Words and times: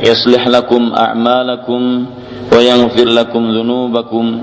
يصلح 0.00 0.48
لكم 0.48 0.92
أعمالكم 0.98 2.06
ويغفر 2.52 3.04
لكم 3.04 3.42
ذنوبكم 3.50 4.42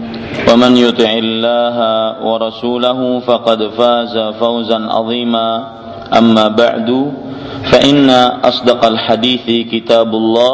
ومن 0.51 0.77
يطع 0.77 1.11
الله 1.13 1.77
ورسوله 2.25 3.19
فقد 3.19 3.59
فاز 3.77 4.17
فوزا 4.39 4.79
عظيما. 4.89 5.67
أما 6.17 6.47
بعد 6.47 7.11
فإن 7.71 8.09
أصدق 8.43 8.85
الحديث 8.85 9.45
كتاب 9.71 10.09
الله 10.15 10.53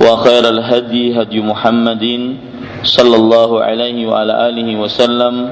وخير 0.00 0.48
الهدي 0.48 1.22
هدي 1.22 1.40
محمد 1.40 2.04
صلى 2.84 3.16
الله 3.16 3.50
عليه 3.62 4.06
وعلى 4.06 4.48
آله 4.48 4.68
وسلم 4.80 5.50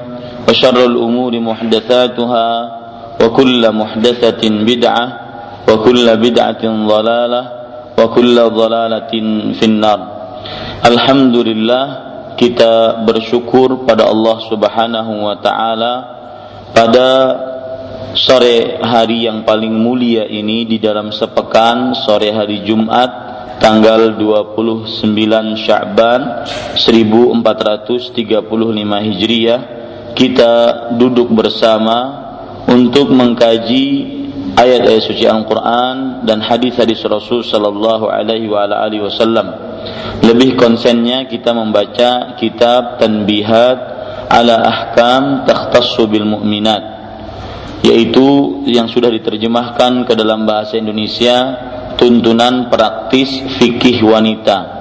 وشر 0.48 0.84
الأمور 0.84 1.40
محدثاتها 1.40 2.48
وكل 3.24 3.72
محدثة 3.72 4.42
بدعة 4.48 5.06
وكل 5.68 6.16
بدعة 6.16 6.62
ضلالة 6.86 7.42
وكل 7.97 8.35
ضلالة 8.35 9.11
في 9.53 9.65
النار 9.65 10.01
Alhamdulillah 10.81 11.85
kita 12.33 13.05
bersyukur 13.05 13.85
pada 13.85 14.09
Allah 14.09 14.41
Subhanahu 14.49 15.29
wa 15.29 15.37
taala 15.37 15.93
pada 16.73 17.09
sore 18.17 18.81
hari 18.81 19.29
yang 19.29 19.45
paling 19.45 19.69
mulia 19.69 20.25
ini 20.25 20.65
di 20.65 20.81
dalam 20.81 21.13
sepekan 21.13 21.93
sore 21.93 22.33
hari 22.33 22.65
Jumat 22.65 23.29
tanggal 23.61 24.17
29 24.17 24.89
Sya'ban 25.53 26.49
1435 26.81 28.41
Hijriah 29.05 29.61
kita 30.17 30.53
duduk 30.97 31.29
bersama 31.29 32.25
untuk 32.65 33.13
mengkaji 33.13 34.17
ayat-ayat 34.54 35.02
suci 35.02 35.26
Al-Qur'an 35.26 36.22
dan 36.22 36.38
hadis-hadis 36.38 37.02
Rasul 37.02 37.42
sallallahu 37.42 38.06
alaihi 38.06 38.46
wasallam 39.02 39.50
lebih 40.22 40.54
konsennya 40.54 41.26
kita 41.26 41.50
membaca 41.50 42.38
kitab 42.38 43.02
Tanbihat 43.02 43.78
ala 44.30 44.56
Ahkam 44.62 45.42
Takhtassu 45.46 46.06
bil 46.06 46.26
Mu'minat 46.26 46.82
yaitu 47.82 48.62
yang 48.66 48.90
sudah 48.90 49.10
diterjemahkan 49.10 50.06
ke 50.06 50.12
dalam 50.18 50.46
bahasa 50.46 50.78
Indonesia 50.78 51.36
tuntunan 51.94 52.70
praktis 52.70 53.30
fikih 53.58 54.02
wanita 54.02 54.76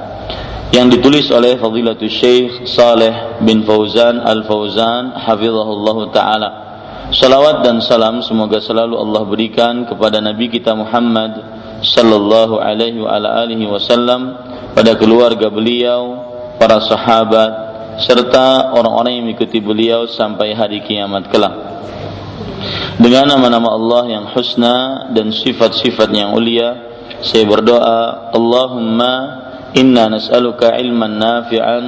yang 0.73 0.89
ditulis 0.89 1.29
oleh 1.31 1.55
Fadilatul 1.55 2.11
Syekh 2.11 2.67
Saleh 2.67 3.39
bin 3.45 3.63
Fauzan 3.63 4.19
Al-Fauzan 4.19 5.15
hafizahullah 5.23 5.97
taala. 6.11 6.49
Salawat 7.13 7.61
dan 7.61 7.85
salam 7.85 8.25
semoga 8.25 8.57
selalu 8.57 8.97
Allah 8.97 9.23
berikan 9.29 9.85
kepada 9.85 10.17
Nabi 10.17 10.49
kita 10.49 10.73
Muhammad 10.73 11.37
sallallahu 11.85 12.57
alaihi 12.57 12.97
wa 12.97 13.13
ala 13.13 13.45
alihi 13.45 13.69
wasallam 13.69 14.33
pada 14.73 14.97
keluarga 14.97 15.53
beliau, 15.53 16.25
para 16.57 16.81
sahabat, 16.81 17.51
serta 18.01 18.73
orang-orang 18.73 19.21
yang 19.21 19.25
mengikuti 19.29 19.61
beliau 19.61 20.09
sampai 20.09 20.57
hari 20.57 20.81
kiamat 20.81 21.29
kelak. 21.29 21.53
Dengan 22.97 23.37
nama-nama 23.37 23.77
Allah 23.77 24.03
yang 24.09 24.25
husna 24.33 25.07
dan 25.13 25.29
sifat-sifat 25.29 26.09
yang 26.09 26.33
ulia, 26.33 26.73
saya 27.21 27.45
berdoa, 27.45 28.33
Allahumma 28.33 29.13
inna 29.77 30.09
nas'aluka 30.09 30.73
ilman 30.81 31.21
nafi'an 31.21 31.83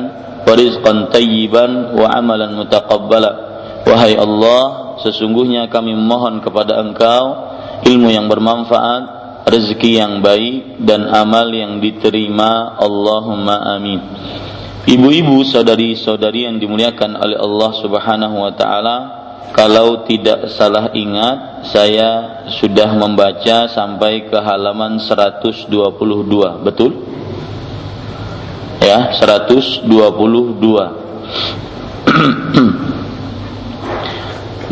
wa 0.46 0.54
rizqan 0.54 1.10
tayyiban 1.10 1.98
wa 1.98 2.06
amalan 2.14 2.54
mutaqabbala. 2.54 3.32
Wahai 3.88 4.14
Allah, 4.20 4.87
sesungguhnya 5.02 5.70
kami 5.70 5.94
mohon 5.98 6.42
kepada 6.42 6.82
Engkau 6.82 7.24
ilmu 7.86 8.10
yang 8.10 8.26
bermanfaat 8.26 9.18
rezeki 9.48 9.92
yang 9.96 10.20
baik 10.20 10.84
dan 10.84 11.08
amal 11.08 11.48
yang 11.48 11.80
diterima. 11.80 12.76
Allahumma 12.76 13.80
amin. 13.80 14.00
Ibu-ibu 14.88 15.44
saudari-saudari 15.44 16.48
yang 16.48 16.60
dimuliakan 16.64 17.20
oleh 17.20 17.36
Allah 17.40 17.72
Subhanahu 17.76 18.36
wa 18.40 18.52
taala 18.56 18.98
kalau 19.52 20.04
tidak 20.08 20.48
salah 20.52 20.92
ingat 20.96 21.68
saya 21.68 22.44
sudah 22.52 22.96
membaca 22.96 23.68
sampai 23.68 24.32
ke 24.32 24.38
halaman 24.40 25.00
122 25.00 25.68
betul? 26.64 26.92
Ya 28.80 29.12
122 29.12 29.92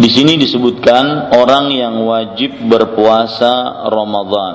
Di 0.06 0.14
sini 0.14 0.38
disebutkan 0.38 1.34
orang 1.34 1.74
yang 1.74 1.98
wajib 2.06 2.62
berpuasa 2.70 3.90
Ramadan. 3.90 4.54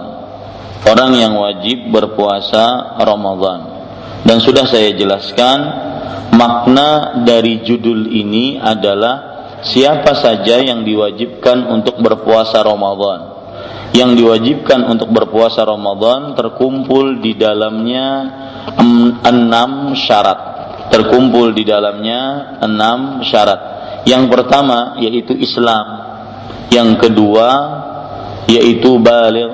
Orang 0.87 1.19
yang 1.19 1.34
wajib 1.43 1.91
berpuasa 1.91 2.94
Ramadan. 3.03 3.83
Dan 4.22 4.38
sudah 4.38 4.71
saya 4.71 4.94
jelaskan 4.94 5.59
makna 6.38 7.19
dari 7.27 7.66
judul 7.66 8.15
ini 8.15 8.62
adalah 8.62 9.43
siapa 9.66 10.15
saja 10.22 10.62
yang 10.62 10.87
diwajibkan 10.87 11.67
untuk 11.67 11.99
berpuasa 11.99 12.62
Ramadan. 12.62 13.21
Yang 13.91 14.22
diwajibkan 14.22 14.87
untuk 14.87 15.11
berpuasa 15.11 15.67
Ramadan 15.67 16.38
terkumpul 16.38 17.19
di 17.19 17.34
dalamnya 17.34 18.06
enam 19.27 19.99
syarat. 19.99 20.38
Terkumpul 20.94 21.50
di 21.59 21.67
dalamnya 21.67 22.55
enam 22.62 23.27
syarat 23.27 23.79
yang 24.09 24.28
pertama 24.33 24.97
yaitu 25.00 25.37
Islam, 25.37 25.87
yang 26.72 26.97
kedua 26.97 27.49
yaitu 28.50 28.99
balik, 28.99 29.53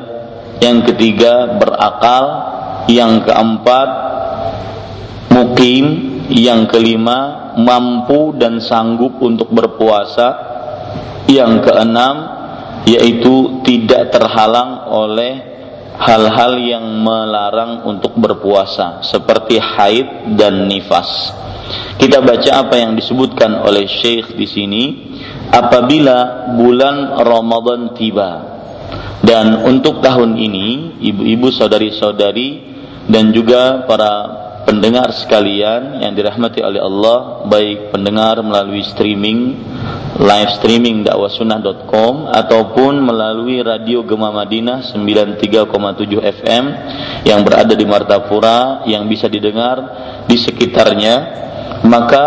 yang 0.62 0.81
ketiga 0.87 1.59
berakal, 1.61 2.25
yang 2.89 3.21
keempat 3.27 3.89
mukim, 5.33 5.84
yang 6.33 6.65
kelima 6.71 7.53
mampu 7.59 8.33
dan 8.39 8.62
sanggup 8.62 9.21
untuk 9.21 9.53
berpuasa, 9.53 10.29
yang 11.28 11.61
keenam 11.61 12.37
yaitu 12.87 13.61
tidak 13.67 14.15
terhalang 14.15 14.87
oleh 14.89 15.57
hal-hal 15.97 16.61
yang 16.61 16.84
melarang 17.03 17.83
untuk 17.89 18.15
berpuasa 18.15 19.03
seperti 19.03 19.59
haid 19.59 20.37
dan 20.39 20.71
nifas. 20.71 21.34
Kita 21.97 22.22
baca 22.22 22.50
apa 22.66 22.78
yang 22.78 22.94
disebutkan 22.94 23.65
oleh 23.66 23.88
Syekh 23.88 24.37
di 24.38 24.47
sini 24.47 24.82
apabila 25.50 26.50
bulan 26.54 27.19
Ramadan 27.22 27.97
tiba. 27.97 28.54
Dan 29.25 29.66
untuk 29.66 29.98
tahun 30.04 30.39
ini, 30.39 31.01
ibu-ibu 31.03 31.51
saudari-saudari 31.51 32.63
dan 33.10 33.34
juga 33.34 33.83
para 33.89 34.13
pendengar 34.68 35.10
sekalian 35.15 36.03
yang 36.03 36.15
dirahmati 36.15 36.63
oleh 36.63 36.78
Allah, 36.78 37.48
baik 37.48 37.91
pendengar 37.91 38.39
melalui 38.42 38.86
streaming 38.86 39.59
live 40.16 40.51
streaming 40.57 41.04
dakwahsunnah.com 41.04 42.33
ataupun 42.33 43.04
melalui 43.04 43.60
radio 43.60 44.01
Gema 44.01 44.33
Madinah 44.33 44.80
93,7 44.89 45.68
FM 46.41 46.65
yang 47.28 47.45
berada 47.45 47.77
di 47.77 47.84
Martapura 47.84 48.83
yang 48.89 49.04
bisa 49.04 49.28
didengar 49.28 49.77
di 50.24 50.41
sekitarnya 50.41 51.15
maka 51.84 52.27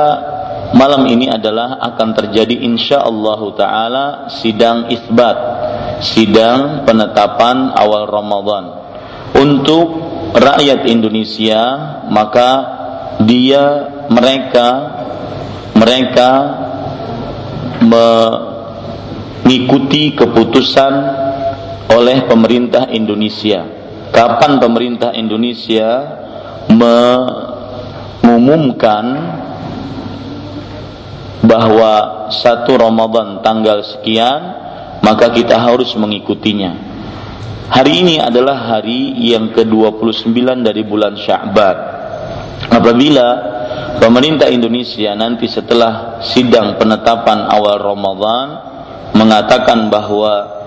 malam 0.76 1.10
ini 1.10 1.26
adalah 1.26 1.82
akan 1.82 2.14
terjadi 2.14 2.62
insya 2.62 3.02
Allah 3.02 3.42
taala 3.58 4.06
sidang 4.30 4.86
isbat 4.94 5.38
sidang 6.06 6.86
penetapan 6.86 7.74
awal 7.74 8.06
Ramadan 8.06 8.66
untuk 9.34 9.88
rakyat 10.38 10.86
Indonesia 10.86 11.62
maka 12.12 12.78
dia 13.26 13.90
mereka 14.14 14.68
mereka 15.76 16.30
mengikuti 19.44 20.12
keputusan 20.16 20.94
oleh 21.90 22.28
pemerintah 22.28 22.92
Indonesia. 22.92 23.66
Kapan 24.10 24.60
pemerintah 24.60 25.14
Indonesia 25.16 26.02
mengumumkan 28.24 29.06
bahwa 31.44 31.94
satu 32.30 32.76
Ramadan 32.76 33.40
tanggal 33.40 33.82
sekian 33.84 34.42
maka 35.00 35.32
kita 35.32 35.56
harus 35.56 35.96
mengikutinya. 35.96 36.90
Hari 37.70 38.02
ini 38.02 38.16
adalah 38.18 38.76
hari 38.76 39.14
yang 39.30 39.54
ke-29 39.54 40.34
dari 40.66 40.82
bulan 40.84 41.14
Sya'ban. 41.16 41.78
Apabila 42.70 43.28
pemerintah 44.02 44.50
Indonesia 44.50 45.14
nanti 45.14 45.46
setelah 45.46 46.20
sidang 46.26 46.82
penetapan 46.82 47.46
awal 47.46 47.78
Ramadan 47.78 48.48
mengatakan 49.14 49.88
bahwa 49.88 50.60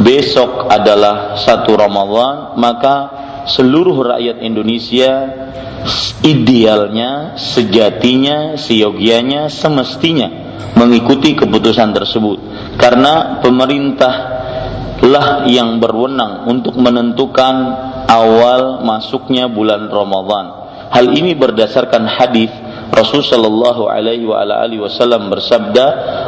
besok 0.00 0.68
adalah 0.68 1.40
satu 1.40 1.72
Ramadan, 1.72 2.56
maka 2.56 2.94
seluruh 3.46 4.16
rakyat 4.16 4.42
Indonesia 4.42 5.10
idealnya, 6.22 7.34
sejatinya, 7.34 8.54
seyogianya, 8.54 9.50
semestinya 9.50 10.28
mengikuti 10.78 11.34
keputusan 11.34 11.90
tersebut. 11.92 12.38
Karena 12.78 13.42
pemerintah 13.42 14.14
lah 15.02 15.44
yang 15.50 15.82
berwenang 15.82 16.46
untuk 16.46 16.78
menentukan 16.78 17.54
awal 18.06 18.86
masuknya 18.86 19.50
bulan 19.50 19.90
Ramadan. 19.90 20.62
Hal 20.92 21.10
ini 21.10 21.34
berdasarkan 21.34 22.06
hadis 22.06 22.52
Rasul 22.92 23.24
sallallahu 23.24 23.88
alaihi 23.88 24.28
wa 24.28 24.44
ala 24.44 24.60
alihi 24.68 24.84
wasallam 24.84 25.32
bersabda, 25.32 25.86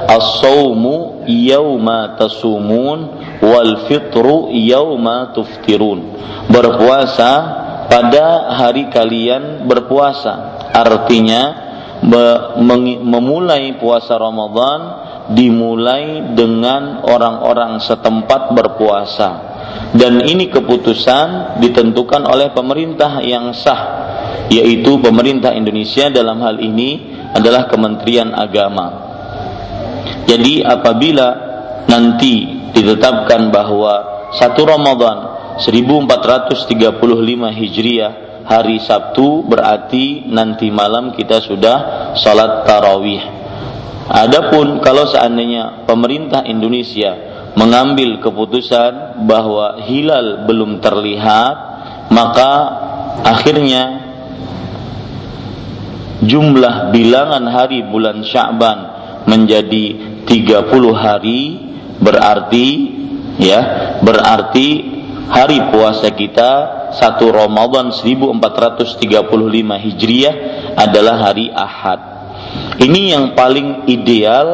"As-saumu 0.08 1.28
yauma 1.28 2.16
tasumun 2.16 2.98
wal 3.44 3.84
fitru 3.84 4.48
yauma 4.48 5.36
tuftirun." 5.36 6.16
Berpuasa 6.48 7.30
pada 7.92 8.56
hari 8.56 8.88
kalian 8.88 9.68
berpuasa. 9.68 10.56
Artinya 10.72 11.42
memulai 13.00 13.76
puasa 13.76 14.16
Ramadan 14.16 14.80
dimulai 15.36 16.36
dengan 16.36 17.00
orang-orang 17.04 17.80
setempat 17.80 18.52
berpuasa 18.52 19.54
dan 19.94 20.20
ini 20.26 20.52
keputusan 20.52 21.60
ditentukan 21.64 22.28
oleh 22.28 22.52
pemerintah 22.52 23.22
yang 23.24 23.54
sah 23.56 24.03
yaitu 24.52 25.00
pemerintah 25.00 25.52
Indonesia 25.56 26.12
dalam 26.12 26.40
hal 26.44 26.60
ini 26.60 27.16
adalah 27.34 27.66
Kementerian 27.66 28.30
Agama. 28.32 28.86
Jadi 30.24 30.64
apabila 30.64 31.28
nanti 31.88 32.64
ditetapkan 32.72 33.52
bahwa 33.52 34.28
satu 34.34 34.66
Ramadan 34.66 35.16
1435 35.62 36.74
Hijriah 37.54 38.12
hari 38.44 38.82
Sabtu 38.82 39.46
berarti 39.46 40.26
nanti 40.28 40.68
malam 40.68 41.14
kita 41.16 41.40
sudah 41.40 41.76
salat 42.18 42.66
tarawih. 42.68 43.22
Adapun 44.04 44.84
kalau 44.84 45.08
seandainya 45.08 45.88
pemerintah 45.88 46.44
Indonesia 46.44 47.16
mengambil 47.56 48.20
keputusan 48.20 49.24
bahwa 49.24 49.80
hilal 49.88 50.44
belum 50.44 50.82
terlihat, 50.84 51.56
maka 52.12 52.52
akhirnya 53.24 54.03
jumlah 56.24 56.90
bilangan 56.90 57.44
hari 57.48 57.84
bulan 57.84 58.24
Sya'ban 58.24 58.78
menjadi 59.28 59.84
30 60.28 60.68
hari 60.92 61.40
berarti 62.00 62.68
ya 63.40 63.60
berarti 64.04 64.68
hari 65.28 65.58
puasa 65.72 66.12
kita 66.12 66.52
satu 66.94 67.32
Ramadan 67.32 67.90
1435 67.90 68.94
Hijriah 69.84 70.34
adalah 70.78 71.30
hari 71.30 71.50
Ahad. 71.50 72.00
Ini 72.78 73.18
yang 73.18 73.26
paling 73.34 73.88
ideal 73.90 74.48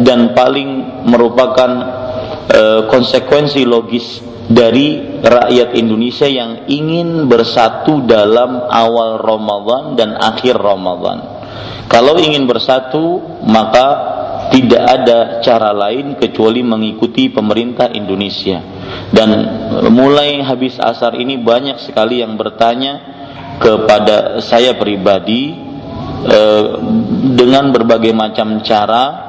dan 0.00 0.32
paling 0.32 1.02
merupakan 1.06 1.70
e, 2.48 2.60
konsekuensi 2.88 3.62
logis 3.68 4.20
dari 4.44 5.20
rakyat 5.24 5.72
Indonesia 5.72 6.28
yang 6.28 6.68
ingin 6.68 7.24
bersatu 7.30 8.04
dalam 8.04 8.68
awal 8.68 9.16
Ramadan 9.20 9.96
dan 9.96 10.10
akhir 10.20 10.60
Ramadan. 10.60 11.18
Kalau 11.88 12.20
ingin 12.20 12.44
bersatu, 12.44 13.20
maka 13.44 13.86
tidak 14.52 14.82
ada 14.84 15.18
cara 15.40 15.72
lain 15.72 16.20
kecuali 16.20 16.60
mengikuti 16.60 17.32
pemerintah 17.32 17.88
Indonesia. 17.92 18.60
Dan 19.08 19.30
mulai 19.88 20.44
habis 20.44 20.76
asar 20.76 21.16
ini 21.16 21.40
banyak 21.40 21.80
sekali 21.80 22.20
yang 22.20 22.36
bertanya 22.36 23.00
kepada 23.62 24.42
saya 24.44 24.76
pribadi 24.76 25.54
eh, 26.26 26.66
dengan 27.32 27.70
berbagai 27.72 28.12
macam 28.12 28.60
cara 28.60 29.23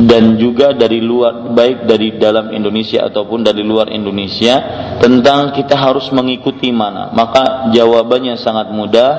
dan 0.00 0.38
juga 0.40 0.72
dari 0.72 1.02
luar 1.02 1.52
baik 1.52 1.84
dari 1.84 2.16
dalam 2.16 2.54
Indonesia 2.54 3.04
ataupun 3.10 3.44
dari 3.44 3.60
luar 3.60 3.90
Indonesia 3.92 4.62
tentang 5.02 5.52
kita 5.52 5.76
harus 5.76 6.08
mengikuti 6.14 6.70
mana. 6.70 7.10
Maka 7.12 7.72
jawabannya 7.74 8.38
sangat 8.38 8.70
mudah. 8.72 9.12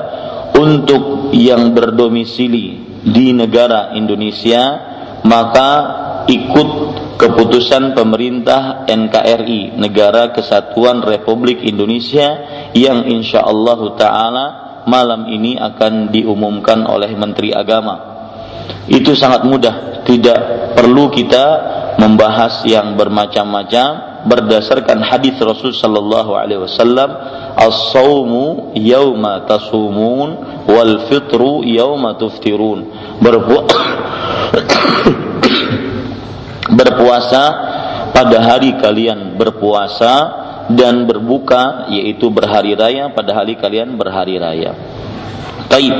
Untuk 0.52 1.32
yang 1.32 1.72
berdomisili 1.72 3.00
di 3.00 3.32
negara 3.32 3.96
Indonesia 3.96 4.60
maka 5.24 5.70
ikut 6.28 6.68
keputusan 7.16 7.96
pemerintah 7.96 8.84
NKRI 8.84 9.80
Negara 9.80 10.28
Kesatuan 10.28 11.00
Republik 11.00 11.64
Indonesia 11.64 12.36
yang 12.76 13.08
insya 13.08 13.40
Allah 13.48 13.80
Taala 13.96 14.46
malam 14.84 15.24
ini 15.32 15.56
akan 15.56 16.12
diumumkan 16.12 16.84
oleh 16.84 17.16
Menteri 17.16 17.56
Agama 17.56 18.11
itu 18.90 19.14
sangat 19.14 19.46
mudah. 19.46 20.02
Tidak 20.02 20.74
perlu 20.74 21.06
kita 21.14 21.44
membahas 21.96 22.66
yang 22.66 22.98
bermacam-macam 22.98 24.10
berdasarkan 24.26 25.02
hadis 25.02 25.34
Rasul 25.38 25.74
sallallahu 25.74 26.34
alaihi 26.34 26.62
wasallam 26.62 27.10
as-saumu 27.58 28.74
yauma 28.78 29.46
tasumun 29.46 30.62
wal 30.66 31.06
fitru 31.06 31.62
yauma 31.66 32.18
tuftirun. 32.18 32.86
Berpu 33.22 33.62
berpuasa 36.78 37.42
pada 38.12 38.38
hari 38.42 38.76
kalian 38.78 39.38
berpuasa 39.38 40.42
dan 40.70 41.08
berbuka 41.08 41.90
yaitu 41.90 42.30
berhari 42.30 42.78
raya 42.78 43.10
pada 43.10 43.34
hari 43.34 43.58
kalian 43.58 43.98
berhari 43.98 44.38
raya 44.38 44.76
Taib. 45.72 45.96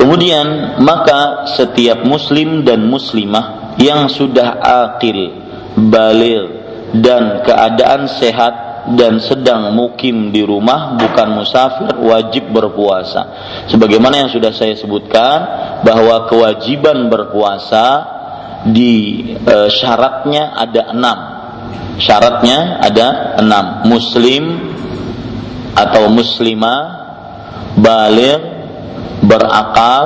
Kemudian 0.00 0.80
maka 0.80 1.44
setiap 1.52 2.08
muslim 2.08 2.64
dan 2.64 2.88
muslimah 2.88 3.76
yang 3.76 4.08
sudah 4.08 4.56
akil, 4.64 5.36
balil 5.76 6.44
dan 6.96 7.44
keadaan 7.44 8.08
sehat 8.08 8.54
dan 8.96 9.20
sedang 9.20 9.76
mukim 9.76 10.32
di 10.32 10.40
rumah 10.40 10.96
bukan 10.96 11.36
musafir 11.36 12.00
wajib 12.00 12.48
berpuasa. 12.48 13.28
Sebagaimana 13.68 14.24
yang 14.24 14.30
sudah 14.32 14.56
saya 14.56 14.72
sebutkan 14.72 15.38
bahwa 15.84 16.24
kewajiban 16.26 17.12
berpuasa 17.12 18.16
di 18.64 19.24
e, 19.36 19.56
syaratnya 19.68 20.56
ada 20.56 20.82
enam. 20.96 21.18
Syaratnya 22.00 22.80
ada 22.80 23.36
enam. 23.36 23.84
Muslim 23.84 24.72
atau 25.76 26.08
muslimah, 26.08 26.80
balik, 27.76 28.59
berakal, 29.24 30.02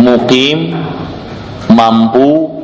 mukim, 0.00 0.74
mampu, 1.72 2.56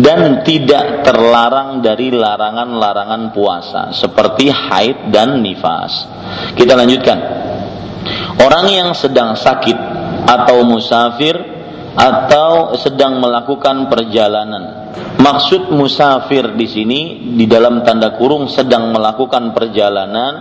dan 0.00 0.46
tidak 0.46 1.02
terlarang 1.02 1.82
dari 1.82 2.14
larangan-larangan 2.14 3.34
puasa 3.34 3.82
seperti 3.92 4.48
haid 4.48 5.10
dan 5.12 5.42
nifas. 5.42 6.06
Kita 6.54 6.78
lanjutkan. 6.78 7.18
Orang 8.40 8.72
yang 8.72 8.96
sedang 8.96 9.36
sakit 9.36 9.76
atau 10.24 10.64
musafir 10.64 11.59
atau 12.00 12.72
sedang 12.80 13.20
melakukan 13.20 13.92
perjalanan. 13.92 14.88
Maksud 15.20 15.68
musafir 15.76 16.56
di 16.56 16.64
sini 16.64 17.00
di 17.36 17.44
dalam 17.44 17.84
tanda 17.84 18.16
kurung 18.16 18.48
sedang 18.48 18.88
melakukan 18.88 19.52
perjalanan 19.52 20.32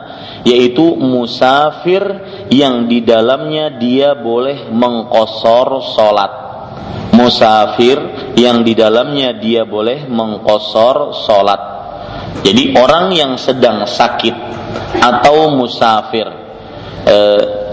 yaitu 0.47 0.95
musafir 0.95 1.99
yang 2.47 2.87
di 2.87 3.03
dalamnya 3.03 3.75
dia 3.75 4.15
boleh 4.15 4.71
mengkosor 4.71 5.83
solat 5.83 6.31
musafir 7.11 7.99
yang 8.39 8.63
di 8.63 8.71
dalamnya 8.71 9.35
dia 9.35 9.67
boleh 9.67 10.07
mengkosor 10.07 11.11
solat 11.11 11.61
jadi 12.39 12.71
orang 12.79 13.11
yang 13.11 13.35
sedang 13.35 13.83
sakit 13.83 14.35
atau 14.95 15.51
musafir 15.51 16.27
e, 17.03 17.17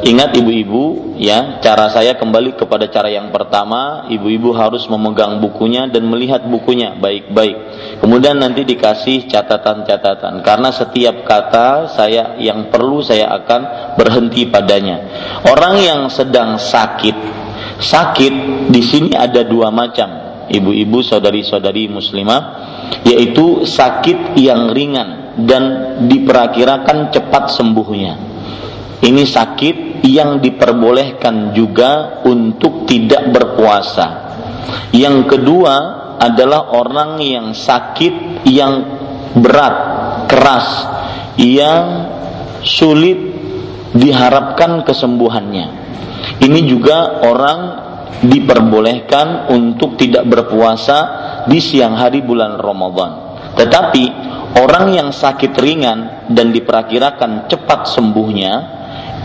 ingat 0.05 0.37
ibu-ibu 0.37 1.17
ya, 1.17 1.63
cara 1.65 1.89
saya 1.89 2.19
kembali 2.19 2.59
kepada 2.59 2.91
cara 2.93 3.09
yang 3.09 3.33
pertama, 3.33 4.05
ibu-ibu 4.13 4.53
harus 4.53 4.85
memegang 4.91 5.41
bukunya 5.41 5.89
dan 5.89 6.05
melihat 6.05 6.45
bukunya 6.45 6.99
baik-baik. 6.99 7.57
Kemudian 8.03 8.37
nanti 8.37 8.67
dikasih 8.67 9.25
catatan-catatan 9.31 10.45
karena 10.45 10.69
setiap 10.75 11.25
kata 11.25 11.89
saya 11.89 12.37
yang 12.37 12.69
perlu 12.69 13.01
saya 13.01 13.33
akan 13.41 13.95
berhenti 13.97 14.45
padanya. 14.51 15.01
Orang 15.49 15.81
yang 15.81 16.13
sedang 16.13 16.61
sakit, 16.61 17.17
sakit 17.81 18.35
di 18.69 18.83
sini 18.85 19.17
ada 19.17 19.41
dua 19.47 19.73
macam. 19.73 20.27
Ibu-ibu, 20.47 21.03
saudari-saudari 21.03 21.91
muslimah, 21.91 22.43
yaitu 23.03 23.67
sakit 23.67 24.39
yang 24.39 24.71
ringan 24.71 25.35
dan 25.43 25.63
diperkirakan 26.07 27.11
cepat 27.11 27.51
sembuhnya. 27.51 28.15
Ini 29.03 29.23
sakit 29.29 29.86
yang 30.05 30.43
diperbolehkan 30.43 31.57
juga 31.57 32.21
untuk 32.27 32.85
tidak 32.85 33.31
berpuasa. 33.33 34.07
Yang 34.93 35.37
kedua 35.37 35.75
adalah 36.19 36.73
orang 36.73 37.21
yang 37.21 37.53
sakit 37.53 38.45
yang 38.49 38.75
berat, 39.37 39.77
keras, 40.27 40.69
yang 41.37 41.85
sulit 42.65 43.19
diharapkan 43.93 44.83
kesembuhannya. 44.83 45.87
Ini 46.41 46.61
juga 46.69 47.25
orang 47.25 47.61
diperbolehkan 48.25 49.53
untuk 49.53 50.01
tidak 50.01 50.25
berpuasa 50.25 50.99
di 51.45 51.61
siang 51.61 51.95
hari 51.95 52.25
bulan 52.25 52.57
Ramadan. 52.57 53.13
Tetapi 53.57 54.05
orang 54.57 54.93
yang 54.93 55.09
sakit 55.13 55.53
ringan 55.57 56.29
dan 56.33 56.53
diperkirakan 56.53 57.49
cepat 57.49 57.89
sembuhnya, 57.93 58.53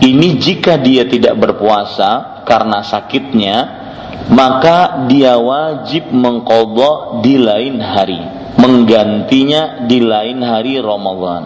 ini 0.02 0.34
jika 0.34 0.82
dia 0.82 1.06
tidak 1.06 1.38
berpuasa 1.38 2.42
karena 2.42 2.82
sakitnya, 2.82 3.56
maka 4.34 5.06
dia 5.06 5.38
wajib 5.38 6.10
mengkodok 6.10 7.22
di 7.22 7.38
lain 7.38 7.78
hari, 7.78 8.18
menggantinya 8.58 9.86
di 9.86 10.02
lain 10.02 10.42
hari 10.42 10.82
Ramadan. 10.82 11.42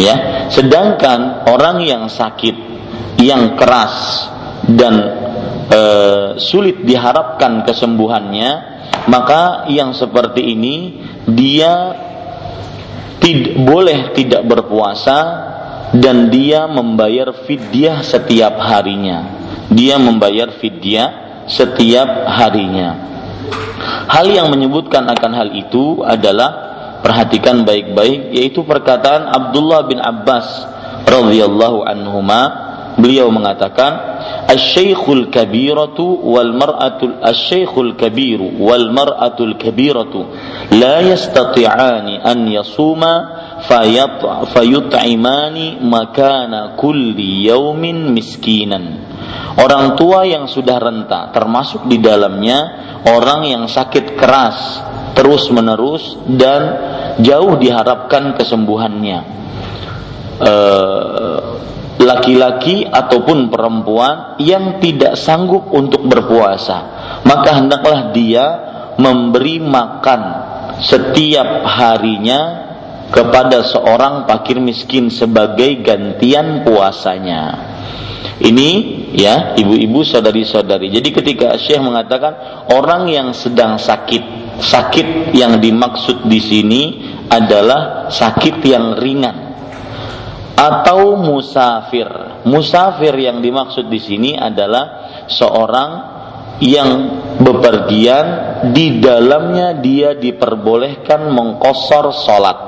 Ya, 0.00 0.48
sedangkan 0.48 1.44
orang 1.52 1.84
yang 1.84 2.08
sakit, 2.08 2.56
yang 3.20 3.60
keras 3.60 4.24
dan 4.64 4.94
e, 5.68 5.80
sulit 6.40 6.80
diharapkan 6.80 7.68
kesembuhannya, 7.68 8.50
maka 9.12 9.68
yang 9.68 9.92
seperti 9.92 10.56
ini 10.56 10.76
dia 11.28 11.92
tid 13.20 13.60
boleh 13.60 14.16
tidak 14.16 14.48
berpuasa 14.48 15.18
dan 15.94 16.30
dia 16.30 16.70
membayar 16.70 17.34
fidyah 17.46 18.02
setiap 18.06 18.58
harinya. 18.62 19.26
Dia 19.70 19.98
membayar 19.98 20.54
fidyah 20.58 21.44
setiap 21.50 22.30
harinya. 22.30 23.10
Hal 24.10 24.26
yang 24.30 24.50
menyebutkan 24.50 25.06
akan 25.06 25.32
hal 25.34 25.48
itu 25.54 26.02
adalah 26.02 26.70
perhatikan 27.00 27.64
baik-baik 27.64 28.36
yaitu 28.36 28.62
perkataan 28.62 29.26
Abdullah 29.26 29.88
bin 29.88 29.98
Abbas 29.98 30.46
radhiyallahu 31.08 31.82
anhuma 31.82 32.70
beliau 33.00 33.32
mengatakan 33.32 34.20
Asy-Syaikhul 34.50 35.32
Kabiratu 35.32 36.04
wal 36.28 36.52
mar'atul 36.52 37.22
Asy-Syaikhul 37.24 37.96
Kabiru 37.96 38.60
wal 38.60 38.92
mar'atul 38.92 39.56
Kabiratu 39.56 40.28
la 40.76 41.00
yastati'ani 41.00 42.20
an 42.20 42.38
yasuma 42.50 43.12
fayut'imani 44.52 45.80
makana 45.82 46.78
kulli 46.78 47.44
yaumin 47.48 48.12
miskinan 48.14 49.10
Orang 49.60 49.98
tua 49.98 50.24
yang 50.24 50.46
sudah 50.46 50.78
renta 50.78 51.34
termasuk 51.34 51.84
di 51.90 51.98
dalamnya 51.98 52.58
orang 53.04 53.44
yang 53.44 53.64
sakit 53.66 54.14
keras 54.14 54.80
terus 55.12 55.50
menerus 55.50 56.16
dan 56.24 56.62
jauh 57.18 57.58
diharapkan 57.58 58.38
kesembuhannya. 58.38 59.20
Uh, 60.40 61.40
laki-laki 62.00 62.88
ataupun 62.88 63.52
perempuan 63.52 64.40
yang 64.40 64.80
tidak 64.80 65.20
sanggup 65.20 65.68
untuk 65.68 66.08
berpuasa, 66.08 66.78
maka 67.28 67.60
hendaklah 67.60 68.08
dia 68.16 68.46
memberi 68.96 69.60
makan 69.60 70.20
setiap 70.80 71.68
harinya 71.68 72.69
kepada 73.10 73.66
seorang 73.66 74.24
fakir 74.24 74.62
miskin 74.62 75.10
sebagai 75.10 75.82
gantian 75.82 76.62
puasanya. 76.62 77.70
Ini 78.40 78.70
ya, 79.12 79.52
ibu-ibu 79.52 80.00
saudari-saudari. 80.00 80.88
Jadi 80.88 81.12
ketika 81.12 81.52
Syekh 81.60 81.84
mengatakan 81.84 82.32
orang 82.72 83.04
yang 83.12 83.36
sedang 83.36 83.76
sakit, 83.76 84.56
sakit 84.64 85.36
yang 85.36 85.60
dimaksud 85.60 86.24
di 86.24 86.40
sini 86.40 86.82
adalah 87.28 88.08
sakit 88.08 88.64
yang 88.64 88.96
ringan 88.96 89.50
atau 90.56 91.20
musafir. 91.20 92.08
Musafir 92.48 93.12
yang 93.16 93.44
dimaksud 93.44 93.92
di 93.92 94.00
sini 94.00 94.30
adalah 94.36 95.24
seorang 95.28 95.90
yang 96.60 96.90
bepergian 97.40 98.26
di 98.72 99.00
dalamnya 99.00 99.80
dia 99.80 100.12
diperbolehkan 100.16 101.32
mengkosor 101.32 102.12
sholat. 102.12 102.58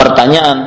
Pertanyaan, 0.00 0.58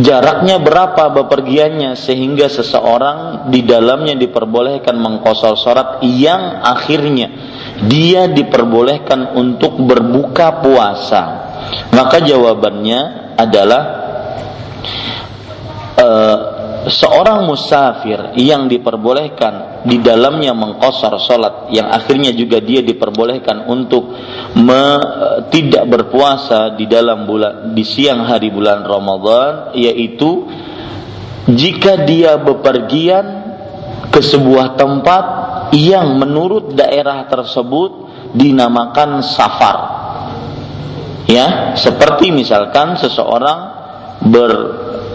jaraknya 0.00 0.56
berapa 0.56 1.12
bepergiannya 1.12 1.92
sehingga 1.92 2.48
seseorang 2.48 3.52
di 3.52 3.60
dalamnya 3.68 4.16
diperbolehkan 4.16 4.96
mengkosor 4.96 5.60
sholat 5.60 6.00
yang 6.08 6.64
akhirnya 6.64 7.28
dia 7.84 8.32
diperbolehkan 8.32 9.36
untuk 9.36 9.76
berbuka 9.76 10.64
puasa? 10.64 11.22
Maka 11.92 12.24
jawabannya 12.24 13.00
adalah 13.36 13.82
uh, 16.00 16.53
seorang 16.88 17.48
musafir 17.48 18.36
yang 18.36 18.68
diperbolehkan 18.68 19.84
di 19.88 20.00
dalamnya 20.00 20.52
mengkosor 20.52 21.16
sholat 21.20 21.72
yang 21.72 21.88
akhirnya 21.88 22.32
juga 22.36 22.60
dia 22.60 22.84
diperbolehkan 22.84 23.68
untuk 23.68 24.12
me, 24.60 24.82
uh, 24.96 25.40
tidak 25.48 25.84
berpuasa 25.88 26.76
di 26.76 26.84
dalam 26.84 27.24
bulan 27.24 27.72
di 27.72 27.84
siang 27.84 28.24
hari 28.24 28.52
bulan 28.52 28.84
Ramadan 28.84 29.72
yaitu 29.76 30.44
jika 31.48 32.04
dia 32.04 32.40
bepergian 32.40 33.44
ke 34.08 34.20
sebuah 34.20 34.76
tempat 34.76 35.24
yang 35.76 36.16
menurut 36.20 36.72
daerah 36.72 37.26
tersebut 37.28 38.08
dinamakan 38.32 39.20
safar. 39.24 39.76
Ya 41.24 41.72
seperti 41.76 42.28
misalkan 42.28 43.00
seseorang 43.00 43.58
ber 44.28 44.52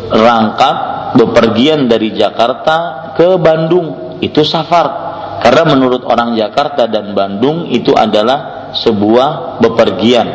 berangkat 0.10 0.99
bepergian 1.16 1.90
dari 1.90 2.14
Jakarta 2.14 3.12
ke 3.16 3.38
Bandung 3.40 4.18
itu 4.20 4.44
safar. 4.44 5.10
Karena 5.40 5.72
menurut 5.72 6.04
orang 6.04 6.36
Jakarta 6.36 6.86
dan 6.92 7.16
Bandung 7.16 7.72
itu 7.72 7.96
adalah 7.96 8.72
sebuah 8.76 9.62
bepergian 9.64 10.28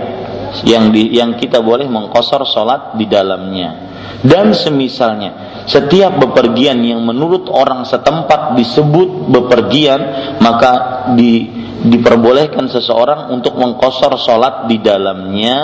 yang 0.65 0.95
di, 0.95 1.13
yang 1.13 1.37
kita 1.37 1.61
boleh 1.61 1.85
mengkosor 1.91 2.47
sholat 2.49 2.97
di 2.97 3.05
dalamnya. 3.05 3.93
Dan 4.25 4.57
semisalnya 4.57 5.45
setiap 5.69 6.17
bepergian 6.21 6.81
yang 6.81 7.01
menurut 7.05 7.49
orang 7.49 7.85
setempat 7.89 8.57
disebut 8.57 9.29
bepergian 9.33 10.01
maka 10.41 11.05
di, 11.17 11.49
diperbolehkan 11.89 12.69
seseorang 12.69 13.33
untuk 13.33 13.57
mengkosor 13.57 14.17
sholat 14.17 14.69
di 14.69 14.81
dalamnya 14.81 15.61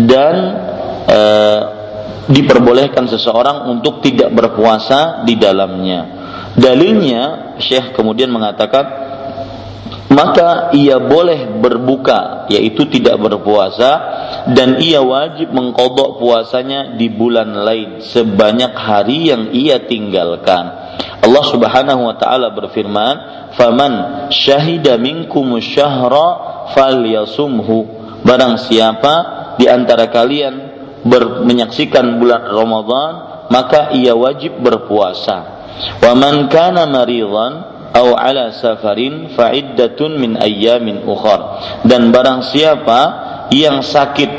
dan 0.00 0.36
e, 1.08 1.20
diperbolehkan 2.28 3.04
seseorang 3.08 3.68
untuk 3.68 4.00
tidak 4.00 4.32
berpuasa 4.32 5.24
di 5.28 5.36
dalamnya. 5.36 6.00
Dalilnya 6.54 7.56
Syekh 7.60 7.92
kemudian 7.92 8.30
mengatakan 8.30 9.04
maka 10.14 10.70
ia 10.76 11.02
boleh 11.02 11.58
berbuka 11.58 12.46
yaitu 12.46 12.86
tidak 12.86 13.18
berpuasa 13.18 13.90
dan 14.54 14.78
ia 14.78 15.02
wajib 15.02 15.50
mengkodok 15.50 16.22
puasanya 16.22 16.94
di 16.94 17.10
bulan 17.10 17.50
lain 17.50 17.98
sebanyak 17.98 18.72
hari 18.78 19.34
yang 19.34 19.50
ia 19.50 19.82
tinggalkan. 19.82 20.84
Allah 21.24 21.44
Subhanahu 21.48 22.06
wa 22.06 22.14
taala 22.20 22.52
berfirman, 22.52 23.14
"Faman 23.58 23.94
syahida 24.30 25.00
minkum 25.00 25.56
syahra 25.58 26.70
falyasumhu." 26.76 28.04
Barang 28.22 28.56
siapa 28.60 29.14
di 29.56 29.66
antara 29.68 30.08
kalian 30.08 30.73
ber, 31.04 31.44
menyaksikan 31.44 32.18
bulan 32.18 32.48
Ramadan 32.48 33.12
maka 33.52 33.92
ia 33.92 34.16
wajib 34.16 34.58
berpuasa. 34.58 35.38
Wa 36.00 36.16
man 36.16 36.48
kana 36.48 36.88
maridan 36.88 37.52
aw 37.94 38.08
ala 38.16 38.50
safarin 38.56 39.30
fa 39.36 39.52
iddatun 39.52 40.18
min 40.18 40.40
ayyamin 40.40 41.04
ukhar. 41.04 41.60
Dan 41.84 42.10
barang 42.10 42.40
siapa 42.50 43.00
yang 43.52 43.84
sakit 43.84 44.30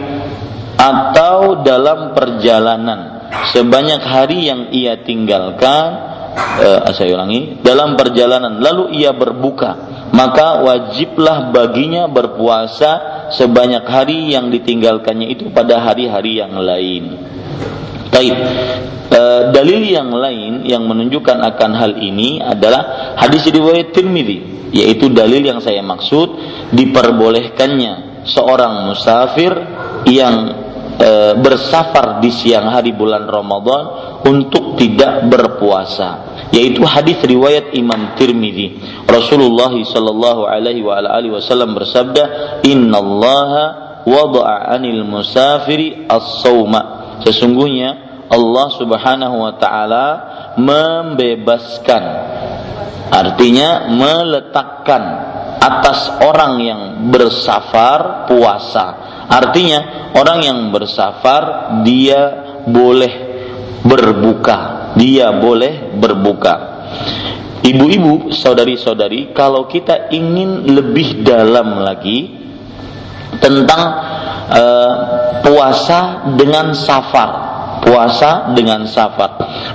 atau 0.75 1.63
dalam 1.63 2.11
perjalanan 2.11 3.31
sebanyak 3.55 4.01
hari 4.03 4.51
yang 4.51 4.67
ia 4.75 4.99
tinggalkan 4.99 5.87
uh, 6.35 6.91
saya 6.91 7.15
ulangi 7.15 7.63
dalam 7.63 7.95
perjalanan 7.95 8.59
lalu 8.59 8.99
ia 8.99 9.15
berbuka 9.15 9.95
maka 10.11 10.63
wajiblah 10.63 11.51
baginya 11.55 12.11
berpuasa 12.11 13.14
sebanyak 13.33 13.85
hari 13.87 14.33
yang 14.33 14.49
ditinggalkannya 14.51 15.31
itu 15.33 15.49
pada 15.49 15.81
hari-hari 15.81 16.41
yang 16.41 16.53
lain. 16.57 17.17
Taib. 18.09 18.35
E, 19.05 19.21
dalil 19.53 19.81
yang 19.85 20.09
lain 20.11 20.65
yang 20.65 20.83
menunjukkan 20.87 21.37
akan 21.39 21.71
hal 21.77 21.91
ini 21.99 22.41
adalah 22.41 23.15
hadis 23.19 23.47
riwayat 23.47 23.93
Tirmidzi, 23.93 24.71
yaitu 24.73 25.13
dalil 25.13 25.45
yang 25.45 25.59
saya 25.61 25.85
maksud 25.85 26.35
diperbolehkannya 26.73 28.25
seorang 28.25 28.89
musafir 28.89 29.53
yang 30.09 30.64
e, 30.95 31.09
bersafar 31.39 32.19
di 32.23 32.31
siang 32.31 32.71
hari 32.71 32.95
bulan 32.95 33.27
Ramadan 33.27 33.83
untuk 34.25 34.79
tidak 34.79 35.27
berpuasa 35.27 36.35
yaitu 36.55 36.87
hadis 36.87 37.19
riwayat 37.19 37.75
Imam 37.75 38.15
Tirmizi. 38.15 38.79
Rasulullah 39.03 39.71
sallallahu 39.75 40.47
alaihi 40.47 40.85
wa 40.85 40.95
alihi 40.99 41.35
wasallam 41.35 41.75
bersabda, 41.75 42.23
"Innallaha 42.63 43.65
wada'a 44.07 44.75
'anil 44.75 45.03
musafiri 45.03 46.07
as-sauma." 46.07 47.17
Sesungguhnya 47.23 48.23
Allah 48.31 48.67
Subhanahu 48.73 49.35
wa 49.43 49.53
taala 49.59 50.07
membebaskan 50.57 52.03
artinya 53.11 53.91
meletakkan 53.91 55.03
atas 55.61 56.21
orang 56.21 56.53
yang 56.61 56.81
bersafar 57.09 58.29
puasa. 58.29 59.04
Artinya 59.25 60.11
orang 60.13 60.39
yang 60.45 60.59
bersafar 60.69 61.77
dia 61.83 62.45
boleh 62.65 63.13
berbuka 63.85 64.75
dia 64.95 65.35
boleh 65.35 65.93
berbuka. 65.99 66.55
Ibu-ibu, 67.61 68.31
saudari-saudari, 68.31 69.35
kalau 69.35 69.67
kita 69.67 70.09
ingin 70.09 70.71
lebih 70.71 71.21
dalam 71.21 71.83
lagi 71.83 72.31
tentang 73.43 73.83
uh, 74.47 74.93
puasa 75.43 76.31
dengan 76.39 76.71
safar, 76.71 77.29
puasa 77.83 78.53
dengan 78.55 78.87
safar, 78.87 79.31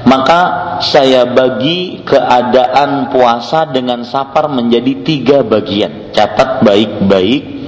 maka 0.09 0.41
saya 0.81 1.29
bagi 1.29 2.01
keadaan 2.07 3.13
puasa 3.13 3.69
dengan 3.69 4.07
safar 4.07 4.49
menjadi 4.49 4.93
tiga 5.05 5.39
bagian. 5.45 6.15
Catat 6.15 6.65
baik-baik. 6.65 7.60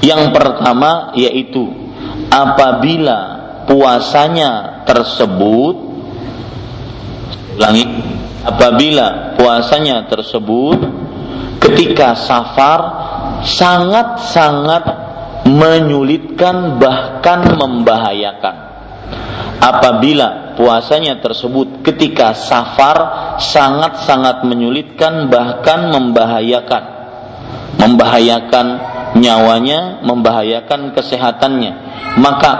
Yang 0.00 0.30
pertama 0.30 1.12
yaitu 1.18 1.68
apabila 2.30 3.18
puasanya 3.66 4.82
tersebut 4.88 5.76
ulangi 7.58 7.84
apabila 8.46 9.34
puasanya 9.34 10.06
tersebut 10.06 10.78
ketika 11.58 12.14
safar 12.14 12.80
sangat-sangat 13.42 14.84
menyulitkan 15.48 16.78
bahkan 16.78 17.44
membahayakan. 17.56 18.56
Apabila 19.58 20.54
puasanya 20.54 21.18
tersebut 21.18 21.82
ketika 21.82 22.30
safar 22.36 22.96
sangat-sangat 23.42 24.46
menyulitkan 24.46 25.26
bahkan 25.26 25.90
membahayakan. 25.90 26.84
Membahayakan 27.78 28.66
nyawanya 29.16 30.04
membahayakan 30.04 30.92
kesehatannya 30.92 31.72
maka 32.20 32.52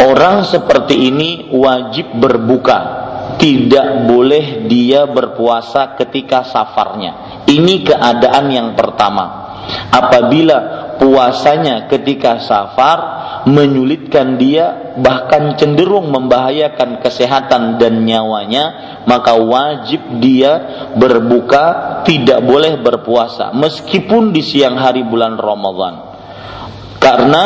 orang 0.00 0.46
seperti 0.46 1.10
ini 1.10 1.50
wajib 1.52 2.16
berbuka 2.16 3.06
tidak 3.36 4.08
boleh 4.08 4.64
dia 4.70 5.04
berpuasa 5.04 5.98
ketika 5.98 6.46
safarnya. 6.46 7.44
Ini 7.44 7.84
keadaan 7.84 8.46
yang 8.48 8.68
pertama. 8.72 9.44
Apabila 9.92 10.85
puasanya 10.98 11.88
ketika 11.88 12.40
safar 12.42 12.98
menyulitkan 13.46 14.36
dia 14.40 14.96
bahkan 14.98 15.54
cenderung 15.54 16.10
membahayakan 16.10 16.98
kesehatan 16.98 17.78
dan 17.78 18.02
nyawanya, 18.02 18.64
maka 19.06 19.38
wajib 19.38 20.18
dia 20.18 20.52
berbuka, 20.98 22.02
tidak 22.02 22.42
boleh 22.42 22.80
berpuasa 22.82 23.54
meskipun 23.54 24.34
di 24.34 24.42
siang 24.42 24.74
hari 24.74 25.06
bulan 25.06 25.38
Ramadan. 25.38 25.94
Karena 26.98 27.44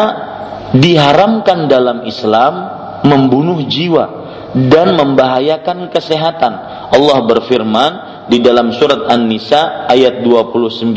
diharamkan 0.73 1.67
dalam 1.67 2.07
Islam 2.07 2.55
membunuh 3.05 3.61
jiwa 3.67 4.21
dan 4.55 4.99
membahayakan 4.99 5.91
kesehatan. 5.95 6.53
Allah 6.91 7.19
berfirman 7.23 7.93
di 8.31 8.39
dalam 8.43 8.75
surat 8.75 9.11
An-Nisa 9.11 9.87
ayat 9.91 10.23
29, 10.23 10.91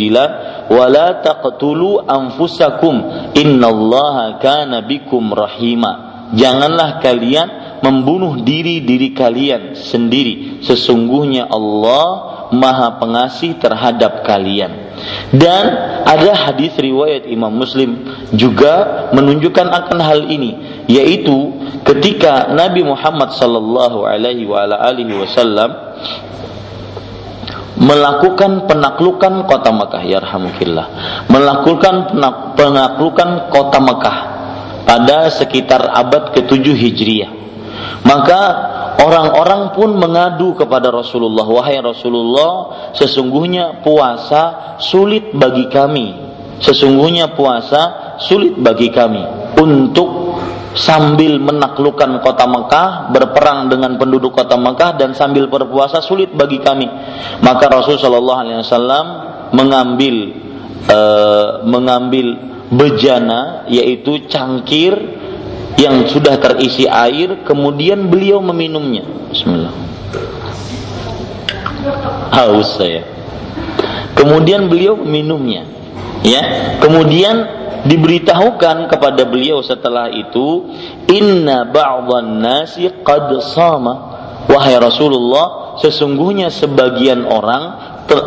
"Wala 0.73 1.21
taqtulu 1.21 2.09
anfusakum 2.09 3.29
innallaha 3.37 4.41
kana 4.41 4.81
bikum 4.81 5.29
rahima." 5.29 6.13
Janganlah 6.33 6.97
kalian 6.97 7.79
membunuh 7.85 8.41
diri-diri 8.41 9.13
kalian 9.13 9.77
sendiri. 9.77 10.65
Sesungguhnya 10.65 11.45
Allah 11.45 12.33
Maha 12.49 12.97
Pengasih 12.97 13.57
terhadap 13.61 14.25
kalian. 14.25 14.93
Dan 15.33 15.63
ada 16.05 16.31
hadis 16.49 16.73
riwayat 16.77 17.25
Imam 17.25 17.53
Muslim 17.53 17.97
juga 18.33 19.09
menunjukkan 19.11 19.67
akan 19.67 19.99
hal 19.99 20.25
ini, 20.29 20.85
yaitu 20.85 21.53
ketika 21.81 22.53
Nabi 22.53 22.85
Muhammad 22.85 23.33
sallallahu 23.33 24.05
alaihi 24.05 24.45
wasallam 24.47 25.73
melakukan 27.83 28.65
penaklukan 28.65 29.43
kota 29.43 29.69
Mekah 29.75 30.03
ya 30.07 30.23
rahmukillah 30.23 30.87
melakukan 31.27 32.15
penaklukan 32.55 33.51
kota 33.51 33.79
Mekah 33.83 34.17
pada 34.83 35.31
sekitar 35.31 35.89
abad 35.89 36.35
ke-7 36.35 36.65
Hijriah. 36.75 37.31
Maka 38.03 38.41
orang-orang 39.01 39.73
pun 39.73 39.95
mengadu 39.95 40.53
kepada 40.53 40.91
Rasulullah, 40.91 41.47
"Wahai 41.47 41.79
Rasulullah, 41.79 42.53
sesungguhnya 42.93 43.81
puasa 43.81 44.77
sulit 44.83 45.33
bagi 45.33 45.71
kami. 45.71 46.07
Sesungguhnya 46.61 47.33
puasa 47.33 48.15
sulit 48.21 48.55
bagi 48.59 48.93
kami. 48.93 49.23
Untuk 49.57 50.22
sambil 50.73 51.37
menaklukkan 51.37 52.21
kota 52.21 52.45
Mekah, 52.49 53.13
berperang 53.13 53.69
dengan 53.69 53.97
penduduk 53.97 54.33
kota 54.33 54.57
Mekah 54.57 54.97
dan 54.97 55.13
sambil 55.13 55.49
berpuasa 55.49 56.01
sulit 56.01 56.33
bagi 56.33 56.61
kami." 56.61 56.89
Maka 57.41 57.69
Rasul 57.69 57.97
Shallallahu 57.97 58.39
alaihi 58.41 58.57
wasallam 58.61 59.05
mengambil 59.53 60.15
uh, 60.89 61.47
mengambil 61.65 62.27
bejana 62.73 63.69
yaitu 63.69 64.25
cangkir 64.25 64.97
yang 65.77 66.05
sudah 66.09 66.37
terisi 66.37 66.85
air 66.85 67.45
kemudian 67.45 68.09
beliau 68.09 68.41
meminumnya. 68.41 69.05
Bismillah. 69.29 69.73
Haus 72.33 72.77
saya. 72.77 73.03
Kemudian 74.13 74.69
beliau 74.69 74.95
meminumnya 74.95 75.82
ya. 76.23 76.41
Kemudian 76.79 77.35
diberitahukan 77.83 78.87
kepada 78.87 79.27
beliau 79.27 79.59
setelah 79.59 80.07
itu 80.07 80.71
inna 81.11 81.67
ba'dhan 81.67 82.39
nasi 82.39 82.87
qad 83.03 83.29
sama. 83.43 84.15
Wahai 84.47 84.75
Rasulullah 84.75 85.77
sesungguhnya 85.79 86.51
sebagian 86.51 87.23
orang 87.27 87.63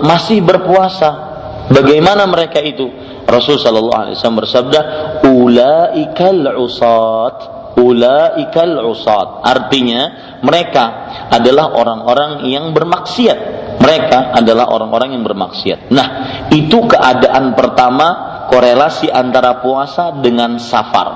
masih 0.04 0.40
berpuasa. 0.40 1.35
Bagaimana 1.66 2.24
mereka 2.30 2.62
itu? 2.62 2.87
Rasul 3.26 3.59
sallallahu 3.59 4.00
alaihi 4.06 4.14
wasallam 4.14 4.38
bersabda, 4.38 4.80
"Ulaikal 5.26 6.54
usat." 6.62 7.55
Ulaikal 7.87 8.83
usat. 8.83 9.46
Artinya 9.46 10.35
mereka 10.42 10.85
adalah 11.31 11.70
orang-orang 11.70 12.42
yang 12.51 12.75
bermaksiat. 12.75 13.38
Mereka 13.79 14.35
adalah 14.35 14.75
orang-orang 14.75 15.14
yang 15.14 15.22
bermaksiat. 15.22 15.94
Nah, 15.94 16.09
itu 16.51 16.83
keadaan 16.90 17.55
pertama 17.55 18.07
korelasi 18.51 19.07
antara 19.07 19.62
puasa 19.62 20.18
dengan 20.18 20.59
safar. 20.59 21.09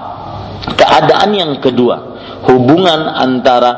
Keadaan 0.76 1.30
yang 1.34 1.52
kedua, 1.58 1.96
hubungan 2.46 3.10
antara 3.10 3.72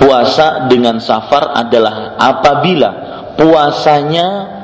puasa 0.00 0.66
dengan 0.66 0.98
safar 0.98 1.54
adalah 1.54 2.18
apabila 2.18 2.90
puasanya 3.36 4.56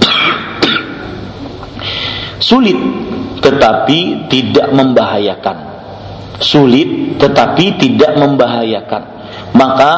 Sulit 2.46 2.78
tetapi 3.40 4.26
tidak 4.26 4.74
membahayakan. 4.74 5.75
Sulit 6.40 7.16
tetapi 7.16 7.80
tidak 7.80 8.16
membahayakan. 8.20 9.02
Maka 9.56 9.92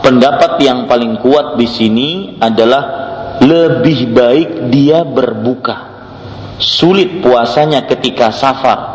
pendapat 0.00 0.62
yang 0.62 0.86
paling 0.86 1.18
kuat 1.18 1.58
di 1.58 1.66
sini 1.66 2.10
adalah 2.38 2.82
lebih 3.42 4.14
baik 4.14 4.50
dia 4.70 5.02
berbuka. 5.02 5.92
Sulit 6.62 7.18
puasanya 7.18 7.82
ketika 7.90 8.30
safar. 8.30 8.94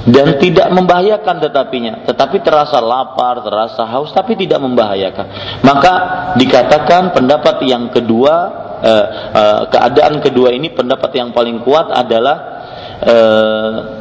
dan 0.00 0.40
tidak 0.40 0.72
membahayakan 0.72 1.44
tetapinya 1.44 2.08
tetapi 2.08 2.40
terasa 2.40 2.80
lapar 2.80 3.44
terasa 3.44 3.84
haus 3.84 4.08
tapi 4.16 4.32
tidak 4.32 4.56
membahayakan 4.64 5.60
maka 5.60 5.92
dikatakan 6.40 7.12
pendapat 7.12 7.60
yang 7.68 7.92
kedua 7.92 8.34
eh, 8.80 9.06
eh, 9.36 9.60
keadaan 9.68 10.24
kedua 10.24 10.56
ini 10.56 10.72
pendapat 10.72 11.12
yang 11.12 11.36
paling 11.36 11.60
kuat 11.60 11.92
adalah 11.92 12.36
eh, 13.04 13.99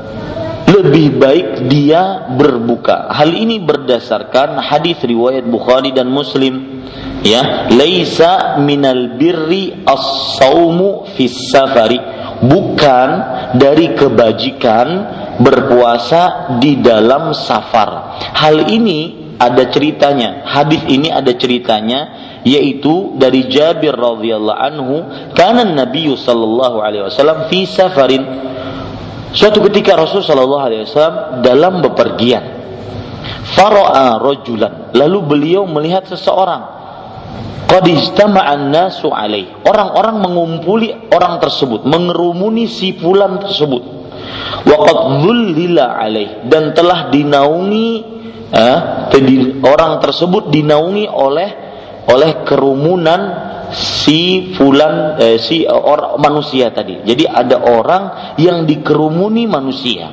lebih 0.70 1.18
baik 1.18 1.50
dia 1.66 2.30
berbuka. 2.38 3.10
Hal 3.10 3.34
ini 3.34 3.58
berdasarkan 3.58 4.62
hadis 4.62 5.02
riwayat 5.02 5.46
Bukhari 5.50 5.90
dan 5.90 6.14
Muslim. 6.14 6.82
Ya, 7.20 7.68
laisa 7.74 8.62
minal 8.64 9.20
birri 9.20 9.84
as-saumu 9.84 11.10
fis 11.18 11.52
safari. 11.52 12.00
Bukan 12.40 13.10
dari 13.60 13.92
kebajikan 13.98 14.88
berpuasa 15.44 16.56
di 16.64 16.80
dalam 16.80 17.36
safar. 17.36 18.16
Hal 18.40 18.72
ini 18.72 19.36
ada 19.36 19.68
ceritanya. 19.68 20.48
Hadis 20.48 20.84
ini 20.88 21.12
ada 21.12 21.36
ceritanya 21.36 22.30
yaitu 22.48 23.20
dari 23.20 23.52
Jabir 23.52 23.92
radhiyallahu 23.92 24.60
anhu 24.60 24.96
karena 25.36 25.68
Nabi 25.68 26.08
sallallahu 26.16 26.80
alaihi 26.80 27.04
wasallam 27.04 27.52
fi 27.52 27.68
safarin 27.68 28.24
suatu 29.34 29.62
ketika 29.70 29.98
Rasul 29.98 30.26
sallallahu 30.26 30.64
alaihi 30.64 30.82
wasallam 30.86 31.44
dalam 31.46 31.82
bepergian 31.84 32.60
fara'a 33.56 34.22
rajulan. 34.22 34.94
Lalu 34.96 35.20
beliau 35.26 35.64
melihat 35.66 36.08
seseorang. 36.10 36.78
Nasu 38.74 39.14
alaih. 39.14 39.62
Orang-orang 39.62 40.26
mengumpuli 40.26 40.90
orang 41.14 41.38
tersebut 41.38 41.86
mengerumuni 41.86 42.66
si 42.66 42.98
fulan 42.98 43.38
tersebut. 43.38 43.84
Waqad 44.66 44.98
alaih. 45.78 46.50
Dan 46.50 46.74
telah 46.74 47.14
dinaungi 47.14 47.90
eh, 48.50 48.80
orang 49.62 50.02
tersebut 50.02 50.50
dinaungi 50.50 51.06
oleh 51.06 51.50
oleh 52.10 52.42
kerumunan 52.42 53.22
si 53.74 54.54
fulan 54.58 55.18
eh, 55.22 55.38
si 55.38 55.66
orang 55.66 56.18
manusia 56.18 56.70
tadi. 56.74 57.02
Jadi 57.06 57.24
ada 57.26 57.62
orang 57.64 58.36
yang 58.38 58.66
dikerumuni 58.66 59.46
manusia. 59.46 60.10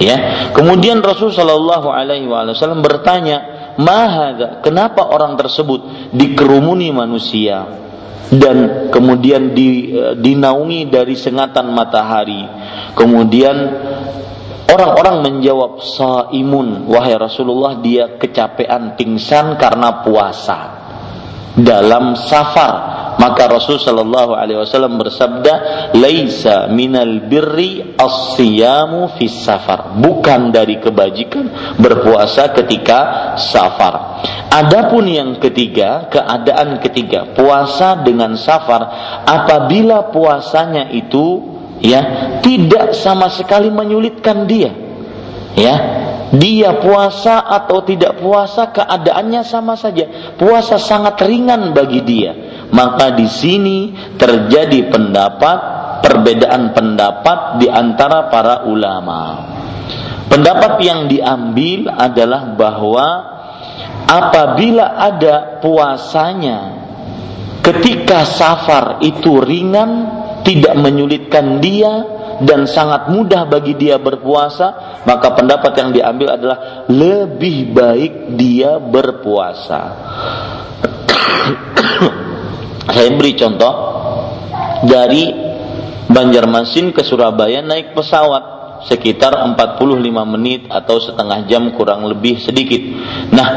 Ya. 0.00 0.50
Kemudian 0.56 1.04
Rasul 1.04 1.28
Shallallahu 1.28 1.92
alaihi 1.92 2.24
wasallam 2.24 2.80
bertanya, 2.80 3.72
"Mahada? 3.76 4.64
Kenapa 4.64 5.12
orang 5.12 5.36
tersebut 5.36 6.12
dikerumuni 6.16 6.88
manusia?" 6.88 7.80
dan 8.30 8.88
kemudian 8.94 9.52
di, 9.52 9.90
eh, 9.90 10.14
dinaungi 10.14 10.86
dari 10.86 11.18
sengatan 11.18 11.74
matahari. 11.74 12.46
Kemudian 12.94 13.56
orang-orang 14.70 15.26
menjawab 15.26 15.82
saimun, 15.82 16.86
wahai 16.86 17.18
Rasulullah 17.18 17.82
dia 17.82 18.14
kecapean 18.16 18.94
pingsan 18.94 19.58
karena 19.58 20.06
puasa 20.06 20.79
dalam 21.58 22.14
safar 22.14 23.00
maka 23.20 23.52
Rasul 23.52 23.76
Shallallahu 23.76 24.32
Alaihi 24.32 24.56
Wasallam 24.56 24.96
bersabda, 24.96 25.52
"Laisa 25.92 26.72
minal 26.72 27.28
birri 27.28 27.92
as-siyamu 28.00 29.12
fis 29.20 29.44
safar." 29.44 29.92
Bukan 30.00 30.48
dari 30.48 30.80
kebajikan 30.80 31.76
berpuasa 31.76 32.48
ketika 32.56 32.98
safar. 33.36 34.24
Adapun 34.48 35.04
yang 35.04 35.36
ketiga, 35.36 36.08
keadaan 36.08 36.80
ketiga, 36.80 37.36
puasa 37.36 38.00
dengan 38.00 38.40
safar 38.40 38.82
apabila 39.28 40.08
puasanya 40.08 40.88
itu 40.88 41.44
ya 41.84 42.40
tidak 42.40 42.96
sama 42.96 43.28
sekali 43.28 43.68
menyulitkan 43.68 44.48
dia. 44.48 44.89
Ya, 45.58 45.74
dia 46.30 46.78
puasa 46.78 47.42
atau 47.42 47.82
tidak 47.82 48.22
puasa 48.22 48.70
keadaannya 48.70 49.42
sama 49.42 49.74
saja. 49.74 50.34
Puasa 50.38 50.78
sangat 50.78 51.18
ringan 51.26 51.74
bagi 51.74 52.00
dia 52.06 52.32
maka 52.70 53.14
di 53.14 53.26
sini 53.26 53.78
terjadi 54.14 54.90
pendapat 54.90 55.58
perbedaan 56.00 56.72
pendapat 56.72 57.60
di 57.60 57.66
antara 57.68 58.30
para 58.30 58.66
ulama. 58.66 59.50
Pendapat 60.30 60.78
yang 60.80 61.10
diambil 61.10 61.90
adalah 61.90 62.54
bahwa 62.54 63.06
apabila 64.06 64.94
ada 64.94 65.58
puasanya 65.58 66.58
ketika 67.66 68.22
safar 68.22 69.02
itu 69.02 69.42
ringan, 69.42 70.06
tidak 70.46 70.78
menyulitkan 70.78 71.58
dia 71.58 72.19
dan 72.44 72.64
sangat 72.68 73.08
mudah 73.12 73.44
bagi 73.48 73.76
dia 73.76 73.96
berpuasa, 74.00 75.00
maka 75.04 75.32
pendapat 75.36 75.72
yang 75.76 75.90
diambil 75.92 76.28
adalah 76.36 76.58
lebih 76.88 77.72
baik 77.72 78.12
dia 78.36 78.76
berpuasa. 78.80 79.80
Saya 82.94 83.10
beri 83.14 83.32
contoh 83.36 83.74
dari 84.84 85.24
Banjarmasin 86.10 86.90
ke 86.90 87.06
Surabaya 87.06 87.62
naik 87.62 87.94
pesawat 87.94 88.59
sekitar 88.86 89.36
45 89.56 90.32
menit 90.36 90.68
atau 90.68 90.96
setengah 90.96 91.44
jam 91.44 91.68
kurang 91.76 92.06
lebih 92.08 92.40
sedikit. 92.40 92.80
Nah, 93.32 93.48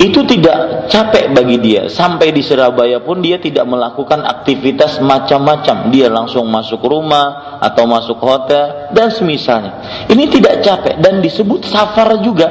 itu 0.00 0.24
tidak 0.24 0.88
capek 0.88 1.32
bagi 1.36 1.60
dia. 1.60 1.88
Sampai 1.92 2.32
di 2.32 2.40
Surabaya 2.40 3.00
pun 3.04 3.20
dia 3.20 3.36
tidak 3.36 3.68
melakukan 3.68 4.24
aktivitas 4.24 5.00
macam-macam. 5.04 5.92
Dia 5.92 6.08
langsung 6.08 6.48
masuk 6.48 6.80
rumah 6.84 7.60
atau 7.60 7.84
masuk 7.84 8.16
hotel 8.20 8.92
dan 8.96 9.12
semisalnya. 9.12 10.06
Ini 10.08 10.24
tidak 10.32 10.64
capek 10.64 10.96
dan 11.00 11.20
disebut 11.20 11.68
safar 11.68 12.20
juga. 12.24 12.48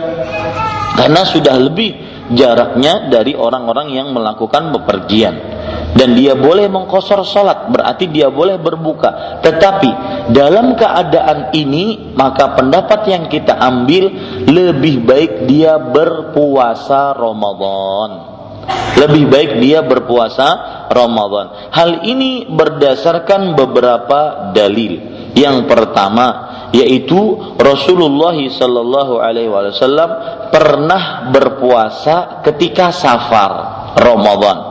Karena 0.93 1.23
sudah 1.23 1.55
lebih 1.57 1.95
jaraknya 2.33 3.09
dari 3.09 3.33
orang-orang 3.33 3.89
yang 3.89 4.13
melakukan 4.13 4.69
bepergian 4.69 5.59
dan 5.89 6.13
dia 6.13 6.37
boleh 6.37 6.69
mengkosor 6.69 7.25
sholat 7.25 7.73
berarti 7.73 8.05
dia 8.13 8.29
boleh 8.29 8.61
berbuka. 8.61 9.41
Tetapi 9.41 9.91
dalam 10.29 10.77
keadaan 10.77 11.49
ini 11.57 12.13
maka 12.13 12.53
pendapat 12.53 13.09
yang 13.09 13.25
kita 13.25 13.57
ambil 13.57 14.13
lebih 14.45 15.01
baik 15.01 15.49
dia 15.49 15.81
berpuasa 15.81 17.17
Ramadan. 17.17 18.37
Lebih 19.01 19.25
baik 19.31 19.51
dia 19.63 19.81
berpuasa 19.81 20.47
Ramadan. 20.93 21.73
Hal 21.73 22.05
ini 22.05 22.45
berdasarkan 22.45 23.57
beberapa 23.57 24.51
dalil. 24.53 25.17
Yang 25.33 25.57
pertama 25.69 26.49
yaitu 26.69 27.17
Rasulullah 27.57 28.37
Sallallahu 28.37 29.17
Alaihi 29.17 29.49
Wasallam 29.49 30.09
pernah 30.53 31.33
berpuasa 31.33 32.45
ketika 32.45 32.93
safar 32.93 33.51
Ramadan 33.97 34.68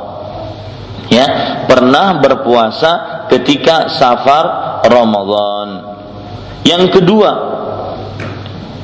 ya 1.09 1.27
pernah 1.65 2.21
berpuasa 2.21 3.25
ketika 3.33 3.93
safar 3.93 4.79
Ramadan. 4.85 5.69
Yang 6.65 7.01
kedua, 7.01 7.33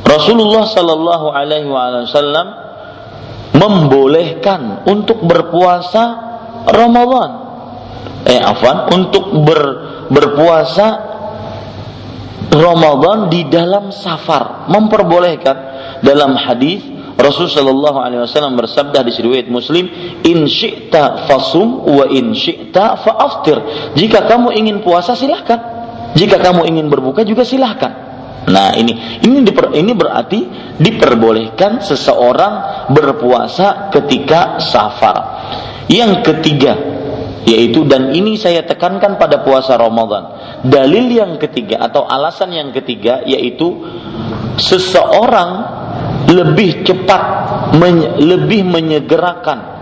Rasulullah 0.04 0.64
Sallallahu 0.68 1.26
Alaihi 1.32 1.68
Wasallam 1.68 2.46
membolehkan 3.54 4.84
untuk 4.88 5.24
berpuasa 5.24 6.02
Ramadan. 6.68 7.30
Eh, 8.24 8.40
afan, 8.40 8.88
untuk 8.88 9.36
ber, 9.44 9.62
berpuasa 10.08 10.86
Ramadan 12.48 13.28
di 13.28 13.44
dalam 13.52 13.92
safar, 13.92 14.68
memperbolehkan 14.72 15.56
dalam 16.00 16.36
hadis 16.38 16.93
Rasul 17.14 17.46
Shallallahu 17.46 17.98
Alaihi 18.02 18.20
Wasallam 18.26 18.58
bersabda 18.58 19.06
di 19.06 19.14
riwayat 19.14 19.46
Muslim, 19.46 19.86
In 20.26 20.50
syi'ta 20.50 21.30
fasum 21.30 21.86
wa 21.86 22.04
in 22.10 22.34
syi'ta 22.34 22.98
faaftir. 23.00 23.56
Jika 23.94 24.26
kamu 24.26 24.50
ingin 24.58 24.82
puasa 24.82 25.14
silahkan. 25.14 25.74
Jika 26.14 26.38
kamu 26.42 26.66
ingin 26.70 26.86
berbuka 26.90 27.26
juga 27.26 27.42
silahkan. 27.46 28.14
Nah 28.44 28.76
ini 28.76 29.22
ini 29.24 29.40
diper, 29.40 29.72
ini 29.72 29.92
berarti 29.96 30.40
diperbolehkan 30.76 31.80
seseorang 31.80 32.86
berpuasa 32.92 33.88
ketika 33.88 34.60
safar. 34.60 35.16
Yang 35.88 36.12
ketiga 36.22 36.72
yaitu 37.44 37.84
dan 37.84 38.08
ini 38.16 38.40
saya 38.40 38.64
tekankan 38.64 39.20
pada 39.20 39.44
puasa 39.44 39.76
Ramadan. 39.76 40.32
Dalil 40.64 41.12
yang 41.12 41.36
ketiga 41.36 41.84
atau 41.84 42.08
alasan 42.08 42.56
yang 42.56 42.72
ketiga 42.72 43.20
yaitu 43.28 43.84
seseorang 44.56 45.83
lebih 46.28 46.84
cepat 46.86 47.22
men, 47.76 48.20
lebih 48.22 48.64
menyegerakan 48.64 49.74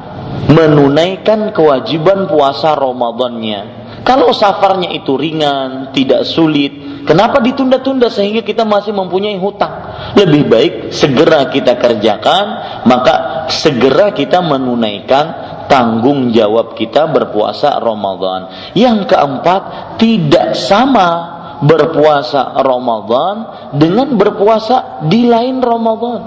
menunaikan 0.51 1.55
kewajiban 1.55 2.29
puasa 2.29 2.77
Ramadannya. 2.77 3.83
Kalau 4.03 4.35
safarnya 4.35 4.91
itu 4.91 5.15
ringan, 5.15 5.95
tidak 5.95 6.27
sulit, 6.27 7.05
kenapa 7.07 7.39
ditunda-tunda 7.39 8.11
sehingga 8.11 8.43
kita 8.43 8.67
masih 8.67 8.91
mempunyai 8.91 9.39
hutang? 9.39 9.71
Lebih 10.19 10.43
baik 10.51 10.73
segera 10.91 11.47
kita 11.47 11.79
kerjakan, 11.79 12.45
maka 12.83 13.47
segera 13.47 14.11
kita 14.11 14.43
menunaikan 14.43 15.27
tanggung 15.71 16.35
jawab 16.35 16.75
kita 16.75 17.07
berpuasa 17.15 17.79
Ramadan. 17.79 18.75
Yang 18.75 19.15
keempat, 19.15 19.63
tidak 20.03 20.59
sama 20.59 21.42
berpuasa 21.63 22.59
Ramadan 22.59 23.35
dengan 23.79 24.15
berpuasa 24.19 25.03
di 25.07 25.27
lain 25.27 25.63
Ramadan. 25.63 26.21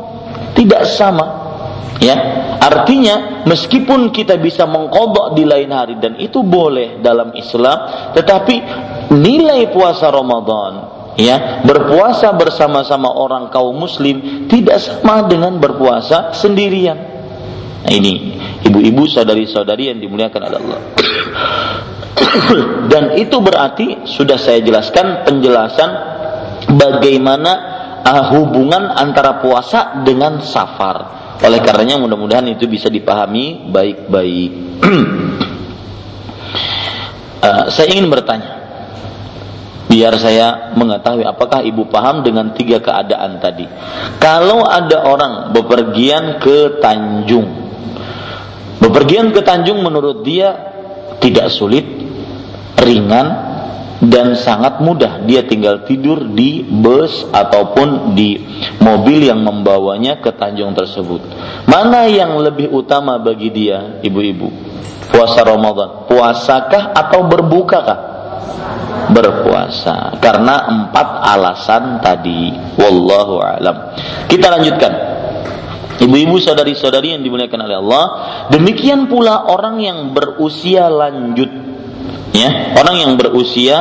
Tidak 0.56 0.84
sama. 0.88 1.28
Ya, 2.00 2.16
artinya 2.60 3.44
meskipun 3.48 4.12
kita 4.12 4.36
bisa 4.40 4.68
mengkodok 4.68 5.36
di 5.36 5.48
lain 5.48 5.72
hari 5.72 5.96
dan 6.00 6.20
itu 6.20 6.44
boleh 6.44 7.00
dalam 7.00 7.32
Islam, 7.36 8.12
tetapi 8.12 8.56
nilai 9.16 9.72
puasa 9.72 10.12
Ramadan 10.12 10.96
ya 11.16 11.64
berpuasa 11.64 12.36
bersama-sama 12.36 13.08
orang 13.08 13.48
kaum 13.48 13.76
muslim 13.76 14.48
tidak 14.52 14.84
sama 14.84 15.26
dengan 15.32 15.56
berpuasa 15.58 16.36
sendirian 16.36 17.00
nah 17.86 17.92
ini 17.92 18.36
ibu-ibu 18.68 19.08
saudari-saudari 19.08 19.96
yang 19.96 20.00
dimuliakan 20.04 20.42
oleh 20.52 20.60
Allah 20.60 20.80
dan 22.92 23.20
itu 23.20 23.38
berarti 23.44 24.08
sudah 24.08 24.40
saya 24.40 24.64
jelaskan 24.64 25.28
penjelasan 25.28 25.90
bagaimana 26.76 27.52
uh, 28.02 28.24
hubungan 28.36 28.92
antara 28.96 29.44
puasa 29.44 30.02
dengan 30.04 30.40
safar 30.40 30.98
oleh 31.44 31.60
karenanya 31.60 32.00
mudah-mudahan 32.00 32.48
itu 32.48 32.66
bisa 32.66 32.88
dipahami 32.88 33.68
baik-baik 33.68 34.52
uh, 37.44 37.66
saya 37.74 37.88
ingin 37.92 38.08
bertanya 38.08 38.66
biar 39.96 40.12
saya 40.20 40.76
mengetahui 40.76 41.24
apakah 41.24 41.64
ibu 41.64 41.88
paham 41.88 42.20
dengan 42.20 42.52
tiga 42.52 42.84
keadaan 42.84 43.40
tadi. 43.40 43.64
Kalau 44.20 44.68
ada 44.68 45.08
orang 45.08 45.56
bepergian 45.56 46.44
ke 46.44 46.84
Tanjung, 46.84 47.48
bepergian 48.84 49.32
ke 49.32 49.40
Tanjung 49.40 49.80
menurut 49.80 50.20
dia 50.28 50.52
tidak 51.24 51.48
sulit, 51.48 51.95
ringan, 52.80 53.28
dan 54.04 54.36
sangat 54.36 54.84
mudah. 54.84 55.24
Dia 55.24 55.48
tinggal 55.48 55.88
tidur 55.88 56.28
di 56.36 56.62
bus 56.64 57.26
ataupun 57.32 58.14
di 58.14 58.44
mobil 58.84 59.26
yang 59.26 59.42
membawanya 59.42 60.20
ke 60.20 60.36
Tanjung 60.36 60.76
tersebut. 60.76 61.24
Mana 61.66 62.06
yang 62.10 62.36
lebih 62.40 62.70
utama 62.72 63.16
bagi 63.18 63.50
dia, 63.50 64.00
ibu-ibu? 64.04 64.52
Puasa 65.10 65.46
Ramadan, 65.46 66.10
puasakah 66.10 66.92
atau 66.92 67.20
berbukakah? 67.30 68.16
berpuasa 69.06 70.18
karena 70.18 70.66
empat 70.66 71.08
alasan 71.30 72.02
tadi 72.02 72.58
wallahu 72.74 73.38
alam 73.38 73.94
kita 74.26 74.50
lanjutkan 74.50 74.94
Ibu-ibu 75.96 76.44
saudari-saudari 76.44 77.16
yang 77.16 77.24
dimuliakan 77.24 77.72
oleh 77.72 77.78
Allah, 77.80 78.06
demikian 78.52 79.08
pula 79.08 79.48
orang 79.48 79.80
yang 79.80 80.12
berusia 80.12 80.92
lanjut 80.92 81.48
ya, 82.36 82.50
orang 82.76 82.96
yang 83.00 83.14
berusia 83.16 83.78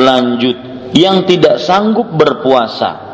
lanjut 0.00 0.56
yang 0.96 1.28
tidak 1.28 1.60
sanggup 1.60 2.08
berpuasa 2.08 3.06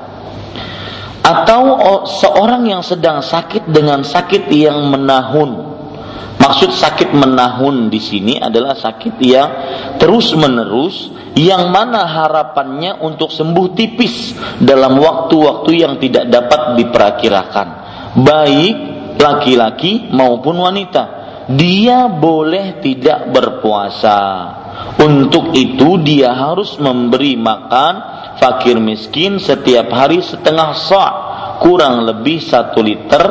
atau 1.25 1.63
seorang 2.05 2.69
yang 2.69 2.85
sedang 2.85 3.25
sakit 3.25 3.67
dengan 3.67 4.05
sakit 4.05 4.53
yang 4.53 4.93
menahun 4.93 5.75
Maksud 6.35 6.77
sakit 6.77 7.17
menahun 7.17 7.89
di 7.89 7.97
sini 7.97 8.37
adalah 8.37 8.77
sakit 8.77 9.17
yang 9.25 9.49
terus 9.97 10.37
menerus 10.37 11.09
yang 11.33 11.73
mana 11.73 12.05
harapannya 12.05 13.01
untuk 13.01 13.33
sembuh 13.33 13.73
tipis 13.73 14.37
dalam 14.61 15.01
waktu-waktu 15.01 15.71
yang 15.73 15.97
tidak 15.97 16.29
dapat 16.29 16.77
diperkirakan. 16.77 17.69
Baik 18.21 18.77
laki-laki 19.17 20.13
maupun 20.13 20.61
wanita. 20.61 21.03
Dia 21.49 22.13
boleh 22.13 22.77
tidak 22.85 23.33
berpuasa. 23.33 24.21
Untuk 24.95 25.53
itu 25.57 26.01
dia 26.01 26.33
harus 26.33 26.79
memberi 26.79 27.35
makan 27.35 27.95
fakir 28.39 28.79
miskin 28.79 29.43
setiap 29.43 29.91
hari 29.91 30.23
setengah 30.23 30.71
sa' 30.77 31.13
kurang 31.63 32.05
lebih 32.05 32.43
satu 32.43 32.83
liter 32.83 33.23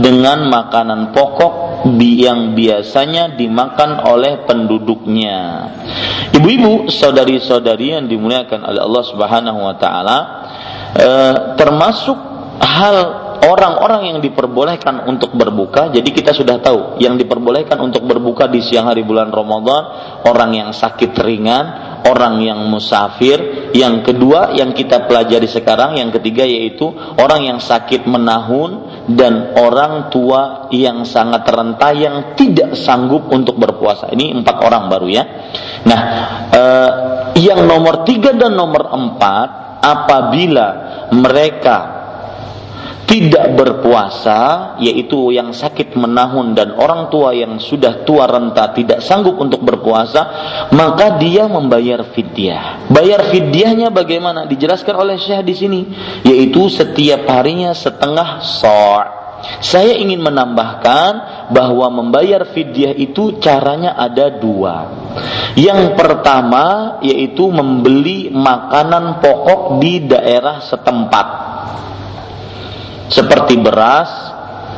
dengan 0.00 0.46
makanan 0.46 1.10
pokok 1.10 1.84
yang 1.98 2.54
biasanya 2.54 3.34
dimakan 3.34 4.06
oleh 4.06 4.46
penduduknya. 4.46 5.68
Ibu-ibu, 6.32 6.88
saudari-saudari 6.88 7.98
yang 7.98 8.06
dimuliakan 8.06 8.62
oleh 8.62 8.80
Allah 8.80 9.04
Subhanahu 9.04 9.60
wa 9.66 9.74
taala, 9.76 10.18
eh, 10.94 11.34
termasuk 11.58 12.18
hal 12.62 13.21
orang-orang 13.42 14.14
yang 14.14 14.18
diperbolehkan 14.22 15.10
untuk 15.10 15.34
berbuka. 15.34 15.90
Jadi 15.90 16.14
kita 16.14 16.30
sudah 16.30 16.62
tahu 16.62 17.02
yang 17.02 17.18
diperbolehkan 17.18 17.74
untuk 17.82 18.06
berbuka 18.06 18.46
di 18.46 18.62
siang 18.62 18.86
hari 18.86 19.02
bulan 19.02 19.34
Ramadan, 19.34 19.82
orang 20.22 20.50
yang 20.54 20.70
sakit 20.70 21.10
ringan, 21.18 21.64
orang 22.06 22.38
yang 22.42 22.62
musafir, 22.70 23.70
yang 23.74 24.06
kedua 24.06 24.54
yang 24.54 24.70
kita 24.70 25.10
pelajari 25.10 25.50
sekarang, 25.50 25.98
yang 25.98 26.14
ketiga 26.14 26.46
yaitu 26.46 26.86
orang 27.18 27.42
yang 27.46 27.58
sakit 27.58 28.06
menahun 28.06 29.02
dan 29.10 29.58
orang 29.58 30.10
tua 30.14 30.70
yang 30.70 31.02
sangat 31.02 31.42
renta 31.50 31.90
yang 31.90 32.38
tidak 32.38 32.78
sanggup 32.78 33.26
untuk 33.34 33.58
berpuasa. 33.58 34.10
Ini 34.14 34.38
empat 34.38 34.56
orang 34.62 34.86
baru 34.86 35.08
ya. 35.10 35.24
Nah, 35.82 36.00
eh, 36.54 36.90
yang 37.42 37.66
nomor 37.66 38.06
tiga 38.06 38.30
dan 38.38 38.54
nomor 38.54 38.86
empat 38.86 39.48
apabila 39.82 40.68
mereka 41.10 42.01
tidak 43.12 43.60
berpuasa 43.60 44.72
yaitu 44.80 45.36
yang 45.36 45.52
sakit 45.52 45.92
menahun 46.00 46.56
dan 46.56 46.72
orang 46.80 47.12
tua 47.12 47.36
yang 47.36 47.60
sudah 47.60 48.08
tua 48.08 48.24
renta 48.24 48.72
tidak 48.72 49.04
sanggup 49.04 49.36
untuk 49.36 49.60
berpuasa 49.60 50.22
maka 50.72 51.20
dia 51.20 51.44
membayar 51.44 52.08
fidyah. 52.08 52.88
Bayar 52.88 53.28
fidyahnya 53.28 53.92
bagaimana? 53.92 54.48
Dijelaskan 54.48 54.96
oleh 54.96 55.20
Syekh 55.20 55.44
di 55.44 55.52
sini 55.52 55.80
yaitu 56.24 56.72
setiap 56.72 57.28
harinya 57.28 57.76
setengah 57.76 58.40
sa'. 58.40 59.20
Saya 59.60 59.98
ingin 60.00 60.24
menambahkan 60.24 61.12
bahwa 61.52 61.92
membayar 61.92 62.48
fidyah 62.48 62.96
itu 62.96 63.36
caranya 63.44 63.92
ada 63.92 64.32
dua. 64.32 64.88
Yang 65.52 66.00
pertama 66.00 66.96
yaitu 67.04 67.44
membeli 67.52 68.32
makanan 68.32 69.20
pokok 69.20 69.82
di 69.84 70.08
daerah 70.08 70.64
setempat 70.64 71.51
seperti 73.08 73.58
beras, 73.58 74.10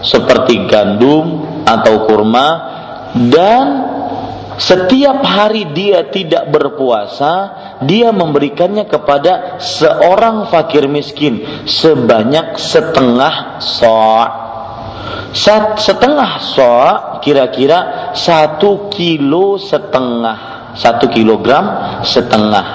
seperti 0.04 0.68
gandum 0.68 1.44
atau 1.64 2.04
kurma 2.08 2.48
dan 3.32 3.66
setiap 4.54 5.26
hari 5.26 5.74
dia 5.74 6.06
tidak 6.14 6.46
berpuasa, 6.46 7.32
dia 7.82 8.14
memberikannya 8.14 8.87
kepada 8.87 9.58
seorang 9.58 10.46
fakir 10.46 10.87
miskin 10.87 11.66
sebanyak 11.66 12.54
setengah 12.54 13.58
so' 13.58 14.30
setengah 15.74 16.38
so' 16.38 17.18
kira-kira 17.18 18.14
satu 18.14 18.87
kilo 18.94 19.58
setengah 19.58 20.54
satu 20.74 21.06
kilogram 21.10 21.98
setengah. 22.02 22.66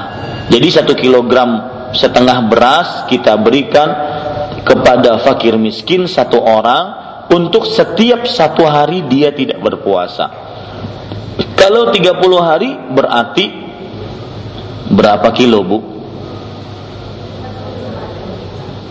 Jadi 0.50 0.68
satu 0.72 0.94
kilogram 0.96 1.80
setengah 1.94 2.48
beras 2.48 3.06
kita 3.12 3.38
berikan 3.38 3.88
kepada 4.70 5.18
fakir 5.26 5.58
miskin 5.58 6.06
satu 6.06 6.38
orang 6.38 6.94
untuk 7.34 7.66
setiap 7.66 8.30
satu 8.30 8.70
hari 8.70 9.10
dia 9.10 9.34
tidak 9.34 9.58
berpuasa. 9.58 10.30
Kalau 11.58 11.90
30 11.90 12.14
hari 12.38 12.78
berarti 12.94 13.46
berapa 14.94 15.34
kilo, 15.34 15.66
Bu? 15.66 15.80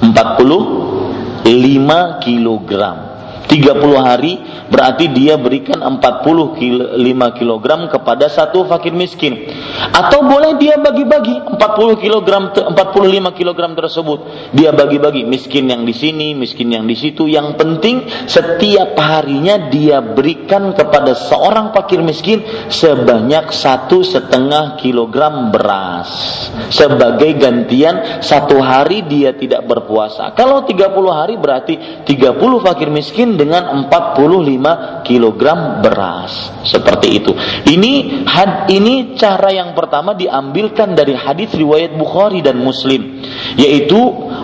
45 0.02 2.22
kilogram. 2.22 3.07
30 3.48 3.80
hari 3.96 4.36
berarti 4.68 5.08
dia 5.08 5.40
berikan 5.40 5.80
40 5.80 6.60
kilo, 6.60 6.84
5 7.00 7.38
kg 7.40 7.66
kepada 7.88 8.28
satu 8.28 8.68
fakir 8.68 8.92
miskin. 8.92 9.48
Atau 9.88 10.28
boleh 10.28 10.60
dia 10.60 10.76
bagi-bagi 10.76 11.56
40 11.56 11.56
kg 12.04 12.28
45 12.52 13.38
kg 13.38 13.60
tersebut. 13.72 14.18
Dia 14.52 14.76
bagi-bagi 14.76 15.24
miskin 15.24 15.72
yang 15.72 15.88
di 15.88 15.96
sini, 15.96 16.36
miskin 16.36 16.68
yang 16.68 16.84
di 16.84 16.92
situ. 16.92 17.24
Yang 17.24 17.56
penting 17.56 17.96
setiap 18.28 18.92
harinya 19.00 19.72
dia 19.72 20.04
berikan 20.04 20.76
kepada 20.76 21.16
seorang 21.16 21.72
fakir 21.72 22.04
miskin 22.04 22.44
sebanyak 22.68 23.48
satu 23.48 24.04
setengah 24.04 24.76
kilogram 24.76 25.48
beras 25.48 26.52
sebagai 26.68 27.32
gantian 27.40 28.20
satu 28.20 28.60
hari 28.60 29.08
dia 29.08 29.32
tidak 29.32 29.64
berpuasa. 29.64 30.36
Kalau 30.36 30.68
30 30.68 30.92
hari 31.08 31.40
berarti 31.40 32.04
30 32.04 32.66
fakir 32.66 32.92
miskin 32.92 33.37
dengan 33.38 33.86
45 33.86 35.06
kg 35.06 35.42
beras. 35.78 36.50
Seperti 36.66 37.22
itu. 37.22 37.30
Ini 37.70 38.26
had, 38.26 38.66
ini 38.68 39.14
cara 39.14 39.54
yang 39.54 39.78
pertama 39.78 40.18
diambilkan 40.18 40.98
dari 40.98 41.14
hadis 41.14 41.54
riwayat 41.54 41.94
Bukhari 41.94 42.42
dan 42.42 42.58
Muslim, 42.58 43.22
yaitu 43.54 43.96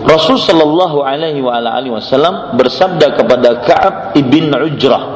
Rasul 0.07 0.39
Shallallahu 0.39 1.03
alaihi 1.03 1.43
wasallam 1.91 2.55
bersabda 2.55 3.19
kepada 3.19 3.49
Ka'ab 3.67 3.95
ibn 4.15 4.55
Ujrah 4.55 5.15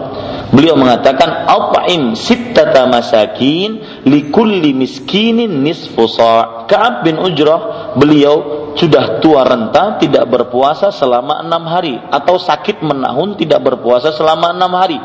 Beliau 0.50 0.74
mengatakan 0.74 1.46
At'im 1.46 2.18
sittata 2.18 2.90
masakin 2.90 4.02
likulli 4.10 4.74
miskinin 4.74 5.62
nisfu 5.62 6.10
sa' 6.10 6.66
Ka'ab 6.66 7.06
bin 7.06 7.22
Ujrah 7.22 7.79
beliau 7.98 8.36
sudah 8.78 9.18
tua 9.24 9.42
renta 9.46 9.98
tidak 9.98 10.30
berpuasa 10.30 10.94
selama 10.94 11.42
enam 11.42 11.64
hari. 11.66 11.98
Atau 11.98 12.38
sakit 12.38 12.86
menahun 12.86 13.40
tidak 13.40 13.64
berpuasa 13.66 14.14
selama 14.14 14.54
enam 14.54 14.72
hari. 14.76 15.00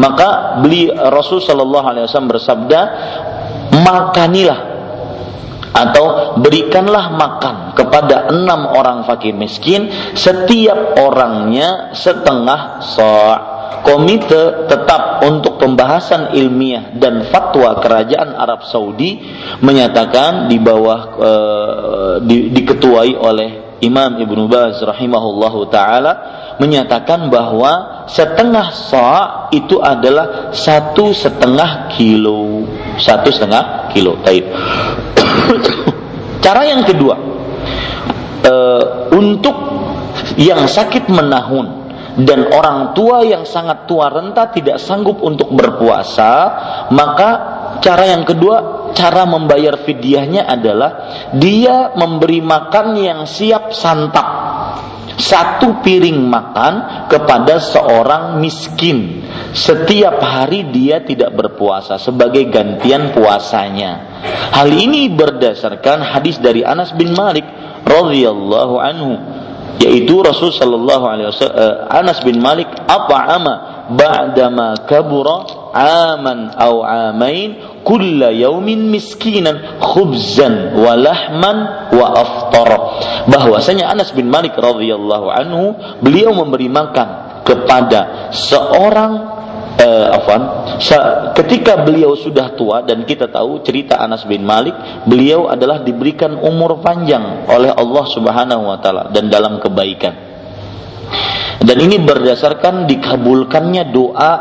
Maka 0.00 0.60
beli 0.64 0.88
Rasul 0.88 1.44
Shallallahu 1.44 1.86
Alaihi 1.86 2.04
Wasallam 2.08 2.30
bersabda 2.30 2.80
makanilah 3.84 4.60
atau 5.70 6.34
berikanlah 6.42 7.14
makan 7.14 7.56
kepada 7.78 8.32
enam 8.32 8.74
orang 8.74 9.06
fakir 9.06 9.36
miskin. 9.36 9.88
Setiap 10.16 10.98
orangnya 10.98 11.94
setengah 11.94 12.82
sa' 12.82 13.59
komite 13.82 14.68
tetap 14.68 15.24
untuk 15.24 15.60
pembahasan 15.60 16.32
ilmiah 16.36 16.96
dan 16.96 17.28
fatwa 17.28 17.76
kerajaan 17.80 18.32
Arab 18.36 18.64
Saudi 18.64 19.20
menyatakan 19.60 20.48
di 20.48 20.56
bawah 20.56 21.00
e, 21.16 21.30
di, 22.24 22.36
diketuai 22.52 23.12
oleh 23.16 23.50
Imam 23.80 24.20
Ibnu 24.20 24.44
Baz 24.48 24.84
rahimahullahu 24.84 25.72
taala 25.72 26.12
menyatakan 26.60 27.32
bahwa 27.32 28.04
setengah 28.04 28.68
sa 28.76 29.08
itu 29.48 29.80
adalah 29.80 30.52
satu 30.52 31.16
setengah 31.16 31.88
kilo. 31.96 32.68
Satu 33.00 33.32
setengah 33.32 33.88
kilo 33.96 34.20
taib. 34.20 34.44
Cara 36.44 36.68
yang 36.68 36.84
kedua 36.84 37.16
e, 38.44 38.54
untuk 39.16 39.56
yang 40.36 40.68
sakit 40.68 41.08
menahun 41.08 41.79
dan 42.18 42.50
orang 42.50 42.90
tua 42.90 43.22
yang 43.22 43.46
sangat 43.46 43.86
tua 43.86 44.10
renta 44.10 44.50
tidak 44.50 44.82
sanggup 44.82 45.22
untuk 45.22 45.54
berpuasa, 45.54 46.32
maka 46.90 47.30
cara 47.78 48.10
yang 48.10 48.26
kedua, 48.26 48.90
cara 48.98 49.22
membayar 49.28 49.78
fidyahnya 49.78 50.42
adalah 50.42 50.90
dia 51.38 51.94
memberi 51.94 52.42
makan 52.42 52.86
yang 52.98 53.20
siap 53.30 53.70
santap. 53.70 54.28
Satu 55.20 55.84
piring 55.84 56.16
makan 56.16 57.06
kepada 57.12 57.60
seorang 57.60 58.40
miskin. 58.40 59.20
Setiap 59.52 60.16
hari 60.16 60.72
dia 60.72 61.04
tidak 61.04 61.36
berpuasa 61.36 62.00
sebagai 62.00 62.48
gantian 62.48 63.12
puasanya. 63.12 64.00
Hal 64.56 64.72
ini 64.72 65.12
berdasarkan 65.12 66.16
hadis 66.16 66.40
dari 66.40 66.64
Anas 66.64 66.96
bin 66.96 67.12
Malik 67.12 67.44
radhiyallahu 67.84 68.74
anhu 68.80 69.12
yaitu 69.80 70.20
Rasul 70.20 70.52
sallallahu 70.52 71.04
alaihi 71.08 71.28
wasallam 71.32 71.56
uh, 71.56 71.88
Anas 71.88 72.20
bin 72.20 72.36
Malik 72.36 72.68
apa 72.84 73.16
ama 73.32 73.54
ba'dama 73.96 74.84
kabura 74.84 75.48
aman 75.72 76.52
aw 76.52 76.84
amain 77.10 77.80
kulla 77.80 78.28
yaumin 78.30 78.92
miskinan 78.92 79.80
khubzan 79.80 80.76
wa 80.76 80.92
lahman 80.94 81.90
wa 81.96 82.06
aftara 82.12 82.78
bahwasanya 83.32 83.88
Anas 83.88 84.12
bin 84.12 84.28
Malik 84.28 84.52
radhiyallahu 84.52 85.26
anhu 85.32 85.74
beliau 86.04 86.36
memberi 86.36 86.68
makan 86.68 87.42
kepada 87.48 88.30
seorang 88.36 89.39
uh, 89.80 90.16
afwan 90.20 90.42
ketika 91.34 91.80
beliau 91.80 92.12
sudah 92.14 92.52
tua 92.54 92.84
dan 92.84 93.02
kita 93.08 93.32
tahu 93.32 93.64
cerita 93.64 93.96
Anas 93.96 94.28
bin 94.28 94.44
Malik 94.44 94.76
beliau 95.08 95.48
adalah 95.48 95.80
diberikan 95.80 96.36
umur 96.36 96.84
panjang 96.84 97.48
oleh 97.48 97.72
Allah 97.72 98.04
Subhanahu 98.06 98.62
wa 98.68 98.78
taala 98.78 99.08
dan 99.10 99.32
dalam 99.32 99.58
kebaikan. 99.58 100.28
Dan 101.60 101.76
ini 101.76 102.00
berdasarkan 102.00 102.88
dikabulkannya 102.88 103.92
doa 103.92 104.32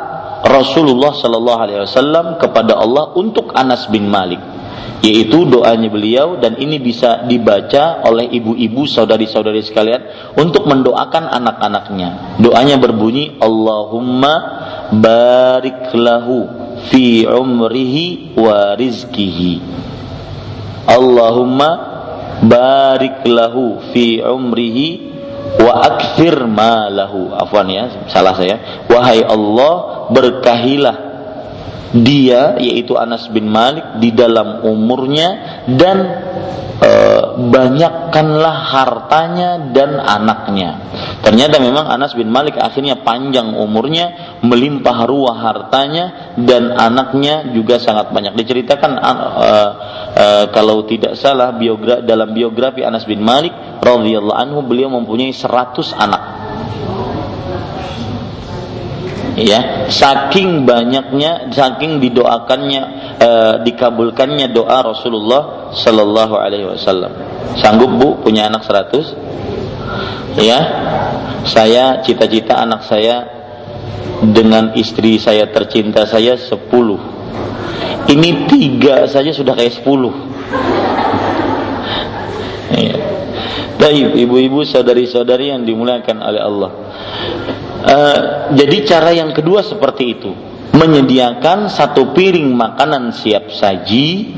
Rasulullah 0.47 1.11
Sallallahu 1.11 1.59
Alaihi 1.59 1.79
Wasallam 1.83 2.39
kepada 2.39 2.79
Allah 2.79 3.11
untuk 3.19 3.51
Anas 3.51 3.91
bin 3.91 4.07
Malik 4.07 4.39
yaitu 4.99 5.47
doanya 5.47 5.87
beliau 5.87 6.35
dan 6.37 6.59
ini 6.59 6.77
bisa 6.79 7.23
dibaca 7.23 8.03
oleh 8.03 8.27
ibu-ibu 8.27 8.83
saudari-saudari 8.83 9.63
sekalian 9.63 10.33
untuk 10.35 10.67
mendoakan 10.67 11.31
anak-anaknya. 11.31 12.39
Doanya 12.43 12.75
berbunyi 12.75 13.39
Allahumma 13.39 14.33
barik 14.91 15.95
lahu 15.95 16.47
fi 16.91 17.23
umrihi 17.23 18.35
wa 18.35 18.75
rizkihi. 18.75 19.53
Allahumma 20.89 21.69
barik 22.43 23.23
lahu 23.23 23.79
fi 23.95 24.19
umrihi 24.19 24.87
wa 25.63 25.73
akthir 25.79 26.43
malahu. 26.43 27.31
Afwan 27.39 27.71
ya, 27.71 27.85
salah 28.11 28.35
saya. 28.35 28.83
Wahai 28.91 29.23
Allah, 29.23 30.07
berkahilah 30.11 31.08
dia 31.95 32.57
yaitu 32.61 32.93
Anas 32.93 33.29
bin 33.33 33.49
Malik 33.49 33.97
di 33.97 34.13
dalam 34.13 34.61
umurnya 34.61 35.29
dan 35.65 35.97
e, 36.77 36.91
banyakkanlah 37.49 38.57
hartanya 38.69 39.73
dan 39.73 39.97
anaknya. 39.97 40.85
Ternyata 41.25 41.57
memang 41.57 41.89
Anas 41.89 42.13
bin 42.13 42.29
Malik 42.29 42.55
akhirnya 42.61 43.01
panjang 43.01 43.57
umurnya, 43.57 44.37
melimpah 44.45 45.09
ruah 45.09 45.37
hartanya 45.41 46.35
dan 46.39 46.71
anaknya 46.77 47.51
juga 47.51 47.81
sangat 47.81 48.13
banyak. 48.13 48.37
Diceritakan 48.37 48.91
e, 49.01 49.51
e, 50.13 50.25
kalau 50.53 50.85
tidak 50.85 51.17
salah 51.17 51.57
biogra 51.57 52.05
dalam 52.05 52.31
biografi 52.31 52.85
Anas 52.85 53.03
bin 53.09 53.25
Malik 53.25 53.81
radhiyallahu 53.81 54.37
anhu 54.37 54.59
beliau 54.61 54.93
mempunyai 54.93 55.33
100 55.33 55.97
anak 55.97 56.23
ya 59.39 59.87
saking 59.87 60.67
banyaknya 60.67 61.47
saking 61.53 62.03
didoakannya 62.03 62.83
e, 63.19 63.29
dikabulkannya 63.63 64.51
doa 64.51 64.83
Rasulullah 64.83 65.71
Shallallahu 65.71 66.35
Alaihi 66.35 66.67
Wasallam 66.67 67.11
sanggup 67.59 67.91
bu 67.95 68.19
punya 68.19 68.51
anak 68.51 68.67
100 68.67 70.39
ya 70.43 70.59
saya 71.47 72.03
cita-cita 72.03 72.59
anak 72.59 72.83
saya 72.83 73.25
dengan 74.19 74.75
istri 74.75 75.15
saya 75.15 75.47
tercinta 75.47 76.03
saya 76.03 76.35
10 76.35 76.59
ini 78.09 78.29
tiga 78.49 79.07
saja 79.07 79.31
sudah 79.31 79.55
kayak 79.55 79.73
10 79.79 80.29
ya. 82.75 82.95
Baik, 83.79 84.11
ibu-ibu, 84.11 84.67
saudari-saudari 84.67 85.55
yang 85.55 85.63
dimuliakan 85.63 86.19
oleh 86.19 86.41
Allah. 86.43 86.71
Eh, 87.79 88.17
jadi 88.59 88.77
cara 88.83 89.15
yang 89.15 89.31
kedua 89.31 89.63
seperti 89.63 90.03
itu, 90.19 90.31
menyediakan 90.75 91.71
satu 91.71 92.11
piring 92.11 92.51
makanan 92.51 93.15
siap 93.15 93.47
saji 93.55 94.35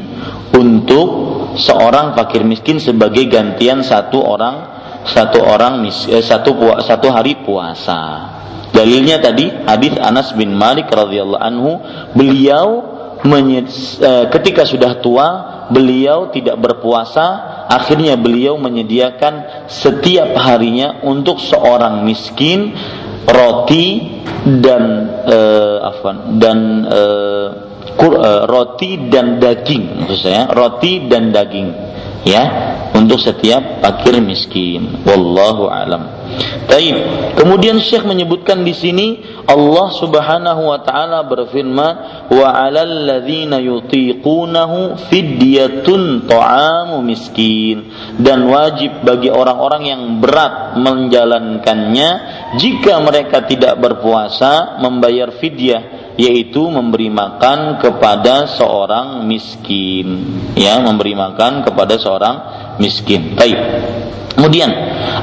untuk 0.54 1.10
seorang 1.58 2.14
fakir 2.14 2.46
miskin 2.46 2.78
sebagai 2.78 3.26
gantian 3.26 3.82
satu 3.82 4.22
orang 4.22 4.56
satu 5.02 5.42
orang 5.42 5.82
mis, 5.82 6.06
eh, 6.06 6.22
satu 6.22 6.54
satu 6.86 7.08
hari 7.10 7.42
puasa. 7.42 8.30
Dalilnya 8.70 9.18
tadi 9.18 9.50
hadis 9.50 9.98
Anas 9.98 10.32
bin 10.38 10.54
Malik 10.54 10.88
radhiyallahu 10.94 11.42
anhu, 11.42 11.72
beliau 12.14 12.68
eh, 13.26 14.26
ketika 14.30 14.70
sudah 14.70 15.02
tua 15.02 15.28
beliau 15.74 16.30
tidak 16.30 16.60
berpuasa 16.60 17.52
akhirnya 17.72 18.20
beliau 18.20 18.60
menyediakan 18.60 19.66
setiap 19.72 20.36
harinya 20.36 21.00
untuk 21.08 21.40
seorang 21.40 22.04
miskin 22.04 22.76
roti 23.28 23.86
dan 24.62 24.84
uh, 25.28 25.90
afwan 25.92 26.42
dan 26.42 26.58
uh, 26.86 27.48
kur, 27.98 28.18
uh, 28.18 28.44
roti 28.50 29.10
dan 29.10 29.38
daging 29.38 30.06
maksud 30.06 30.20
saya 30.22 30.50
roti 30.54 31.06
dan 31.06 31.30
daging 31.30 31.70
ya 32.26 32.44
untuk 32.94 33.18
setiap 33.18 33.82
fakir 33.82 34.22
miskin. 34.22 35.02
Wallahu 35.02 35.70
alam 35.72 36.21
Taib. 36.68 36.98
Kemudian 37.36 37.82
Syekh 37.82 38.08
menyebutkan 38.08 38.64
di 38.64 38.72
sini 38.72 39.08
Allah 39.44 39.88
Subhanahu 39.92 40.62
wa 40.72 40.80
taala 40.86 41.26
berfirman 41.28 41.94
wa 42.32 42.48
'alal 42.48 43.08
ladzina 43.08 43.60
yutiqunahu 43.60 44.96
fidyatun 45.12 46.30
ta'amu 46.30 47.04
miskin 47.04 47.92
dan 48.22 48.48
wajib 48.48 49.04
bagi 49.04 49.28
orang-orang 49.28 49.84
yang 49.90 50.02
berat 50.24 50.80
menjalankannya 50.80 52.10
jika 52.56 53.02
mereka 53.04 53.44
tidak 53.44 53.76
berpuasa 53.82 54.80
membayar 54.80 55.34
fidyah 55.36 56.16
yaitu 56.20 56.62
memberi 56.68 57.08
makan 57.08 57.80
kepada 57.80 58.46
seorang 58.46 59.26
miskin 59.26 60.28
ya 60.54 60.78
memberi 60.84 61.16
makan 61.16 61.64
kepada 61.64 61.96
seorang 61.98 62.36
miskin. 62.82 63.38
Baik. 63.38 63.58
Kemudian 64.42 64.74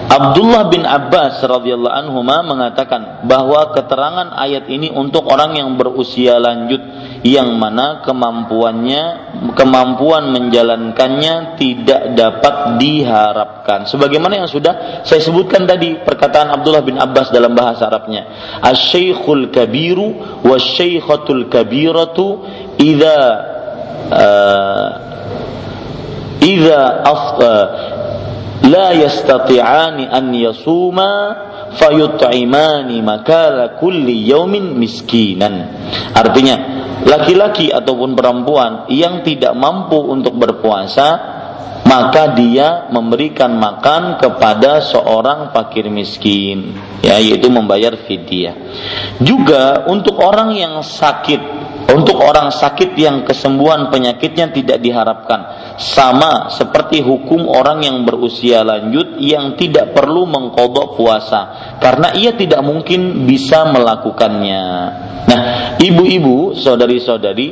Abdullah 0.09 0.71
bin 0.71 0.87
Abbas 0.87 1.43
radhiyallahu 1.43 1.91
anhu 1.91 2.23
mengatakan 2.23 3.27
bahwa 3.27 3.75
keterangan 3.75 4.31
ayat 4.37 4.71
ini 4.71 4.95
untuk 4.95 5.27
orang 5.27 5.59
yang 5.59 5.75
berusia 5.75 6.39
lanjut 6.39 6.79
yang 7.27 7.59
mana 7.59 8.05
kemampuannya 8.07 9.03
kemampuan 9.59 10.31
menjalankannya 10.31 11.59
tidak 11.59 12.15
dapat 12.15 12.79
diharapkan. 12.79 13.91
Sebagaimana 13.91 14.45
yang 14.45 14.49
sudah 14.51 15.03
saya 15.03 15.19
sebutkan 15.19 15.67
tadi 15.67 15.99
perkataan 15.99 16.55
Abdullah 16.55 16.87
bin 16.87 17.01
Abbas 17.01 17.35
dalam 17.35 17.59
bahasa 17.59 17.91
Arabnya. 17.91 18.23
Asy-syaikhul 18.63 19.51
kabiru 19.51 20.41
wasyaikhatul 20.47 21.51
kabiratu 21.51 22.45
idza 22.79 23.19
uh, 24.15 25.08
idza 26.43 27.05
la 28.69 28.87
yastati'ani 28.93 30.11
an 30.11 30.35
yasuma 30.35 31.11
fayut'imani 31.79 33.01
makala 33.01 33.79
kulli 33.79 34.29
yaumin 34.29 34.77
miskinan. 34.77 35.69
Artinya, 36.13 36.57
laki-laki 37.07 37.71
ataupun 37.71 38.19
perempuan 38.19 38.91
yang 38.91 39.23
tidak 39.23 39.55
mampu 39.55 39.97
untuk 39.99 40.35
berpuasa 40.37 41.39
maka 41.89 42.37
dia 42.37 42.93
memberikan 42.93 43.57
makan 43.57 44.21
kepada 44.21 44.85
seorang 44.85 45.57
fakir 45.57 45.89
miskin 45.89 46.77
ya 47.01 47.17
yaitu 47.17 47.49
membayar 47.49 47.97
fidyah 47.97 48.53
juga 49.25 49.89
untuk 49.89 50.21
orang 50.21 50.53
yang 50.53 50.85
sakit 50.85 51.41
untuk 51.99 52.23
orang 52.23 52.55
sakit 52.55 52.95
yang 52.95 53.27
kesembuhan 53.27 53.91
penyakitnya 53.91 54.55
tidak 54.55 54.79
diharapkan 54.79 55.75
sama 55.83 56.47
seperti 56.55 57.03
hukum 57.03 57.51
orang 57.51 57.83
yang 57.83 58.07
berusia 58.07 58.63
lanjut 58.63 59.19
yang 59.19 59.59
tidak 59.59 59.91
perlu 59.91 60.23
mengkodok 60.31 60.95
puasa 60.95 61.75
karena 61.83 62.15
ia 62.15 62.39
tidak 62.39 62.63
mungkin 62.63 63.27
bisa 63.27 63.67
melakukannya. 63.67 64.67
Nah, 65.29 65.41
ibu-ibu, 65.77 66.57
saudari-saudari, 66.57 67.49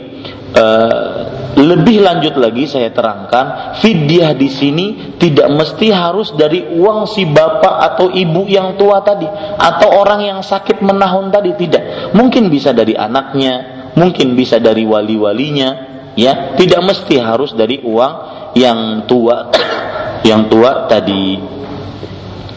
eh, 0.55 1.17
lebih 1.57 2.01
lanjut 2.01 2.41
lagi 2.41 2.65
saya 2.65 2.89
terangkan, 2.89 3.77
fidyah 3.83 4.33
di 4.33 4.49
sini 4.49 4.87
tidak 5.21 5.49
mesti 5.53 5.93
harus 5.93 6.33
dari 6.33 6.65
uang 6.73 7.05
si 7.05 7.29
bapak 7.29 7.75
atau 7.93 8.09
ibu 8.09 8.49
yang 8.49 8.81
tua 8.81 9.05
tadi 9.05 9.29
atau 9.57 9.89
orang 9.93 10.25
yang 10.25 10.41
sakit 10.41 10.81
menahun 10.81 11.29
tadi 11.29 11.53
tidak. 11.57 12.13
Mungkin 12.17 12.49
bisa 12.49 12.73
dari 12.73 12.97
anaknya, 12.97 13.76
mungkin 13.97 14.37
bisa 14.37 14.61
dari 14.61 14.85
wali-walinya, 14.85 15.69
ya, 16.15 16.55
tidak 16.55 16.81
mesti 16.85 17.17
harus 17.19 17.57
dari 17.57 17.81
uang 17.81 18.13
yang 18.55 19.09
tua 19.09 19.51
yang 20.29 20.47
tua 20.53 20.85
tadi. 20.87 21.57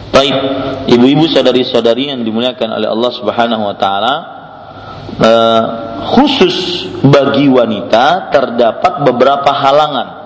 Baik, 0.10 0.36
ibu-ibu 0.92 1.32
saudari-saudari 1.32 2.12
yang 2.12 2.22
dimuliakan 2.28 2.76
oleh 2.76 2.92
Allah 2.92 3.12
Subhanahu 3.16 3.64
wa 3.72 3.76
taala, 3.80 4.16
eh, 5.16 5.64
khusus 6.20 6.88
bagi 7.08 7.48
wanita 7.48 8.28
terdapat 8.28 9.08
beberapa 9.08 9.52
halangan 9.56 10.19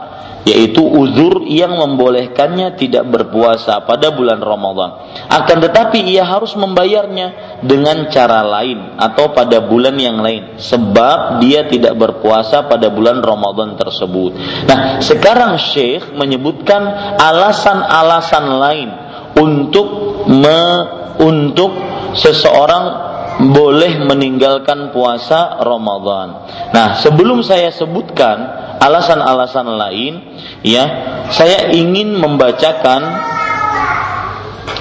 yaitu 0.43 0.83
uzur 0.83 1.47
yang 1.47 1.75
membolehkannya 1.79 2.75
tidak 2.75 3.07
berpuasa 3.07 3.79
pada 3.87 4.11
bulan 4.11 4.43
Ramadan. 4.43 5.15
Akan 5.31 5.63
tetapi 5.63 6.03
ia 6.03 6.27
harus 6.27 6.51
membayarnya 6.59 7.59
dengan 7.63 8.11
cara 8.11 8.43
lain 8.43 8.99
atau 8.99 9.31
pada 9.31 9.63
bulan 9.63 9.95
yang 9.95 10.19
lain 10.19 10.59
sebab 10.59 11.39
dia 11.39 11.63
tidak 11.71 11.95
berpuasa 11.95 12.67
pada 12.67 12.91
bulan 12.91 13.23
Ramadan 13.23 13.79
tersebut. 13.79 14.35
Nah, 14.67 14.99
sekarang 14.99 15.55
Syekh 15.55 16.11
menyebutkan 16.11 16.83
alasan-alasan 17.15 18.45
lain 18.59 18.89
untuk 19.39 19.87
me, 20.27 20.61
untuk 21.23 21.71
seseorang 22.19 23.12
boleh 23.41 24.03
meninggalkan 24.05 24.93
puasa 24.93 25.61
Ramadan. 25.63 26.27
Nah, 26.69 26.99
sebelum 27.01 27.41
saya 27.41 27.73
sebutkan 27.73 28.37
alasan-alasan 28.77 29.67
lain, 29.73 30.13
ya, 30.61 30.83
saya 31.33 31.73
ingin 31.73 32.17
membacakan 32.19 33.01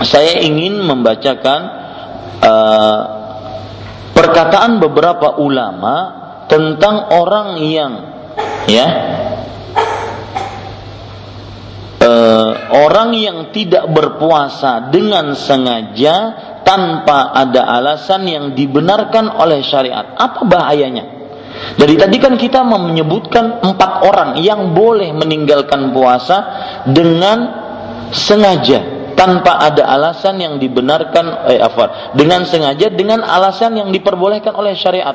saya 0.03 0.43
ingin 0.43 0.83
membacakan 0.83 1.61
uh, 2.43 3.01
perkataan 4.13 4.83
beberapa 4.83 5.39
ulama 5.39 5.97
tentang 6.51 7.15
orang 7.15 7.63
yang 7.63 7.93
ya 8.67 8.87
uh, 12.03 12.51
orang 12.83 13.15
yang 13.15 13.39
tidak 13.55 13.87
berpuasa 13.89 14.91
dengan 14.91 15.39
sengaja 15.39 16.17
tanpa 16.63 17.35
ada 17.35 17.67
alasan 17.69 18.27
yang 18.27 18.45
dibenarkan 18.57 19.39
oleh 19.39 19.63
syariat. 19.63 20.15
Apa 20.19 20.47
bahayanya? 20.47 21.23
Jadi 21.77 21.95
tadi 22.01 22.17
kan 22.17 22.35
kita 22.41 22.65
menyebutkan 22.65 23.61
empat 23.61 23.93
orang 24.03 24.31
yang 24.41 24.73
boleh 24.73 25.13
meninggalkan 25.13 25.93
puasa 25.93 26.39
dengan 26.89 27.39
sengaja 28.13 29.13
tanpa 29.15 29.61
ada 29.61 29.87
alasan 29.87 30.41
yang 30.41 30.55
dibenarkan 30.57 31.49
eh 31.53 31.61
afar 31.61 32.17
dengan 32.17 32.49
sengaja 32.49 32.89
dengan 32.89 33.23
alasan 33.23 33.77
yang 33.77 33.93
diperbolehkan 33.93 34.57
oleh 34.57 34.73
syariat 34.73 35.15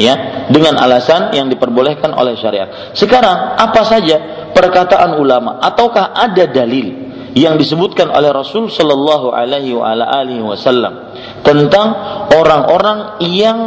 ya 0.00 0.48
dengan 0.50 0.80
alasan 0.80 1.30
yang 1.36 1.46
diperbolehkan 1.52 2.10
oleh 2.16 2.34
syariat 2.40 2.96
sekarang 2.96 3.54
apa 3.60 3.82
saja 3.86 4.48
perkataan 4.50 5.20
ulama 5.20 5.60
ataukah 5.60 6.16
ada 6.16 6.48
dalil 6.50 7.03
yang 7.34 7.58
disebutkan 7.58 8.10
oleh 8.14 8.30
Rasul 8.30 8.70
Shallallahu 8.70 9.34
Alaihi 9.34 9.74
Wasallam 10.42 11.14
tentang 11.42 11.86
orang-orang 12.30 13.18
yang 13.26 13.58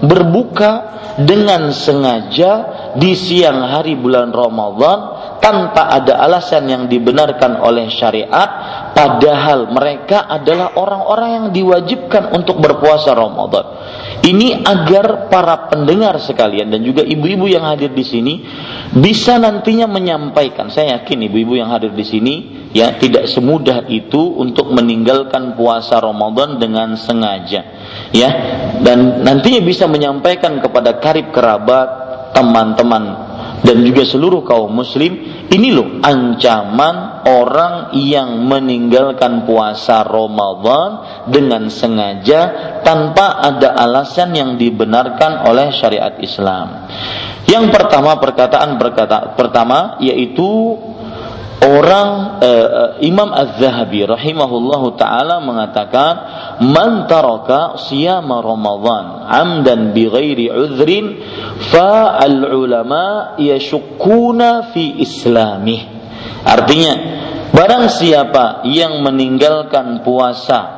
berbuka 0.00 0.96
dengan 1.16 1.72
sengaja 1.72 2.52
di 2.94 3.16
siang 3.16 3.64
hari 3.64 3.96
bulan 3.96 4.28
Ramadan 4.30 4.98
tanpa 5.40 5.88
ada 5.88 6.20
alasan 6.20 6.68
yang 6.68 6.84
dibenarkan 6.88 7.60
oleh 7.60 7.88
syariat 7.88 8.48
padahal 8.92 9.72
mereka 9.72 10.28
adalah 10.28 10.76
orang-orang 10.76 11.30
yang 11.32 11.46
diwajibkan 11.52 12.32
untuk 12.36 12.60
berpuasa 12.60 13.16
Ramadan. 13.16 13.64
Ini 14.26 14.66
agar 14.66 15.30
para 15.30 15.70
pendengar 15.70 16.18
sekalian 16.18 16.66
dan 16.66 16.82
juga 16.82 17.06
ibu-ibu 17.06 17.46
yang 17.46 17.62
hadir 17.62 17.94
di 17.94 18.02
sini 18.02 18.42
bisa 18.90 19.38
nantinya 19.38 19.86
menyampaikan. 19.86 20.66
Saya 20.66 20.98
yakin 20.98 21.30
ibu-ibu 21.30 21.54
yang 21.54 21.70
hadir 21.70 21.94
di 21.94 22.02
sini 22.02 22.34
ya 22.74 22.98
tidak 22.98 23.30
semudah 23.30 23.86
itu 23.86 24.18
untuk 24.36 24.74
meninggalkan 24.74 25.54
puasa 25.54 26.02
Ramadan 26.02 26.58
dengan 26.58 26.98
sengaja 26.98 27.62
ya 28.10 28.30
dan 28.84 29.24
nantinya 29.24 29.64
bisa 29.64 29.88
menyampaikan 29.88 30.60
kepada 30.60 30.98
karib 31.00 31.32
kerabat 31.32 31.88
teman-teman 32.36 33.04
dan 33.66 33.82
juga 33.82 34.06
seluruh 34.06 34.46
kaum 34.46 34.70
muslim 34.70 35.18
ini 35.50 35.74
loh 35.74 35.98
ancaman 35.98 37.26
orang 37.26 37.90
yang 37.98 38.46
meninggalkan 38.46 39.42
puasa 39.42 40.06
Ramadan 40.06 40.90
dengan 41.26 41.66
sengaja 41.66 42.40
tanpa 42.86 43.42
ada 43.42 43.74
alasan 43.74 44.38
yang 44.38 44.54
dibenarkan 44.54 45.50
oleh 45.50 45.74
syariat 45.74 46.14
Islam. 46.22 46.86
Yang 47.46 47.74
pertama 47.74 48.18
perkataan 48.22 48.78
perkata 48.78 49.34
pertama 49.34 49.98
yaitu 49.98 50.46
orang 51.64 52.08
uh, 52.42 52.88
Imam 53.00 53.32
Az-Zahabi 53.32 54.04
rahimahullahu 54.04 54.96
taala 55.00 55.40
mengatakan 55.40 56.14
man 56.64 57.08
taraka 57.08 57.80
siyama 57.80 58.44
Ramadan 58.44 59.24
amdan 59.24 59.96
bighairi 59.96 60.52
udhrin 60.52 61.20
fa 61.72 62.20
al 62.20 62.44
ulama 62.44 63.36
yashukkuna 63.40 64.72
fi 64.76 65.00
islamih. 65.00 65.80
Artinya 66.46 66.94
barang 67.50 67.88
siapa 67.88 68.66
yang 68.68 69.00
meninggalkan 69.00 70.04
puasa 70.04 70.76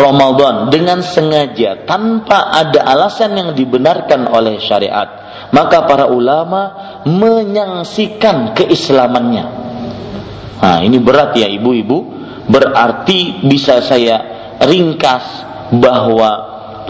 Ramadan 0.00 0.72
dengan 0.72 1.04
sengaja 1.04 1.84
tanpa 1.84 2.56
ada 2.56 2.88
alasan 2.88 3.36
yang 3.36 3.50
dibenarkan 3.52 4.32
oleh 4.32 4.56
syariat 4.56 5.29
maka 5.50 5.86
para 5.86 6.06
ulama 6.10 6.62
menyangsikan 7.06 8.54
keislamannya. 8.54 9.44
Nah, 10.60 10.78
ini 10.84 10.98
berat 11.00 11.34
ya 11.34 11.48
ibu-ibu. 11.50 12.20
Berarti 12.50 13.46
bisa 13.46 13.78
saya 13.78 14.18
ringkas 14.58 15.46
bahwa 15.70 16.30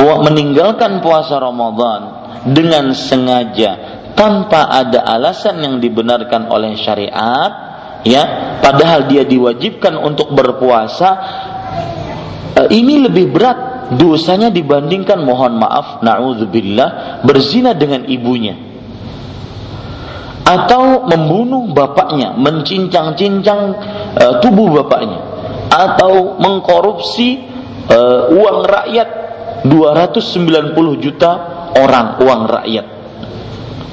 meninggalkan 0.00 1.04
puasa 1.04 1.36
Ramadan 1.36 2.00
dengan 2.48 2.96
sengaja 2.96 4.00
tanpa 4.16 4.72
ada 4.72 5.04
alasan 5.04 5.60
yang 5.60 5.76
dibenarkan 5.76 6.48
oleh 6.48 6.72
syariat 6.80 7.52
ya 8.00 8.56
padahal 8.64 9.04
dia 9.12 9.28
diwajibkan 9.28 10.00
untuk 10.00 10.32
berpuasa 10.32 11.10
ini 12.70 13.06
lebih 13.06 13.30
berat 13.30 13.58
dosanya 13.94 14.50
dibandingkan 14.54 15.22
mohon 15.22 15.58
maaf 15.58 16.02
naudzubillah 16.02 17.22
berzina 17.26 17.74
dengan 17.74 18.06
ibunya 18.06 18.70
atau 20.50 21.06
membunuh 21.06 21.70
bapaknya, 21.70 22.34
mencincang-cincang 22.34 23.60
uh, 24.18 24.34
tubuh 24.42 24.82
bapaknya 24.82 25.22
atau 25.70 26.42
mengkorupsi 26.42 27.46
uh, 27.86 28.34
uang 28.34 28.58
rakyat 28.66 29.08
290 29.62 30.74
juta 31.04 31.30
orang 31.78 32.18
uang 32.18 32.42
rakyat. 32.50 32.86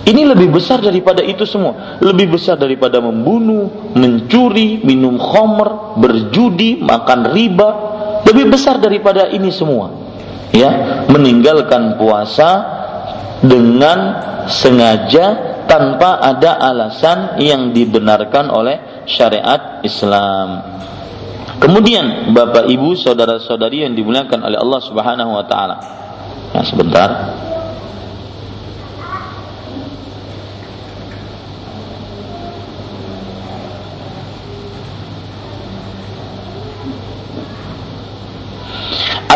Ini 0.08 0.24
lebih 0.24 0.56
besar 0.56 0.80
daripada 0.80 1.20
itu 1.20 1.44
semua. 1.44 2.00
Lebih 2.00 2.40
besar 2.40 2.56
daripada 2.56 3.04
membunuh, 3.04 3.92
mencuri, 3.92 4.80
minum 4.80 5.20
khamr, 5.20 6.00
berjudi, 6.00 6.80
makan 6.80 7.36
riba, 7.36 7.70
lebih 8.28 8.52
besar 8.52 8.78
daripada 8.84 9.32
ini 9.32 9.50
semua. 9.50 9.92
Ya, 10.52 11.04
meninggalkan 11.12 12.00
puasa 12.00 12.50
dengan 13.44 14.00
sengaja 14.48 15.58
tanpa 15.68 16.18
ada 16.24 16.56
alasan 16.56 17.40
yang 17.44 17.76
dibenarkan 17.76 18.48
oleh 18.52 19.04
syariat 19.08 19.84
Islam. 19.84 20.80
Kemudian 21.58 22.32
Bapak 22.32 22.70
Ibu 22.70 22.96
saudara-saudari 22.96 23.84
yang 23.84 23.94
dimuliakan 23.98 24.40
oleh 24.46 24.58
Allah 24.62 24.82
Subhanahu 24.82 25.32
wa 25.36 25.46
taala. 25.46 25.78
Ya, 26.56 26.62
sebentar. 26.64 27.10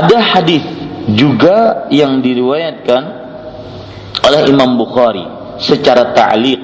Ada 0.01 0.17
hadis 0.17 0.65
juga 1.13 1.85
yang 1.93 2.25
diriwayatkan 2.25 3.03
oleh 4.25 4.41
Imam 4.49 4.77
Bukhari 4.77 5.25
secara 5.61 6.13
ta'liq 6.13 6.61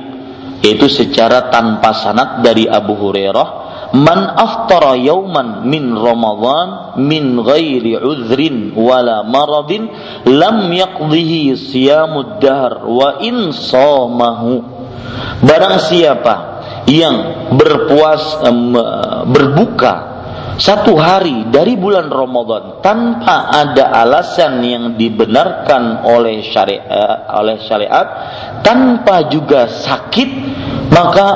yaitu 0.65 0.89
secara 0.89 1.53
tanpa 1.53 1.93
sanad 1.93 2.41
dari 2.41 2.65
Abu 2.65 2.97
Hurairah 2.97 3.47
man 3.93 4.35
aftara 4.35 4.97
yauman 4.97 5.63
min 5.69 5.95
Ramadan 5.95 6.99
min 6.99 7.39
ghairi 7.39 7.95
udhrin 8.01 8.73
wala 8.75 9.23
maradin 9.23 9.87
lam 10.27 10.67
yaqdihi 10.73 11.55
siyamud 11.55 12.41
dahr 12.41 12.83
wa 12.83 13.21
in 13.23 13.53
samahu. 13.53 14.65
Barang 15.45 15.77
siapa 15.87 16.35
yang 16.89 17.47
berpuas 17.53 18.43
berbuka 19.29 20.16
satu 20.57 20.97
hari 20.97 21.53
dari 21.53 21.77
bulan 21.77 22.09
Ramadan 22.09 22.81
tanpa 22.81 23.53
ada 23.53 23.93
alasan 23.93 24.57
yang 24.65 24.85
dibenarkan 24.97 26.01
oleh 26.01 26.41
syariat 26.41 27.29
oleh 27.29 27.61
syariat 27.61 28.07
tanpa 28.65 29.29
juga 29.29 29.69
sakit 29.69 30.29
maka 30.89 31.27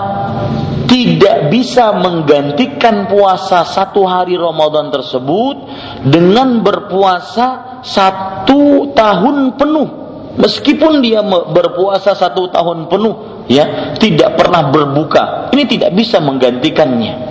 tidak 0.90 1.54
bisa 1.54 1.96
menggantikan 2.02 3.08
puasa 3.08 3.64
satu 3.64 4.04
hari 4.10 4.36
Ramadan 4.36 4.92
tersebut 4.92 5.56
dengan 6.04 6.60
berpuasa 6.60 7.80
satu 7.80 8.92
tahun 8.92 9.56
penuh. 9.56 9.90
Meskipun 10.36 11.00
dia 11.00 11.24
berpuasa 11.24 12.12
satu 12.16 12.52
tahun 12.52 12.92
penuh 12.92 13.46
ya 13.48 13.96
tidak 13.96 14.36
pernah 14.36 14.68
berbuka. 14.68 15.54
Ini 15.56 15.64
tidak 15.64 15.96
bisa 15.96 16.20
menggantikannya 16.20 17.31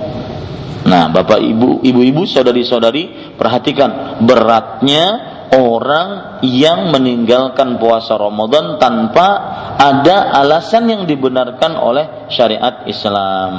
Nah, 0.80 1.12
Bapak 1.12 1.40
Ibu, 1.44 1.84
ibu-ibu, 1.84 2.24
saudari-saudari, 2.24 3.36
perhatikan 3.36 4.22
beratnya 4.24 5.04
orang 5.52 6.40
yang 6.46 6.94
meninggalkan 6.94 7.76
puasa 7.76 8.16
Ramadan 8.16 8.78
tanpa 8.80 9.28
ada 9.76 10.30
alasan 10.40 10.88
yang 10.88 11.02
dibenarkan 11.04 11.76
oleh 11.76 12.30
syariat 12.32 12.86
Islam. 12.88 13.52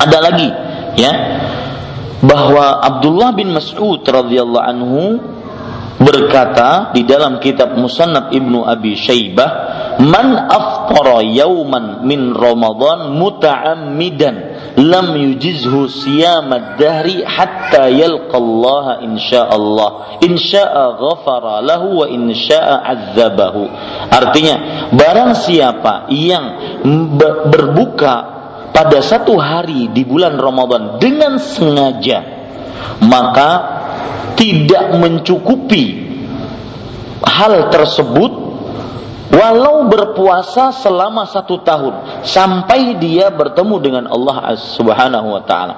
Ada 0.00 0.18
lagi, 0.18 0.48
ya, 0.98 1.12
bahwa 2.24 2.82
Abdullah 2.82 3.30
bin 3.36 3.52
Mas'ud 3.52 4.00
radhiyallahu 4.02 4.64
anhu 4.64 5.02
berkata 6.00 6.90
di 6.90 7.06
dalam 7.06 7.38
kitab 7.38 7.78
Musannaf 7.78 8.34
Ibnu 8.34 8.66
Abi 8.66 8.98
Syaibah, 8.98 9.50
"Man 10.02 10.34
aftara 10.50 11.22
yauman 11.22 12.02
min 12.02 12.34
Ramadan 12.34 13.14
muta'ammidan 13.14 14.54
lam 14.74 15.14
yujizhu 15.14 15.86
siyamad 15.86 16.74
dahri 16.82 17.22
hatta 17.22 17.86
yalqa 17.86 18.34
Allah 18.34 19.06
insyaallah. 19.06 19.90
Insya'a 20.18 20.98
ghafara 20.98 21.62
lahu 21.62 22.02
wa 22.02 22.06
insya'a 22.10 22.82
azzabahu 22.82 23.70
artinya 24.10 24.88
barang 24.94 25.32
siapa 25.38 26.10
yang 26.10 26.44
berbuka 27.50 28.14
pada 28.74 28.98
satu 28.98 29.38
hari 29.38 29.90
di 29.94 30.02
bulan 30.02 30.34
Ramadan 30.34 30.98
dengan 30.98 31.38
sengaja 31.38 32.22
maka 33.06 33.50
tidak 34.36 34.94
mencukupi 34.98 36.04
hal 37.24 37.72
tersebut 37.72 38.32
walau 39.34 39.90
berpuasa 39.90 40.70
selama 40.70 41.26
satu 41.26 41.60
tahun 41.66 42.22
sampai 42.22 43.00
dia 43.02 43.32
bertemu 43.34 43.76
dengan 43.82 44.04
Allah 44.06 44.54
Subhanahu 44.54 45.28
wa 45.34 45.42
taala. 45.42 45.76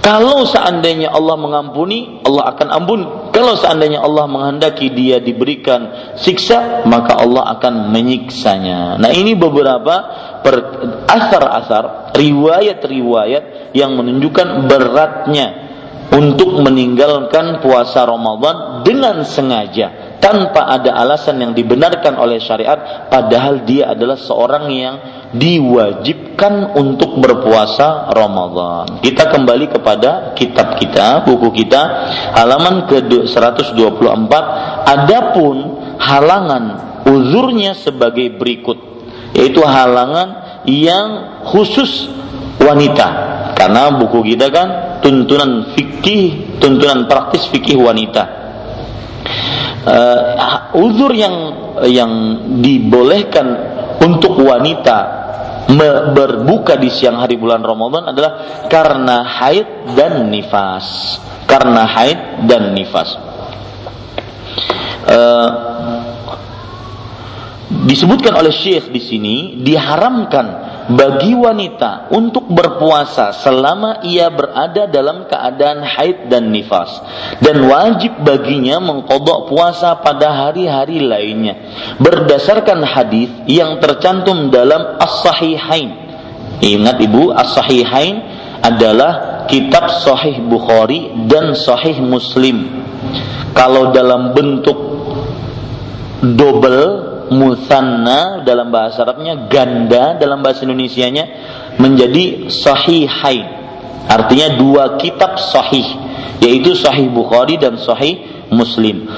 Kalau 0.00 0.48
seandainya 0.48 1.12
Allah 1.12 1.36
mengampuni, 1.36 2.24
Allah 2.24 2.56
akan 2.56 2.68
ampun. 2.72 3.00
Kalau 3.36 3.52
seandainya 3.52 4.00
Allah 4.00 4.24
menghendaki 4.24 4.88
dia 4.88 5.20
diberikan 5.20 6.16
siksa, 6.16 6.88
maka 6.88 7.20
Allah 7.20 7.52
akan 7.60 7.92
menyiksanya. 7.92 8.96
Nah, 8.96 9.12
ini 9.12 9.36
beberapa 9.36 9.94
asar-asar, 11.04 12.16
riwayat-riwayat 12.16 13.76
yang 13.76 13.92
menunjukkan 13.92 14.72
beratnya 14.72 15.69
untuk 16.10 16.58
meninggalkan 16.58 17.62
puasa 17.62 18.02
Ramadan 18.02 18.82
dengan 18.82 19.22
sengaja 19.22 20.18
tanpa 20.18 20.66
ada 20.66 20.98
alasan 20.98 21.38
yang 21.40 21.52
dibenarkan 21.54 22.18
oleh 22.18 22.42
syariat 22.42 23.08
padahal 23.08 23.62
dia 23.62 23.94
adalah 23.94 24.18
seorang 24.18 24.68
yang 24.68 24.96
diwajibkan 25.30 26.74
untuk 26.74 27.16
berpuasa 27.22 28.10
Ramadan. 28.10 28.98
Kita 29.00 29.30
kembali 29.30 29.70
kepada 29.70 30.34
kitab 30.34 30.76
kita, 30.76 31.22
buku 31.24 31.64
kita 31.64 31.82
halaman 32.34 32.90
ke 32.90 33.06
124. 33.06 33.78
Adapun 34.84 35.56
halangan 36.02 36.64
uzurnya 37.06 37.78
sebagai 37.78 38.34
berikut 38.34 38.90
yaitu 39.32 39.62
halangan 39.62 40.60
yang 40.66 41.40
khusus 41.46 42.10
wanita 42.60 43.39
karena 43.56 43.94
buku 43.96 44.34
kita 44.34 44.46
kan 44.52 44.68
tuntunan 45.04 45.72
fikih 45.74 46.58
tuntunan 46.60 47.06
praktis 47.10 47.48
fikih 47.48 47.80
wanita 47.80 48.22
uh, 49.86 50.76
uzur 50.76 51.12
yang 51.14 51.34
yang 51.88 52.12
dibolehkan 52.60 53.46
untuk 54.00 54.40
wanita 54.40 55.20
berbuka 56.14 56.74
di 56.74 56.90
siang 56.90 57.22
hari 57.22 57.38
bulan 57.38 57.62
Ramadan 57.62 58.10
adalah 58.10 58.32
karena 58.66 59.22
haid 59.22 59.94
dan 59.94 60.26
nifas. 60.26 61.18
Karena 61.46 61.86
haid 61.86 62.46
dan 62.46 62.74
nifas. 62.74 63.10
Uh, 65.06 65.48
disebutkan 67.86 68.34
oleh 68.34 68.50
Syekh 68.50 68.90
di 68.90 68.98
sini 68.98 69.36
diharamkan 69.62 70.69
bagi 70.90 71.38
wanita 71.38 72.10
untuk 72.10 72.50
berpuasa 72.50 73.30
selama 73.30 74.02
ia 74.02 74.26
berada 74.30 74.90
dalam 74.90 75.26
keadaan 75.30 75.86
haid 75.86 76.26
dan 76.26 76.50
nifas. 76.50 76.90
Dan 77.38 77.66
wajib 77.70 78.22
baginya 78.26 78.82
mengkodok 78.82 79.46
puasa 79.50 79.98
pada 80.02 80.30
hari-hari 80.46 80.98
lainnya. 80.98 81.54
Berdasarkan 82.02 82.82
hadis 82.82 83.30
yang 83.46 83.78
tercantum 83.78 84.50
dalam 84.50 84.98
as-sahihain. 84.98 85.90
Ingat 86.60 86.96
ibu 87.00 87.30
as-sahihain 87.32 88.20
adalah 88.60 89.46
kitab 89.48 89.88
sahih 90.04 90.42
Bukhari 90.44 91.10
dan 91.26 91.56
sahih 91.56 91.98
Muslim. 92.04 92.84
Kalau 93.56 93.90
dalam 93.90 94.36
bentuk 94.36 94.78
double 96.22 97.09
musanna 97.30 98.42
dalam 98.42 98.74
bahasa 98.74 99.06
Arabnya 99.06 99.46
ganda 99.46 100.18
dalam 100.18 100.42
bahasa 100.42 100.66
Indonesianya 100.66 101.24
menjadi 101.78 102.50
sahihain. 102.50 103.46
Artinya 104.10 104.58
dua 104.58 104.98
kitab 104.98 105.38
sahih 105.38 105.86
yaitu 106.42 106.74
sahih 106.74 107.06
Bukhari 107.08 107.56
dan 107.56 107.78
sahih 107.78 108.18
Muslim. 108.50 109.06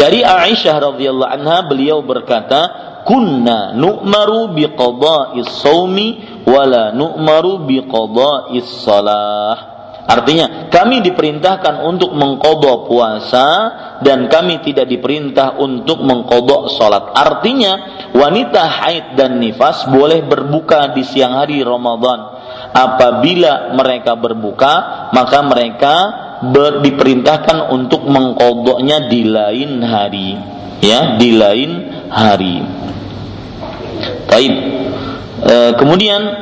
Dari 0.00 0.24
Aisyah 0.24 0.76
radhiyallahu 0.92 1.30
anha 1.30 1.62
beliau 1.68 2.02
berkata 2.02 2.60
kunna 3.06 3.76
nu'maru 3.76 4.56
biqada'is 4.56 5.62
saumi 5.62 6.18
wala 6.48 6.90
nu'maru 6.90 7.68
biqada'is 7.68 8.82
salah. 8.82 9.70
Artinya 10.02 10.66
kami 10.66 10.98
diperintahkan 11.06 11.86
untuk 11.86 12.10
mengkodok 12.18 12.90
puasa 12.90 13.46
dan 14.02 14.26
kami 14.26 14.60
tidak 14.66 14.90
diperintah 14.90 15.56
untuk 15.58 16.02
mengkodok 16.02 16.74
sholat. 16.74 17.14
Artinya 17.14 18.04
wanita 18.12 18.62
haid 18.66 19.04
dan 19.14 19.38
nifas 19.38 19.86
boleh 19.88 20.26
berbuka 20.26 20.90
di 20.92 21.06
siang 21.06 21.38
hari 21.38 21.62
Ramadan. 21.62 22.42
Apabila 22.72 23.72
mereka 23.76 24.18
berbuka, 24.18 25.08
maka 25.12 25.38
mereka 25.44 25.94
ber, 26.50 26.82
diperintahkan 26.82 27.70
untuk 27.70 28.04
mengkodoknya 28.08 29.06
di 29.06 29.22
lain 29.28 29.70
hari. 29.84 30.30
Ya, 30.82 31.14
di 31.14 31.30
lain 31.38 31.70
hari. 32.10 32.58
Baik. 34.26 34.54
E, 35.42 35.54
kemudian 35.78 36.41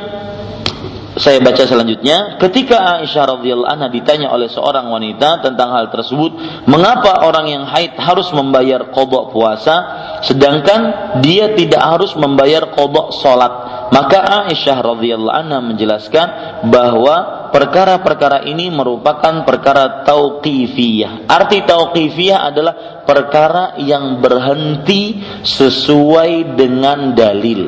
saya 1.11 1.43
baca 1.43 1.67
selanjutnya, 1.67 2.39
ketika 2.39 3.03
Aisyah 3.03 3.35
radhiyallahu 3.35 3.67
anha 3.67 3.91
ditanya 3.91 4.31
oleh 4.31 4.47
seorang 4.47 4.87
wanita 4.87 5.43
tentang 5.43 5.75
hal 5.75 5.91
tersebut, 5.91 6.63
mengapa 6.71 7.27
orang 7.27 7.51
yang 7.51 7.63
haid 7.67 7.99
harus 7.99 8.31
membayar 8.31 8.95
kodok 8.95 9.35
puasa, 9.35 9.75
sedangkan 10.23 10.81
dia 11.19 11.51
tidak 11.51 11.83
harus 11.83 12.15
membayar 12.15 12.71
kodok 12.71 13.11
sholat? 13.19 13.51
Maka 13.91 14.47
Aisyah 14.47 14.77
radhiyallahu 14.79 15.35
anha 15.35 15.59
menjelaskan 15.59 16.27
bahwa 16.71 17.51
perkara-perkara 17.51 18.47
ini 18.47 18.71
merupakan 18.71 19.43
perkara 19.43 20.07
tauqifiyah. 20.07 21.27
Arti 21.27 21.67
tauqifiyah 21.67 22.39
adalah 22.47 23.03
perkara 23.03 23.75
yang 23.83 24.23
berhenti 24.23 25.19
sesuai 25.43 26.55
dengan 26.55 27.11
dalil. 27.11 27.67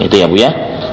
Itu 0.00 0.16
ya 0.16 0.24
Bu 0.24 0.40
ya. 0.40 0.50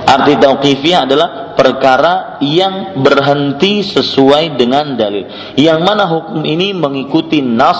Arti 0.09 0.41
tauqifiyah 0.41 1.05
adalah 1.05 1.53
perkara 1.53 2.41
yang 2.41 2.97
berhenti 2.97 3.85
sesuai 3.85 4.57
dengan 4.57 4.97
dalil. 4.97 5.53
Yang 5.53 5.79
mana 5.85 6.09
hukum 6.09 6.41
ini 6.41 6.73
mengikuti 6.73 7.45
nas 7.45 7.77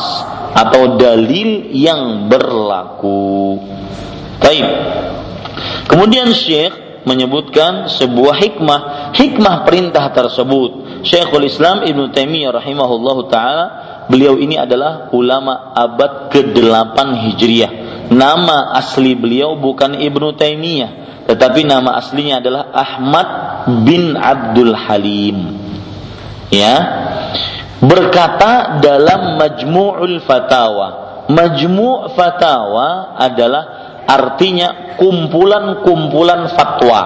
atau 0.53 0.93
dalil 0.93 1.73
yang 1.73 2.30
berlaku. 2.30 3.57
Baik. 4.38 4.67
Kemudian 5.89 6.30
Syekh 6.38 7.01
menyebutkan 7.09 7.89
sebuah 7.89 8.38
hikmah, 8.38 8.80
hikmah 9.17 9.65
perintah 9.65 10.05
tersebut. 10.13 11.01
Syekhul 11.01 11.49
Islam 11.49 11.82
Ibnu 11.82 12.13
Taimiyah 12.13 12.53
rahimahullahu 12.53 13.25
taala, 13.25 13.65
beliau 14.05 14.38
ini 14.38 14.59
adalah 14.61 15.09
ulama 15.17 15.73
abad 15.73 16.30
ke-8 16.30 16.97
Hijriah. 17.25 17.88
Nama 18.10 18.74
asli 18.74 19.14
beliau 19.14 19.53
bukan 19.62 19.93
Ibnu 19.93 20.34
Taimiyah, 20.34 21.26
tetapi 21.30 21.62
nama 21.62 21.93
aslinya 22.01 22.41
adalah 22.41 22.74
Ahmad 22.74 23.28
bin 23.86 24.18
Abdul 24.18 24.74
Halim. 24.74 25.38
Ya. 26.49 26.76
Berkata 27.80 28.82
dalam 28.82 29.38
Majmu'ul 29.38 30.26
Fatawa. 30.26 30.88
Majmu' 31.30 32.18
Fatawa 32.18 33.14
adalah 33.14 33.64
artinya 34.10 34.97
kumpulan-kumpulan 34.97 36.49
fatwa. 36.57 37.01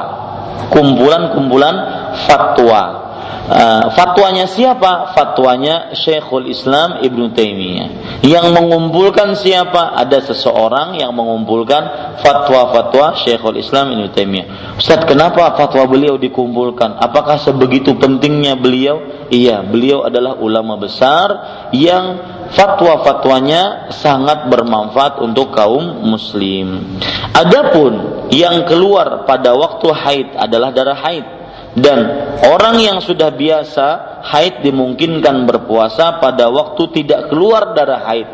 Kumpulan-kumpulan 0.72 1.76
fatwa. 2.24 3.03
Uh, 3.44 3.92
fatwanya 3.92 4.48
siapa? 4.48 5.12
Fatwanya 5.12 5.92
Syekhul 5.92 6.48
Islam 6.48 7.04
Ibnu 7.04 7.36
Taimiyah. 7.36 7.90
Yang 8.24 8.56
mengumpulkan 8.56 9.36
siapa? 9.36 10.00
Ada 10.00 10.32
seseorang 10.32 10.96
yang 10.96 11.12
mengumpulkan 11.12 12.16
fatwa-fatwa 12.24 13.20
Syekhul 13.20 13.60
Islam 13.60 13.92
Ibnu 14.00 14.16
Taimiyah. 14.16 14.80
Ustaz, 14.80 15.04
kenapa 15.04 15.60
fatwa 15.60 15.84
beliau 15.92 16.16
dikumpulkan? 16.16 16.96
Apakah 17.04 17.36
sebegitu 17.36 18.00
pentingnya 18.00 18.56
beliau? 18.56 19.28
Iya, 19.28 19.60
beliau 19.60 20.08
adalah 20.08 20.40
ulama 20.40 20.80
besar 20.80 21.28
yang 21.76 22.20
fatwa-fatwanya 22.56 23.92
sangat 23.92 24.48
bermanfaat 24.48 25.20
untuk 25.20 25.52
kaum 25.52 26.06
muslim. 26.08 26.96
Adapun 27.36 28.24
yang 28.32 28.64
keluar 28.64 29.28
pada 29.28 29.52
waktu 29.52 29.88
haid 29.92 30.28
adalah 30.40 30.70
darah 30.72 30.96
haid 30.96 31.43
dan 31.74 32.00
orang 32.46 32.78
yang 32.78 33.02
sudah 33.02 33.34
biasa 33.34 34.14
haid 34.24 34.62
dimungkinkan 34.62 35.50
berpuasa 35.50 36.22
pada 36.22 36.46
waktu 36.54 36.86
tidak 37.02 37.34
keluar 37.34 37.74
darah 37.74 38.06
haid. 38.06 38.28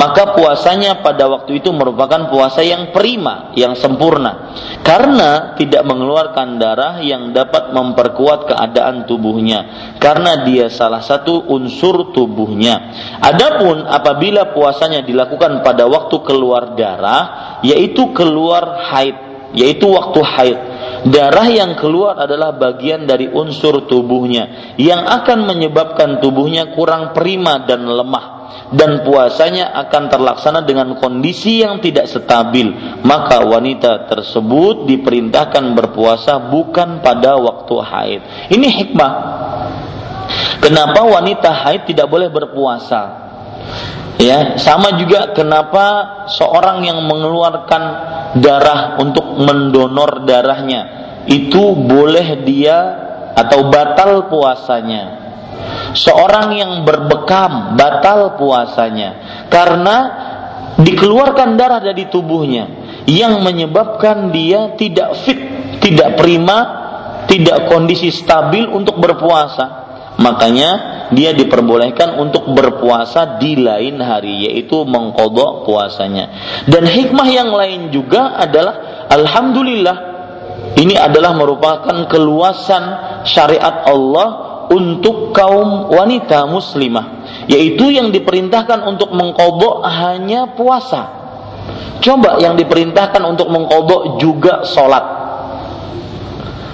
Maka 0.00 0.32
puasanya 0.32 1.04
pada 1.04 1.28
waktu 1.28 1.60
itu 1.60 1.76
merupakan 1.76 2.32
puasa 2.32 2.64
yang 2.64 2.96
prima 2.96 3.52
yang 3.52 3.76
sempurna. 3.76 4.56
Karena 4.80 5.52
tidak 5.60 5.84
mengeluarkan 5.84 6.56
darah 6.56 7.04
yang 7.04 7.36
dapat 7.36 7.76
memperkuat 7.76 8.56
keadaan 8.56 9.04
tubuhnya. 9.04 9.92
Karena 10.00 10.48
dia 10.48 10.72
salah 10.72 11.04
satu 11.04 11.52
unsur 11.52 12.16
tubuhnya. 12.16 12.96
Adapun 13.20 13.84
apabila 13.84 14.56
puasanya 14.56 15.04
dilakukan 15.04 15.60
pada 15.60 15.84
waktu 15.84 16.16
keluar 16.24 16.72
darah 16.72 17.60
yaitu 17.60 18.08
keluar 18.16 18.88
haid 18.88 19.26
yaitu 19.56 19.88
waktu 19.88 20.20
haid 20.20 20.58
Darah 21.06 21.46
yang 21.46 21.78
keluar 21.78 22.18
adalah 22.18 22.56
bagian 22.58 23.06
dari 23.06 23.30
unsur 23.30 23.86
tubuhnya 23.86 24.74
yang 24.74 25.06
akan 25.06 25.46
menyebabkan 25.46 26.18
tubuhnya 26.18 26.74
kurang 26.74 27.14
prima 27.14 27.62
dan 27.62 27.86
lemah 27.86 28.36
dan 28.74 29.06
puasanya 29.06 29.70
akan 29.86 30.10
terlaksana 30.10 30.66
dengan 30.66 30.98
kondisi 30.98 31.62
yang 31.62 31.78
tidak 31.78 32.10
stabil. 32.10 32.74
Maka 33.06 33.46
wanita 33.46 34.10
tersebut 34.10 34.90
diperintahkan 34.90 35.64
berpuasa 35.78 36.50
bukan 36.50 36.98
pada 36.98 37.38
waktu 37.38 37.74
haid. 37.78 38.20
Ini 38.50 38.68
hikmah. 38.82 39.12
Kenapa 40.58 41.06
wanita 41.06 41.54
haid 41.62 41.86
tidak 41.86 42.10
boleh 42.10 42.26
berpuasa 42.26 43.26
Ya, 44.16 44.56
sama 44.56 44.96
juga 44.96 45.36
kenapa 45.36 45.84
seorang 46.32 46.80
yang 46.88 47.04
mengeluarkan 47.04 47.82
darah 48.40 48.96
untuk 48.96 49.36
mendonor 49.36 50.24
darahnya 50.24 50.82
itu 51.28 51.76
boleh 51.76 52.40
dia 52.40 52.78
atau 53.36 53.68
batal 53.68 54.32
puasanya. 54.32 55.28
Seorang 55.92 56.56
yang 56.56 56.72
berbekam 56.88 57.76
batal 57.76 58.40
puasanya 58.40 59.44
karena 59.52 59.96
dikeluarkan 60.80 61.56
darah 61.56 61.80
dari 61.84 62.08
tubuhnya 62.08 62.68
yang 63.04 63.44
menyebabkan 63.44 64.32
dia 64.32 64.76
tidak 64.80 65.12
fit, 65.24 65.40
tidak 65.84 66.16
prima, 66.16 66.58
tidak 67.28 67.68
kondisi 67.68 68.08
stabil 68.08 68.64
untuk 68.72 68.96
berpuasa. 68.96 69.84
Makanya 70.16 70.95
dia 71.14 71.30
diperbolehkan 71.30 72.18
untuk 72.18 72.50
berpuasa 72.50 73.38
di 73.38 73.54
lain 73.54 74.02
hari 74.02 74.50
yaitu 74.50 74.82
mengkodok 74.82 75.62
puasanya. 75.68 76.30
Dan 76.66 76.86
hikmah 76.86 77.28
yang 77.30 77.50
lain 77.54 77.94
juga 77.94 78.34
adalah 78.34 79.06
alhamdulillah 79.10 79.96
ini 80.76 80.98
adalah 80.98 81.32
merupakan 81.32 82.10
keluasan 82.10 82.84
syariat 83.22 83.86
Allah 83.86 84.28
untuk 84.66 85.30
kaum 85.30 85.94
wanita 85.94 86.44
muslimah 86.50 87.22
yaitu 87.46 87.94
yang 87.94 88.10
diperintahkan 88.10 88.82
untuk 88.82 89.14
mengkodok 89.14 89.86
hanya 89.86 90.50
puasa. 90.58 91.26
Coba 92.02 92.38
yang 92.42 92.58
diperintahkan 92.58 93.22
untuk 93.24 93.48
mengkodok 93.50 94.18
juga 94.20 94.62
sholat. 94.66 95.04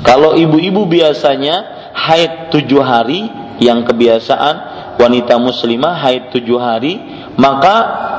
Kalau 0.03 0.35
ibu-ibu 0.35 0.89
biasanya 0.91 1.89
haid 1.95 2.51
tujuh 2.51 2.83
hari 2.83 3.31
yang 3.63 3.87
kebiasaan 3.87 4.55
wanita 4.99 5.39
muslimah 5.39 6.03
haid 6.03 6.35
tujuh 6.35 6.59
hari 6.59 6.99
maka 7.39 7.75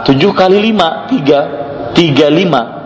tujuh 0.08 0.32
kali 0.32 0.72
lima 0.72 1.06
tiga 1.12 1.42
tiga 1.92 2.32
lima 2.32 2.84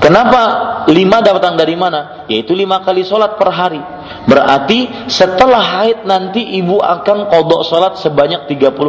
Kenapa 0.00 0.42
lima 0.88 1.20
datang 1.20 1.60
dari 1.60 1.76
mana? 1.76 2.24
Yaitu 2.24 2.56
lima 2.56 2.80
kali 2.80 3.04
sholat 3.04 3.36
per 3.36 3.52
hari. 3.52 3.84
Berarti 4.24 4.88
setelah 5.12 5.60
haid 5.60 6.08
nanti 6.08 6.40
ibu 6.56 6.80
akan 6.80 7.28
kodok 7.28 7.68
sholat 7.68 8.00
sebanyak 8.00 8.48
35 8.48 8.80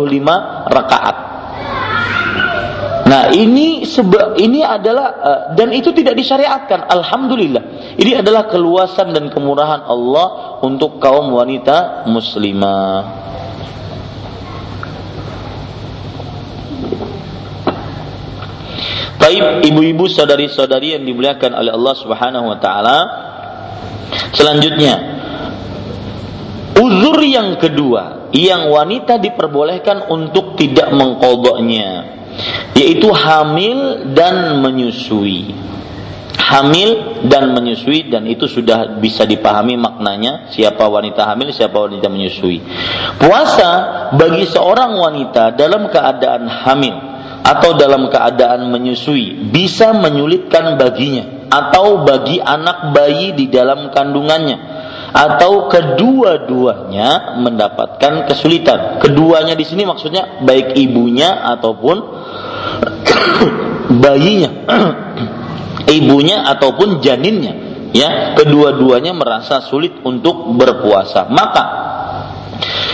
rakaat. 0.72 1.16
Nah 3.12 3.28
ini 3.36 3.84
seba, 3.84 4.40
ini 4.40 4.64
adalah 4.64 5.08
uh, 5.20 5.42
dan 5.52 5.76
itu 5.76 5.92
tidak 5.92 6.16
disyariatkan. 6.16 6.88
Alhamdulillah. 6.88 7.92
Ini 8.00 8.24
adalah 8.24 8.48
keluasan 8.48 9.12
dan 9.12 9.28
kemurahan 9.28 9.84
Allah 9.84 10.56
untuk 10.64 10.96
kaum 11.04 11.36
wanita 11.36 12.08
muslimah. 12.08 13.20
Baik 19.20 19.68
ibu-ibu 19.68 20.08
saudari-saudari 20.08 20.96
yang 20.96 21.04
dimuliakan 21.04 21.52
oleh 21.52 21.76
Allah 21.76 21.96
Subhanahu 22.00 22.48
wa 22.48 22.58
taala. 22.64 22.98
Selanjutnya 24.32 25.20
uzur 26.80 27.20
yang 27.28 27.60
kedua 27.60 28.32
yang 28.32 28.72
wanita 28.72 29.20
diperbolehkan 29.20 30.08
untuk 30.08 30.56
tidak 30.56 30.88
mengkodoknya 30.96 32.21
yaitu 32.76 33.10
hamil 33.12 34.12
dan 34.14 34.62
menyusui. 34.62 35.54
Hamil 36.42 37.24
dan 37.32 37.56
menyusui 37.56 38.12
dan 38.12 38.28
itu 38.28 38.44
sudah 38.44 39.00
bisa 39.00 39.24
dipahami 39.24 39.80
maknanya 39.80 40.52
siapa 40.52 40.84
wanita 40.84 41.24
hamil 41.24 41.56
siapa 41.56 41.80
wanita 41.80 42.12
menyusui. 42.12 42.60
Puasa 43.16 43.70
bagi 44.20 44.50
seorang 44.52 45.00
wanita 45.00 45.56
dalam 45.56 45.88
keadaan 45.88 46.52
hamil 46.52 46.96
atau 47.42 47.74
dalam 47.80 48.12
keadaan 48.12 48.68
menyusui 48.68 49.50
bisa 49.50 49.96
menyulitkan 49.96 50.76
baginya 50.76 51.50
atau 51.52 52.04
bagi 52.04 52.38
anak 52.40 52.96
bayi 52.96 53.34
di 53.36 53.48
dalam 53.52 53.92
kandungannya 53.92 54.81
atau 55.12 55.68
kedua-duanya 55.68 57.40
mendapatkan 57.40 58.32
kesulitan. 58.32 59.04
Keduanya 59.04 59.60
di 59.60 59.68
sini 59.68 59.84
maksudnya 59.84 60.44
baik 60.44 60.76
ibunya 60.80 61.44
ataupun 61.56 61.98
bayinya. 64.04 64.52
ibunya 66.00 66.48
ataupun 66.48 67.04
janinnya, 67.04 67.54
ya, 67.92 68.38
kedua-duanya 68.40 69.12
merasa 69.12 69.60
sulit 69.60 70.00
untuk 70.08 70.56
berpuasa. 70.56 71.28
Maka 71.28 71.64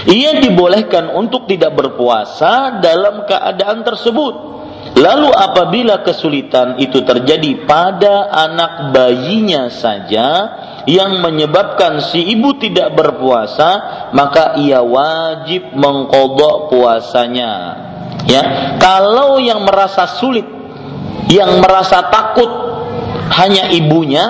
ia 0.09 0.41
dibolehkan 0.41 1.13
untuk 1.13 1.45
tidak 1.45 1.77
berpuasa 1.77 2.81
dalam 2.81 3.27
keadaan 3.29 3.85
tersebut 3.85 4.57
Lalu 4.97 5.29
apabila 5.29 6.01
kesulitan 6.01 6.81
itu 6.81 7.05
terjadi 7.05 7.67
pada 7.69 8.33
anak 8.33 8.95
bayinya 8.95 9.69
saja 9.69 10.27
yang 10.87 11.19
menyebabkan 11.19 11.99
si 11.99 12.23
ibu 12.31 12.55
tidak 12.55 12.95
berpuasa, 12.95 13.69
maka 14.15 14.55
ia 14.55 14.79
wajib 14.79 15.75
mengkodok 15.75 16.71
puasanya. 16.71 17.53
Ya, 18.23 18.75
kalau 18.79 19.35
yang 19.35 19.67
merasa 19.67 20.07
sulit, 20.07 20.47
yang 21.27 21.59
merasa 21.59 22.07
takut 22.07 22.47
hanya 23.35 23.67
ibunya, 23.75 24.25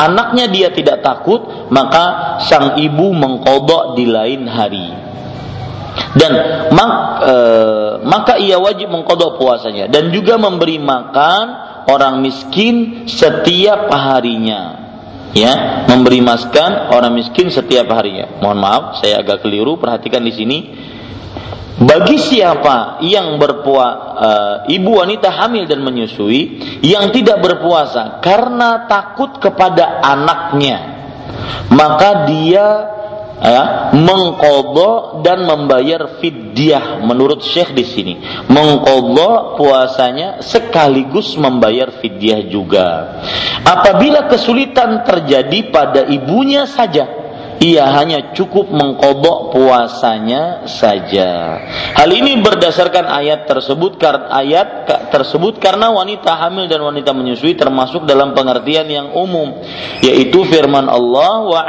anaknya 0.00 0.48
dia 0.48 0.68
tidak 0.72 1.04
takut, 1.04 1.68
maka 1.68 2.40
sang 2.48 2.80
ibu 2.80 3.12
mengkodok 3.12 3.92
di 3.92 4.08
lain 4.08 4.48
hari 4.48 4.88
dan 6.16 6.32
mak, 6.72 6.92
e, 7.20 7.34
maka 8.06 8.40
ia 8.40 8.56
wajib 8.56 8.88
mengkodok 8.88 9.36
puasanya 9.36 9.92
dan 9.92 10.08
juga 10.08 10.40
memberi 10.40 10.80
makan 10.80 11.44
orang 11.84 12.24
miskin 12.24 13.04
setiap 13.04 13.92
harinya 13.92 14.87
ya 15.36 15.84
memberi 15.88 16.20
makan 16.20 16.92
orang 16.92 17.12
miskin 17.16 17.52
setiap 17.52 17.88
harinya. 17.92 18.40
Mohon 18.40 18.58
maaf 18.58 18.84
saya 19.00 19.20
agak 19.20 19.44
keliru 19.44 19.76
perhatikan 19.76 20.24
di 20.24 20.32
sini. 20.32 20.58
Bagi 21.78 22.18
siapa 22.18 22.98
yang 23.06 23.38
berpuasa 23.38 24.02
e, 24.18 24.30
ibu 24.74 24.98
wanita 24.98 25.30
hamil 25.30 25.62
dan 25.70 25.78
menyusui 25.86 26.58
yang 26.82 27.14
tidak 27.14 27.38
berpuasa 27.38 28.18
karena 28.18 28.90
takut 28.90 29.38
kepada 29.38 30.02
anaknya 30.02 30.98
maka 31.70 32.26
dia 32.26 32.97
ya, 33.42 33.94
mengkodok 33.94 35.22
dan 35.22 35.46
membayar 35.46 36.18
fidyah 36.18 37.02
menurut 37.02 37.42
Syekh 37.42 37.74
di 37.74 37.84
sini. 37.86 38.14
Mengkodok 38.50 39.58
puasanya 39.58 40.42
sekaligus 40.42 41.38
membayar 41.38 41.98
fidyah 41.98 42.42
juga. 42.50 42.88
Apabila 43.62 44.26
kesulitan 44.26 45.06
terjadi 45.06 45.70
pada 45.70 46.06
ibunya 46.06 46.66
saja, 46.66 47.27
ia 47.58 47.90
hanya 47.98 48.30
cukup 48.34 48.70
mengkodok 48.70 49.50
puasanya 49.50 50.66
saja. 50.70 51.58
Hal 51.98 52.10
ini 52.14 52.38
berdasarkan 52.38 53.10
ayat 53.10 53.50
tersebut 53.50 53.98
ayat 54.30 54.86
tersebut 55.10 55.58
karena 55.58 55.90
wanita 55.90 56.38
hamil 56.38 56.70
dan 56.70 56.86
wanita 56.86 57.10
menyusui 57.10 57.58
termasuk 57.58 58.06
dalam 58.06 58.30
pengertian 58.30 58.86
yang 58.86 59.08
umum 59.10 59.58
yaitu 60.04 60.46
firman 60.46 60.86
Allah 60.86 61.50
wa 61.50 61.60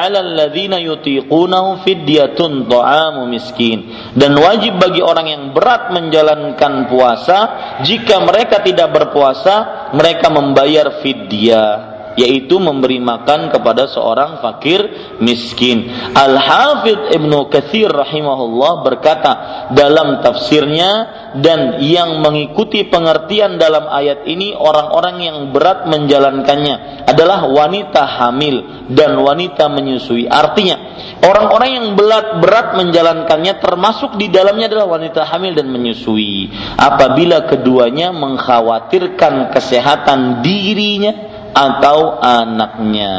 miskin 3.25 3.89
dan 4.13 4.37
wajib 4.37 4.77
bagi 4.77 5.01
orang 5.01 5.27
yang 5.27 5.43
berat 5.55 5.89
menjalankan 5.89 6.85
puasa 6.85 7.37
jika 7.81 8.21
mereka 8.21 8.61
tidak 8.61 8.93
berpuasa 8.93 9.89
mereka 9.97 10.29
membayar 10.29 11.01
fidyah 11.01 11.88
yaitu 12.19 12.59
memberi 12.59 12.99
makan 12.99 13.47
kepada 13.47 13.87
seorang 13.87 14.43
fakir 14.43 14.83
miskin. 15.23 15.87
Al-Hafidh 16.11 17.15
Ibnu 17.15 17.47
Katsir 17.47 17.87
rahimahullah 17.87 18.73
berkata 18.83 19.31
dalam 19.71 20.19
tafsirnya 20.19 20.91
dan 21.39 21.79
yang 21.79 22.19
mengikuti 22.19 22.83
pengertian 22.91 23.55
dalam 23.55 23.87
ayat 23.87 24.27
ini 24.27 24.51
orang-orang 24.51 25.15
yang 25.23 25.37
berat 25.55 25.87
menjalankannya 25.87 27.07
adalah 27.07 27.47
wanita 27.47 28.03
hamil 28.19 28.89
dan 28.91 29.15
wanita 29.15 29.71
menyusui. 29.71 30.27
Artinya, 30.27 30.75
orang-orang 31.23 31.69
yang 31.71 31.87
berat 31.95 32.43
berat 32.43 32.67
menjalankannya 32.75 33.63
termasuk 33.63 34.19
di 34.19 34.27
dalamnya 34.27 34.67
adalah 34.67 34.99
wanita 34.99 35.23
hamil 35.23 35.55
dan 35.55 35.71
menyusui. 35.71 36.51
Apabila 36.75 37.47
keduanya 37.47 38.11
mengkhawatirkan 38.11 39.53
kesehatan 39.53 40.41
dirinya 40.43 41.38
atau 41.53 42.19
anaknya. 42.21 43.15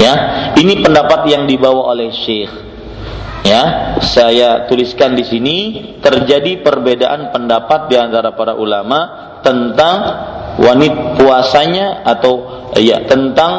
Ya, 0.00 0.14
ini 0.56 0.80
pendapat 0.80 1.28
yang 1.28 1.44
dibawa 1.44 1.92
oleh 1.92 2.08
Syekh. 2.08 2.52
Ya, 3.44 3.96
saya 4.04 4.68
tuliskan 4.68 5.16
di 5.16 5.24
sini 5.24 5.56
terjadi 6.00 6.60
perbedaan 6.60 7.32
pendapat 7.32 7.88
di 7.88 7.96
antara 7.96 8.36
para 8.36 8.52
ulama 8.52 9.32
tentang 9.40 9.96
wanita 10.60 11.16
puasanya 11.16 12.04
atau 12.04 12.68
ya 12.76 13.00
tentang 13.08 13.52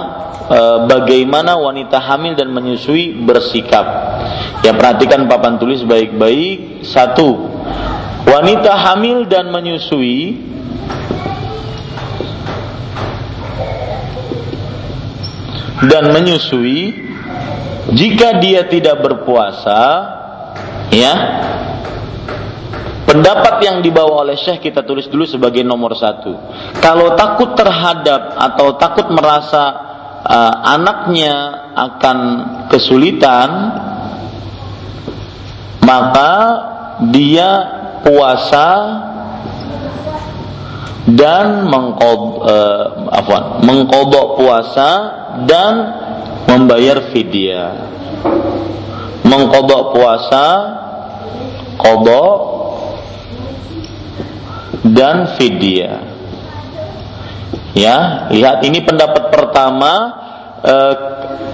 e, 0.46 0.60
bagaimana 0.86 1.58
wanita 1.58 1.98
hamil 1.98 2.38
dan 2.38 2.54
menyusui 2.54 3.26
bersikap. 3.26 3.86
Ya 4.62 4.78
perhatikan 4.78 5.26
papan 5.26 5.58
tulis 5.58 5.82
baik-baik. 5.82 6.86
Satu, 6.86 7.50
wanita 8.30 8.78
hamil 8.78 9.26
dan 9.26 9.50
menyusui 9.50 10.38
dan 15.90 16.14
menyusui 16.14 17.10
jika 17.92 18.38
dia 18.38 18.70
tidak 18.70 19.02
berpuasa 19.02 19.82
ya 20.94 21.14
pendapat 23.10 23.56
yang 23.66 23.78
dibawa 23.84 24.24
oleh 24.24 24.40
Syekh 24.40 24.72
kita 24.72 24.88
tulis 24.88 25.12
dulu 25.12 25.28
sebagai 25.28 25.66
nomor 25.68 25.98
satu. 26.00 26.32
Kalau 26.80 27.18
takut 27.20 27.58
terhadap 27.60 28.40
atau 28.40 28.80
takut 28.80 29.12
merasa 29.12 29.64
uh, 30.24 30.56
anaknya 30.72 31.36
akan 31.76 32.18
kesulitan 32.72 33.50
maka 35.82 36.32
dia 37.12 37.50
puasa 38.06 38.68
dan 41.18 41.68
mengkod, 41.68 42.46
uh, 42.46 43.60
mengkodok 43.66 44.40
puasa 44.40 44.90
dan 45.44 45.74
membayar 46.48 47.12
fidyah. 47.12 47.72
Mengkodok 49.26 49.96
puasa, 49.96 50.46
kodok 51.80 52.40
dan 54.86 55.38
fidyah. 55.40 56.12
Ya, 57.72 58.28
lihat 58.28 58.68
ini 58.68 58.84
pendapat 58.84 59.32
pertama 59.32 59.94
eh, 60.60 60.96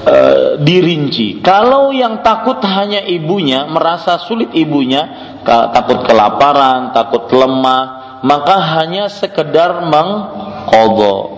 eh, 0.10 0.49
dirinci. 0.58 1.45
Kalau 1.45 1.93
yang 1.93 2.26
takut 2.26 2.58
hanya 2.66 3.05
ibunya, 3.05 3.70
merasa 3.70 4.18
sulit 4.18 4.49
ibunya, 4.58 5.38
takut 5.45 6.01
kelaparan, 6.10 6.89
takut 6.89 7.30
lemah, 7.30 8.07
maka 8.22 8.55
hanya 8.80 9.09
sekedar 9.09 9.86
mengkodok 9.86 11.38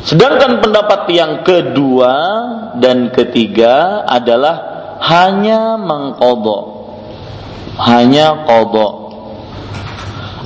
Sedangkan 0.00 0.64
pendapat 0.64 1.12
yang 1.12 1.44
kedua 1.44 2.14
dan 2.80 3.12
ketiga 3.12 4.04
adalah 4.08 4.56
hanya 5.04 5.76
mengkodok. 5.76 6.88
Hanya 7.80 8.44
kodok. 8.48 8.94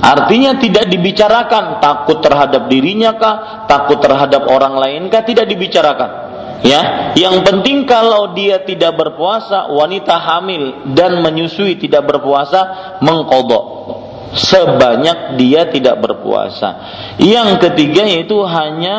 Artinya 0.05 0.59
tidak 0.59 0.91
dibicarakan 0.91 1.79
takut 1.79 2.19
terhadap 2.19 2.67
dirinya 2.67 3.15
kah, 3.15 3.65
takut 3.65 3.97
terhadap 4.03 4.45
orang 4.45 4.75
lain 4.75 5.01
kah, 5.07 5.23
tidak 5.23 5.47
dibicarakan. 5.47 6.27
Ya, 6.61 7.11
yang 7.17 7.43
penting 7.43 7.87
kalau 7.87 8.35
dia 8.35 8.63
tidak 8.63 8.95
berpuasa, 8.95 9.71
wanita 9.71 10.19
hamil 10.19 10.93
dan 10.93 11.19
menyusui 11.23 11.79
tidak 11.79 12.05
berpuasa, 12.05 12.95
mengkodok 13.01 14.04
sebanyak 14.35 15.39
dia 15.39 15.71
tidak 15.71 16.03
berpuasa. 16.03 16.69
Yang 17.17 17.63
ketiga 17.63 18.03
yaitu 18.03 18.37
hanya 18.43 18.97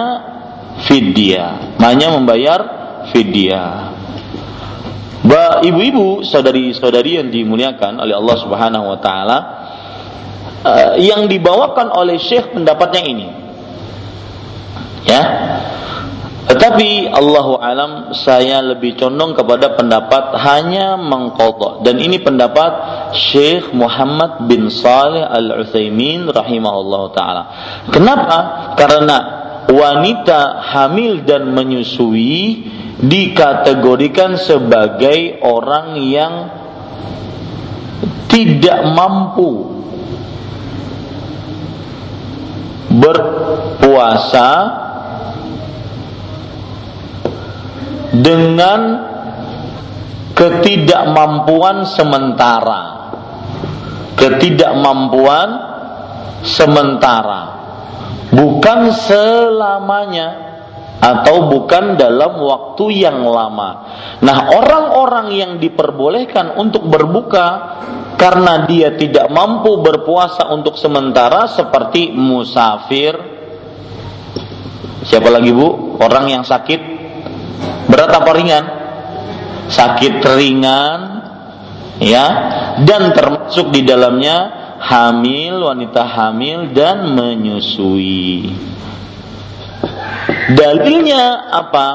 fidyah, 0.88 1.76
hanya 1.80 2.16
membayar 2.16 2.60
fidyah. 3.12 3.96
Ibu-ibu, 5.56 6.22
saudari-saudari 6.22 7.18
yang 7.18 7.28
dimuliakan 7.34 7.98
oleh 7.98 8.14
Allah 8.14 8.36
Subhanahu 8.38 8.84
wa 8.94 8.98
taala, 9.02 9.38
uh, 10.62 10.94
yang 11.02 11.26
dibawakan 11.26 11.90
oleh 11.90 12.16
Syekh 12.22 12.54
pendapatnya 12.54 13.02
ini. 13.02 13.28
Ya. 15.06 15.22
Tetapi 16.46 17.10
Allahu 17.10 17.58
alam 17.58 18.14
saya 18.14 18.62
lebih 18.62 18.94
condong 18.94 19.34
kepada 19.34 19.74
pendapat 19.74 20.30
hanya 20.46 20.94
mengkodok 20.94 21.82
dan 21.82 21.98
ini 21.98 22.22
pendapat 22.22 22.70
Syekh 23.18 23.74
Muhammad 23.74 24.46
bin 24.46 24.70
Saleh 24.70 25.26
Al 25.26 25.66
Utsaimin 25.66 26.30
rahimahullah 26.30 27.02
taala. 27.10 27.42
Kenapa? 27.90 28.38
Karena 28.78 29.18
wanita 29.66 30.62
hamil 30.70 31.26
dan 31.26 31.50
menyusui 31.50 32.70
dikategorikan 33.02 34.38
sebagai 34.38 35.42
orang 35.42 35.98
yang 35.98 36.34
tidak 38.30 38.86
mampu 38.94 39.82
berpuasa 42.96 44.48
dengan 48.22 48.80
ketidakmampuan 50.36 51.88
sementara 51.88 52.96
ketidakmampuan 54.16 55.48
sementara, 56.42 57.42
bukan 58.32 58.90
selamanya 58.96 60.28
atau 60.96 61.52
bukan 61.52 62.00
dalam 62.00 62.40
waktu 62.40 63.04
yang 63.06 63.20
lama. 63.20 63.84
Nah, 64.24 64.48
orang-orang 64.56 65.28
yang 65.36 65.52
diperbolehkan 65.60 66.56
untuk 66.56 66.88
berbuka 66.88 67.78
karena 68.16 68.64
dia 68.64 68.96
tidak 68.96 69.28
mampu 69.28 69.76
berpuasa 69.84 70.48
untuk 70.48 70.80
sementara 70.80 71.44
seperti 71.52 72.10
musafir. 72.16 73.12
Siapa 75.06 75.28
lagi, 75.28 75.52
Bu? 75.52 76.00
Orang 76.00 76.32
yang 76.32 76.42
sakit 76.42 76.95
berat 77.86 78.10
apa 78.12 78.30
ringan? 78.34 78.64
Sakit 79.66 80.22
ringan 80.22 81.00
ya, 81.98 82.26
dan 82.86 83.10
termasuk 83.16 83.72
di 83.74 83.82
dalamnya 83.82 84.52
hamil, 84.80 85.66
wanita 85.66 86.04
hamil 86.04 86.70
dan 86.70 87.16
menyusui. 87.16 88.52
Dalilnya 90.54 91.50
apa? 91.50 91.86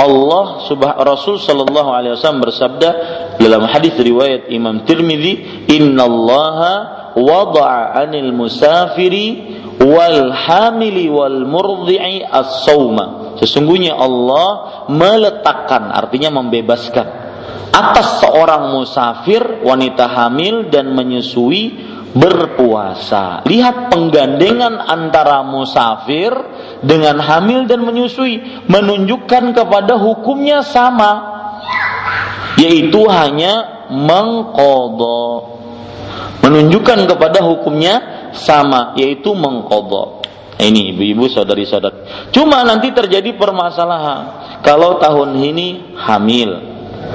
Allah 0.00 0.64
subhanahu 0.64 1.04
Rasul 1.04 1.36
sallallahu 1.36 1.92
alaihi 1.92 2.16
wasallam 2.16 2.40
bersabda 2.40 2.90
dalam 3.36 3.68
hadis 3.68 3.92
riwayat 4.00 4.48
Imam 4.48 4.88
Tirmizi, 4.88 5.68
"Innallaha 5.68 7.12
wada'a 7.20 8.00
'anil 8.00 8.32
musafiri 8.32 9.59
wal 9.80 10.30
hamili 10.32 11.08
as-sauma." 12.28 13.36
Sesungguhnya 13.40 13.96
Allah 13.96 14.84
meletakkan 14.92 15.88
artinya 15.90 16.28
membebaskan 16.40 17.06
atas 17.70 18.20
seorang 18.20 18.74
musafir, 18.74 19.62
wanita 19.62 20.10
hamil 20.10 20.68
dan 20.68 20.92
menyusui 20.92 21.90
berpuasa. 22.10 23.46
Lihat 23.46 23.94
penggandengan 23.94 24.82
antara 24.82 25.46
musafir 25.46 26.34
dengan 26.82 27.22
hamil 27.22 27.70
dan 27.70 27.86
menyusui 27.86 28.66
menunjukkan 28.66 29.54
kepada 29.54 29.94
hukumnya 29.94 30.66
sama 30.66 31.38
yaitu 32.58 33.06
hanya 33.06 33.86
mengkodo 33.88 35.48
menunjukkan 36.40 37.06
kepada 37.06 37.44
hukumnya 37.44 38.19
sama 38.32 38.94
yaitu 38.96 39.32
mengkodo 39.34 40.20
ini 40.60 40.92
ibu-ibu 40.94 41.26
saudari-saudari 41.30 42.30
cuma 42.34 42.62
nanti 42.62 42.92
terjadi 42.92 43.34
permasalahan 43.36 44.20
kalau 44.60 45.00
tahun 45.00 45.36
ini 45.40 45.96
hamil 45.96 46.50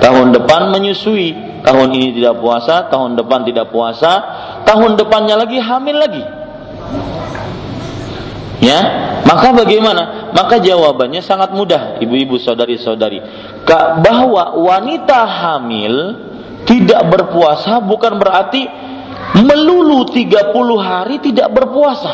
tahun 0.02 0.34
depan 0.36 0.74
menyusui 0.74 1.62
tahun 1.62 1.90
ini 1.96 2.20
tidak 2.20 2.42
puasa 2.42 2.90
tahun 2.90 3.18
depan 3.18 3.46
tidak 3.48 3.70
puasa 3.70 4.12
tahun 4.66 4.98
depannya 4.98 5.36
lagi 5.40 5.58
hamil 5.62 5.98
lagi 5.98 6.24
Ya, 8.66 8.80
maka 9.28 9.54
bagaimana? 9.54 10.34
Maka 10.34 10.58
jawabannya 10.58 11.22
sangat 11.22 11.54
mudah, 11.54 12.02
ibu-ibu 12.02 12.42
saudari-saudari. 12.42 13.22
Bahwa 14.02 14.58
wanita 14.58 15.22
hamil 15.28 15.94
tidak 16.66 17.06
berpuasa 17.14 17.78
bukan 17.84 18.18
berarti 18.18 18.66
melulu 19.42 20.08
30 20.08 20.56
hari 20.80 21.20
tidak 21.20 21.52
berpuasa. 21.52 22.14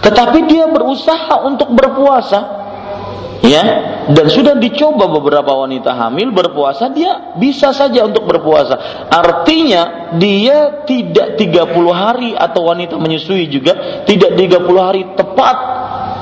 Tetapi 0.00 0.38
dia 0.48 0.66
berusaha 0.66 1.44
untuk 1.44 1.70
berpuasa. 1.76 2.58
Ya 3.40 3.64
dan 4.10 4.26
sudah 4.28 4.58
dicoba 4.58 5.08
beberapa 5.08 5.54
wanita 5.54 5.96
hamil 5.96 6.34
berpuasa 6.34 6.92
dia 6.92 7.36
bisa 7.38 7.72
saja 7.72 8.04
untuk 8.04 8.26
berpuasa. 8.26 9.06
Artinya 9.08 10.12
dia 10.18 10.84
tidak 10.84 11.40
30 11.40 11.72
hari 11.94 12.30
atau 12.36 12.68
wanita 12.68 13.00
menyusui 13.00 13.48
juga 13.48 14.04
tidak 14.04 14.36
30 14.36 14.60
hari 14.76 15.02
tepat 15.16 15.56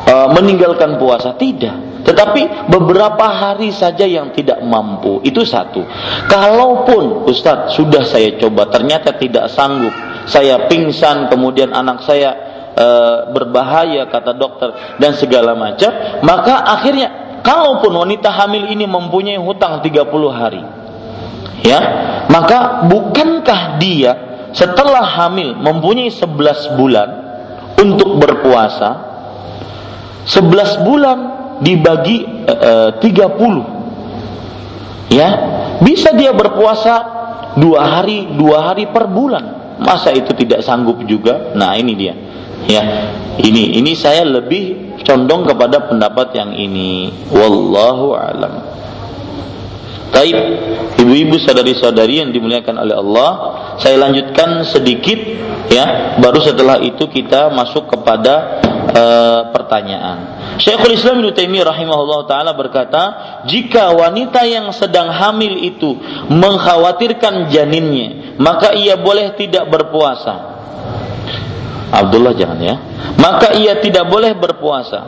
uh, 0.04 0.28
meninggalkan 0.36 1.00
puasa. 1.00 1.34
Tidak 1.34 1.87
tetapi 2.08 2.72
beberapa 2.72 3.28
hari 3.28 3.68
saja 3.68 4.08
yang 4.08 4.32
tidak 4.32 4.64
mampu. 4.64 5.20
Itu 5.20 5.44
satu. 5.44 5.84
Kalaupun 6.24 7.28
Ustadz 7.28 7.76
sudah 7.76 8.00
saya 8.08 8.40
coba 8.40 8.72
ternyata 8.72 9.12
tidak 9.20 9.52
sanggup. 9.52 9.92
Saya 10.24 10.64
pingsan 10.72 11.28
kemudian 11.28 11.68
anak 11.76 12.00
saya 12.08 12.32
e, 12.72 12.86
berbahaya 13.28 14.08
kata 14.08 14.32
dokter 14.32 14.96
dan 14.96 15.20
segala 15.20 15.52
macam, 15.52 15.92
maka 16.24 16.64
akhirnya 16.80 17.40
kalaupun 17.44 17.92
wanita 17.92 18.32
hamil 18.32 18.72
ini 18.72 18.88
mempunyai 18.88 19.36
hutang 19.36 19.84
30 19.84 20.08
hari, 20.32 20.64
ya, 21.60 21.80
maka 22.32 22.88
bukankah 22.88 23.76
dia 23.76 24.12
setelah 24.56 25.04
hamil 25.04 25.60
mempunyai 25.60 26.08
11 26.08 26.72
bulan 26.80 27.08
untuk 27.76 28.16
berpuasa? 28.16 29.08
11 30.28 30.84
bulan 30.84 31.37
dibagi 31.60 32.24
e, 32.46 32.54
e, 32.54 32.72
30 33.02 35.14
ya 35.14 35.28
bisa 35.82 36.12
dia 36.14 36.32
berpuasa 36.34 37.04
dua 37.58 37.82
hari 37.98 38.26
dua 38.38 38.62
hari 38.72 38.86
per 38.90 39.06
bulan. 39.10 39.58
Masa 39.78 40.10
itu 40.10 40.34
tidak 40.34 40.66
sanggup 40.66 41.06
juga? 41.06 41.54
Nah 41.54 41.78
ini 41.78 41.94
dia. 41.94 42.14
Ya 42.66 42.82
ini 43.38 43.78
ini 43.78 43.94
saya 43.94 44.26
lebih 44.26 44.98
condong 45.06 45.46
kepada 45.46 45.86
pendapat 45.86 46.34
yang 46.34 46.50
ini. 46.54 47.14
Wallahu 47.30 48.18
alam. 48.18 48.78
Taib, 50.08 50.36
ibu-ibu 50.96 51.36
sadari-sadari 51.36 52.24
yang 52.24 52.32
dimuliakan 52.32 52.80
oleh 52.80 52.96
Allah, 52.96 53.30
saya 53.76 54.00
lanjutkan 54.00 54.64
sedikit 54.64 55.20
ya, 55.68 56.16
baru 56.16 56.40
setelah 56.40 56.80
itu 56.80 57.04
kita 57.12 57.52
masuk 57.52 57.92
kepada 57.92 58.56
uh, 58.88 59.40
pertanyaan. 59.52 60.37
Syekhul 60.56 60.96
Islam 60.96 61.20
Ibnu 61.20 61.36
Taimiyah 61.36 61.68
rahimahullah 61.68 62.24
taala 62.24 62.56
berkata, 62.56 63.02
jika 63.44 63.92
wanita 63.92 64.48
yang 64.48 64.72
sedang 64.72 65.12
hamil 65.12 65.60
itu 65.60 66.00
mengkhawatirkan 66.32 67.52
janinnya, 67.52 68.38
maka 68.40 68.72
ia 68.72 68.96
boleh 68.96 69.36
tidak 69.36 69.68
berpuasa. 69.68 70.56
Abdullah 71.88 72.32
jangan 72.36 72.58
ya. 72.60 72.76
Maka 73.20 73.56
ia 73.56 73.80
tidak 73.80 74.08
boleh 74.08 74.32
berpuasa 74.36 75.00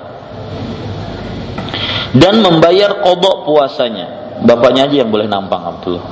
dan 2.16 2.42
membayar 2.42 3.02
kodok 3.02 3.46
puasanya. 3.46 4.20
Bapaknya 4.40 4.88
aja 4.88 5.04
yang 5.04 5.12
boleh 5.12 5.28
nampang 5.28 5.60
Abdullah. 5.60 6.06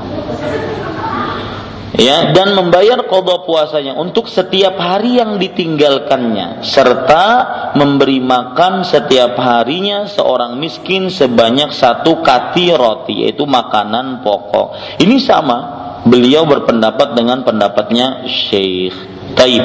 Ya, 1.99 2.31
dan 2.31 2.55
membayar 2.55 3.11
kodok 3.11 3.43
puasanya 3.51 3.99
untuk 3.99 4.31
setiap 4.31 4.79
hari 4.79 5.19
yang 5.19 5.35
ditinggalkannya, 5.43 6.63
serta 6.63 7.25
memberi 7.75 8.23
makan 8.23 8.87
setiap 8.87 9.35
harinya 9.35 10.07
seorang 10.07 10.63
miskin 10.63 11.11
sebanyak 11.11 11.75
satu 11.75 12.23
kati 12.23 12.71
roti, 12.79 13.27
yaitu 13.27 13.43
makanan 13.51 14.23
pokok. 14.23 14.79
Ini 15.03 15.19
sama, 15.19 15.59
beliau 16.07 16.47
berpendapat 16.47 17.19
dengan 17.19 17.43
pendapatnya 17.43 18.31
Syekh 18.31 18.95
Taib. 19.35 19.65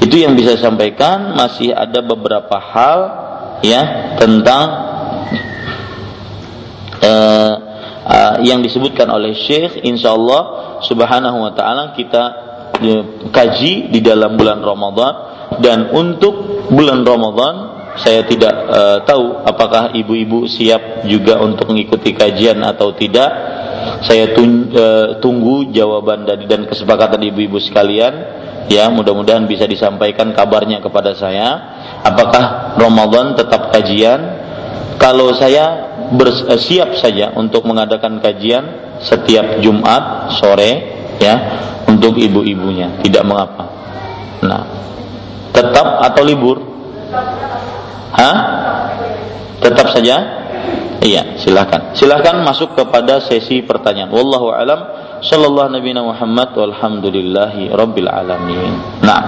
Itu 0.00 0.16
yang 0.16 0.32
bisa 0.40 0.56
saya 0.56 0.72
sampaikan. 0.72 1.36
Masih 1.36 1.76
ada 1.76 2.00
beberapa 2.00 2.56
hal 2.56 2.98
ya 3.60 4.16
tentang 4.16 4.66
uh, 7.04 7.69
uh, 8.10 8.34
yang 8.42 8.58
disebutkan 8.60 9.06
oleh 9.06 9.32
Syekh. 9.38 9.86
Insya 9.86 10.12
Allah 10.12 10.42
Subhanahu 10.82 11.46
Wa 11.46 11.52
Taala 11.54 11.84
kita 11.94 12.22
uh, 12.74 13.02
kaji 13.30 13.94
di 13.94 14.00
dalam 14.02 14.34
bulan 14.34 14.58
Ramadan 14.58 15.12
dan 15.62 15.94
untuk 15.94 16.66
bulan 16.74 17.06
Ramadan 17.06 17.54
saya 17.98 18.26
tidak 18.26 18.54
uh, 18.70 18.98
tahu 19.02 19.46
apakah 19.46 19.94
ibu-ibu 19.94 20.46
siap 20.46 21.06
juga 21.06 21.38
untuk 21.42 21.70
mengikuti 21.70 22.14
kajian 22.14 22.58
atau 22.66 22.94
tidak. 22.94 23.30
Saya 24.04 24.36
tun, 24.36 24.68
uh, 24.76 25.16
tunggu 25.24 25.72
jawaban 25.72 26.28
dari 26.28 26.44
dan 26.44 26.68
kesepakatan 26.68 27.20
ibu-ibu 27.32 27.56
sekalian 27.56 28.12
ya 28.70 28.86
mudah-mudahan 28.86 29.50
bisa 29.50 29.66
disampaikan 29.66 30.30
kabarnya 30.30 30.78
kepada 30.78 31.10
saya 31.18 31.48
apakah 32.06 32.78
Ramadan 32.78 33.34
tetap 33.34 33.74
kajian 33.74 34.20
kalau 35.00 35.34
saya 35.34 35.89
bersiap 36.14 36.98
saja 36.98 37.30
untuk 37.34 37.66
mengadakan 37.66 38.18
kajian 38.18 38.98
setiap 39.00 39.62
Jumat 39.62 40.34
sore 40.38 40.70
ya 41.22 41.34
untuk 41.86 42.18
ibu-ibunya 42.18 43.00
tidak 43.02 43.24
mengapa 43.26 43.64
nah 44.42 44.62
tetap 45.54 45.86
atau 46.06 46.22
libur 46.24 46.58
Hah? 48.10 48.38
tetap 49.62 49.92
saja 49.94 50.16
iya 51.02 51.38
silahkan 51.38 51.94
silahkan 51.94 52.42
masuk 52.42 52.74
kepada 52.74 53.22
sesi 53.22 53.62
pertanyaan 53.62 54.10
wallahu 54.10 54.50
alam 54.50 54.80
sallallahu 55.20 55.68
nabi 55.72 55.92
Muhammad 55.94 56.56
walhamdulillahi 56.56 57.70
rabbil 57.70 58.08
alamin. 58.08 59.04
Nah. 59.04 59.22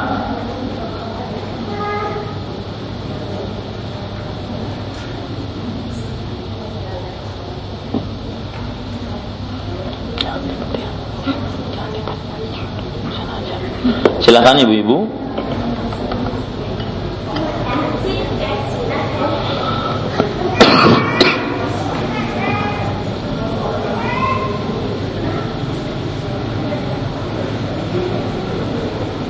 Silahkan 14.33 14.65
ibu-ibu. 14.65 15.13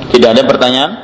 Tidak 0.07 0.29
ada 0.31 0.47
pertanyaan? 0.47 1.02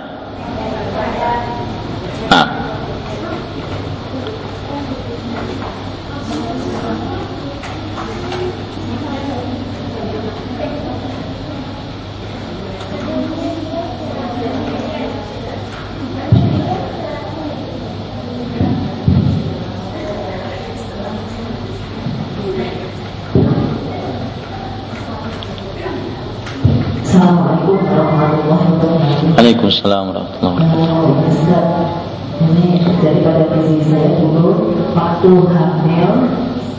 Waalaikumsalam 29.69 30.03
warahmatullahi 30.09 30.65
wabarakatuh. 30.65 32.41
ini 32.41 32.81
daripada 33.05 33.43
diri 33.53 33.77
saya 33.85 34.17
dulu 34.17 34.73
waktu 34.97 35.29
hamil 35.45 36.09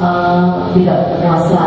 uh, 0.03 0.75
tidak 0.75 0.99
puasa 1.23 1.63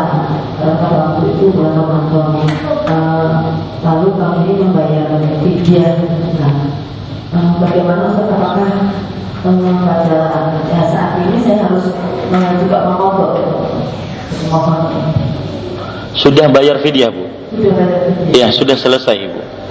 uh, 0.60 0.74
pada 0.84 0.96
waktu 1.00 1.24
itu 1.32 1.48
bulan 1.48 1.80
Ramadan. 1.80 2.44
Uh, 2.84 3.56
lalu 3.80 4.08
kami 4.20 4.52
membayar 4.68 5.16
fidyah. 5.40 5.96
Nah, 6.44 6.56
uh, 7.32 7.50
bagaimana 7.56 8.04
apakah 8.20 8.92
uh, 9.48 9.76
pada 9.80 10.20
ya, 10.76 10.80
saat 10.92 11.24
ini 11.24 11.40
saya 11.40 11.64
harus 11.64 11.88
uh, 12.36 12.52
juga 12.60 12.84
mengobok 12.84 13.32
mohon 14.52 14.92
Sudah 16.12 16.52
bayar 16.52 16.84
fidyah, 16.84 17.08
Bu? 17.08 17.24
sudah 17.48 17.72
bayar 17.80 18.12
fidyah. 18.12 18.36
Ya, 18.36 18.46
sudah 18.52 18.76
selesai, 18.76 19.24
Ibu. 19.24 19.64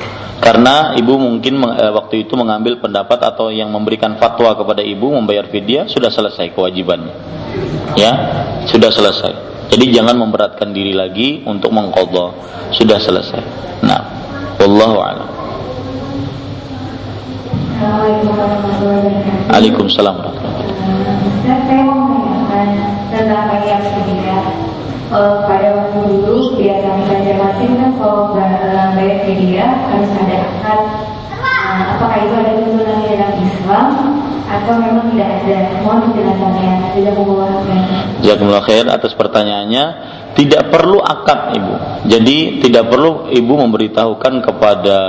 Karena 0.43 0.91
ibu 0.99 1.15
mungkin 1.15 1.63
eh, 1.63 1.91
waktu 1.95 2.27
itu 2.27 2.35
mengambil 2.35 2.75
pendapat 2.83 3.15
atau 3.23 3.47
yang 3.47 3.71
memberikan 3.71 4.19
fatwa 4.19 4.51
kepada 4.59 4.83
ibu 4.83 5.15
membayar 5.15 5.47
fidyah 5.47 5.87
sudah 5.87 6.11
selesai 6.11 6.51
kewajibannya. 6.51 7.15
Ya, 7.95 8.11
sudah 8.67 8.91
selesai. 8.91 9.31
Jadi 9.71 9.95
jangan 9.95 10.19
memberatkan 10.19 10.75
diri 10.75 10.91
lagi 10.91 11.47
untuk 11.47 11.71
mengqadha. 11.71 12.35
Sudah 12.75 12.99
selesai. 12.99 13.39
Nah, 13.87 14.01
wallahu 14.59 14.99
a'lam. 14.99 15.29
Waalaikumsalam 19.47 20.13
warahmatullahi 20.19 20.59
wabarakatuh. 20.59 20.75
Saya 21.47 21.81
mau 21.87 22.03
menanyakan 22.03 22.67
tentang 23.15 23.47
fidyah. 23.63 24.82
Eh, 25.13 25.35
pada 25.45 25.67
waktu 25.77 26.09
dulu 26.09 26.57
biasa 26.57 26.89
belajar 27.05 27.35
masing 27.37 27.77
kan 27.77 27.89
kalau 28.01 28.33
ba- 28.33 28.97
bayar 28.97 29.21
fidyah 29.29 29.69
harus 29.93 30.09
ada 30.09 30.35
akad. 30.41 30.79
Nah, 31.37 31.93
apakah 31.93 32.17
itu 32.17 32.33
ada 32.33 32.51
tuntunan 32.57 32.97
di 32.97 33.07
dalam 33.13 33.33
Islam 33.45 33.85
atau 34.49 34.73
memang 34.73 35.13
tidak 35.13 35.29
ada? 35.37 35.57
Mohon 35.85 35.99
penjelasannya. 36.09 36.71
Tidak. 36.97 37.13
Jazakumullah 38.25 38.63
khair 38.65 38.85
atas 38.89 39.13
pertanyaannya. 39.13 39.85
Tidak 40.33 40.73
perlu 40.73 40.97
akad 40.97 41.61
ibu. 41.61 41.75
Jadi 42.09 42.65
tidak 42.65 42.89
perlu 42.89 43.29
ibu 43.29 43.53
memberitahukan 43.53 44.33
kepada 44.41 44.99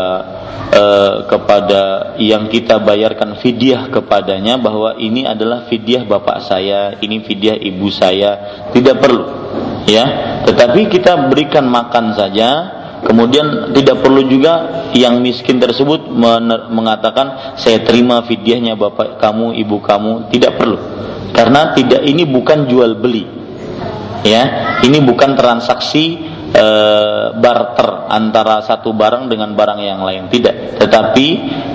eh, 0.68 1.14
kepada 1.32 1.82
yang 2.20 2.52
kita 2.52 2.76
bayarkan 2.76 3.40
fidyah 3.40 3.88
kepadanya 3.88 4.61
bahwa 4.61 5.00
ini 5.00 5.24
adalah 5.24 5.64
fidyah 5.64 6.05
bapak 6.05 6.44
saya, 6.44 7.00
ini 7.00 7.24
fidyah 7.24 7.57
ibu 7.57 7.88
saya. 7.88 8.36
Tidak 8.68 9.00
perlu. 9.00 9.24
Ya, 9.85 10.05
tetapi 10.49 10.89
kita 10.89 11.28
berikan 11.28 11.68
makan 11.68 12.16
saja. 12.16 12.80
Kemudian 13.05 13.76
tidak 13.76 14.01
perlu 14.01 14.24
juga 14.24 14.89
yang 14.97 15.20
miskin 15.20 15.61
tersebut 15.61 16.09
mengatakan 16.72 17.57
saya 17.61 17.85
terima 17.85 18.24
fidyahnya 18.24 18.80
bapak 18.80 19.20
kamu, 19.20 19.53
ibu 19.61 19.76
kamu. 19.85 20.32
Tidak 20.32 20.57
perlu. 20.57 20.78
Karena 21.37 21.76
tidak 21.76 22.01
ini 22.01 22.24
bukan 22.24 22.64
jual 22.64 22.97
beli 22.97 23.45
ya 24.24 24.43
ini 24.80 25.05
bukan 25.05 25.37
transaksi 25.37 26.16
e, 26.49 26.66
barter 27.37 28.09
antara 28.09 28.64
satu 28.64 28.97
barang 28.97 29.28
dengan 29.28 29.53
barang 29.53 29.80
yang 29.85 30.01
lain 30.01 30.32
tidak 30.32 30.80
tetapi 30.80 31.26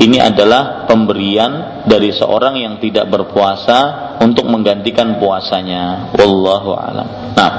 ini 0.01 0.17
adalah 0.17 0.89
pemberian 0.89 1.85
dari 1.85 2.09
seorang 2.09 2.57
yang 2.57 2.81
tidak 2.81 3.05
berpuasa 3.05 4.17
untuk 4.25 4.49
menggantikan 4.49 5.21
puasanya 5.21 6.09
wallahu 6.17 6.73
alam 6.73 7.07
nah 7.37 7.53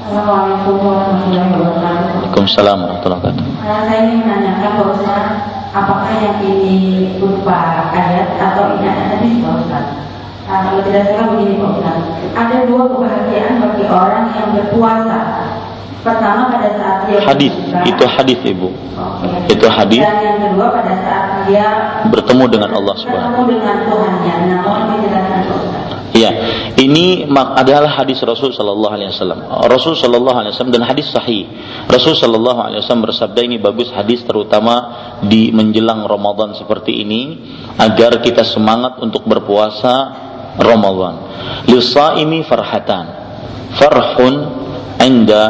Waalaikumsalam 0.11 2.83
warahmatullahi 2.83 3.23
wabarakatuh 3.23 3.63
Nah, 3.63 3.79
saya 3.87 4.03
ingin 4.03 4.27
menanyakan 4.27 4.75
Pak 4.75 4.87
Ustaz, 4.99 5.23
apakah 5.71 6.11
yang 6.19 6.43
ini 6.43 7.07
berupa 7.15 7.87
ayat 7.95 8.35
atau 8.35 8.75
ini 8.75 8.91
ada 8.91 9.15
hadis 9.15 9.39
Pak 9.39 9.55
Ustaz? 9.63 9.85
Nah, 10.51 10.67
kalau 10.67 10.83
tidak 10.83 11.15
salah 11.15 11.31
begini 11.31 11.63
Pak 11.63 11.79
Ustaz, 11.79 12.03
ada 12.35 12.67
dua 12.67 12.91
kebahagiaan 12.91 13.63
bagi 13.63 13.87
orang 13.87 14.35
yang 14.35 14.51
berpuasa. 14.51 15.47
Pertama 16.01 16.49
pada 16.49 16.65
saat 16.81 17.05
dia 17.05 17.21
hadis 17.21 17.53
itu 17.85 18.03
hadis 18.09 18.41
ibu 18.41 18.73
Oke. 18.97 19.53
itu 19.53 19.69
hadis 19.69 20.01
Dan 20.01 20.17
yang 20.25 20.41
kedua 20.49 20.73
pada 20.73 20.97
saat 20.97 21.45
dia 21.45 21.93
bertemu 22.09 22.49
dengan 22.49 22.73
Allah 22.73 22.97
subhanahu 22.97 23.45
bertemu 23.45 23.53
dengan 23.53 23.85
Tuhannya. 23.85 24.49
Nah, 24.49 24.65
mohon 24.65 24.97
dijelaskan 24.97 25.45
Pak 25.45 25.61
Ustaz. 25.61 25.90
Ya, 26.11 26.31
ini 26.75 27.23
adalah 27.31 28.03
hadis 28.03 28.19
Rasul 28.19 28.51
Shallallahu 28.51 28.93
Alaihi 28.99 29.15
Wasallam. 29.15 29.47
Rasul 29.71 29.95
Shallallahu 29.95 30.37
Alaihi 30.43 30.51
Wasallam 30.51 30.75
dan 30.75 30.83
hadis 30.83 31.07
sahih. 31.07 31.47
Rasul 31.87 32.19
Shallallahu 32.19 32.59
Alaihi 32.59 32.83
Wasallam 32.83 33.07
bersabda 33.07 33.39
ini 33.47 33.63
bagus 33.63 33.87
hadis 33.95 34.19
terutama 34.27 34.91
di 35.23 35.55
menjelang 35.55 36.03
Ramadan 36.03 36.51
seperti 36.59 36.99
ini 36.99 37.39
agar 37.79 38.19
kita 38.19 38.43
semangat 38.43 38.99
untuk 38.99 39.23
berpuasa 39.23 39.93
Ramadan. 40.59 41.15
Lisaimi 41.71 42.43
farhatan, 42.43 43.05
farhun 43.79 44.35
anda 44.99 45.43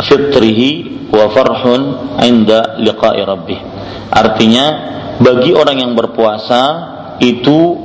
fitrihi 0.00 1.12
wa 1.12 1.28
farhun 1.28 1.80
inda 2.24 2.80
liqa'i 2.80 3.20
rabbih. 3.20 3.60
Artinya 4.08 4.66
bagi 5.20 5.52
orang 5.52 5.76
yang 5.76 5.92
berpuasa 5.92 6.62
itu 7.20 7.83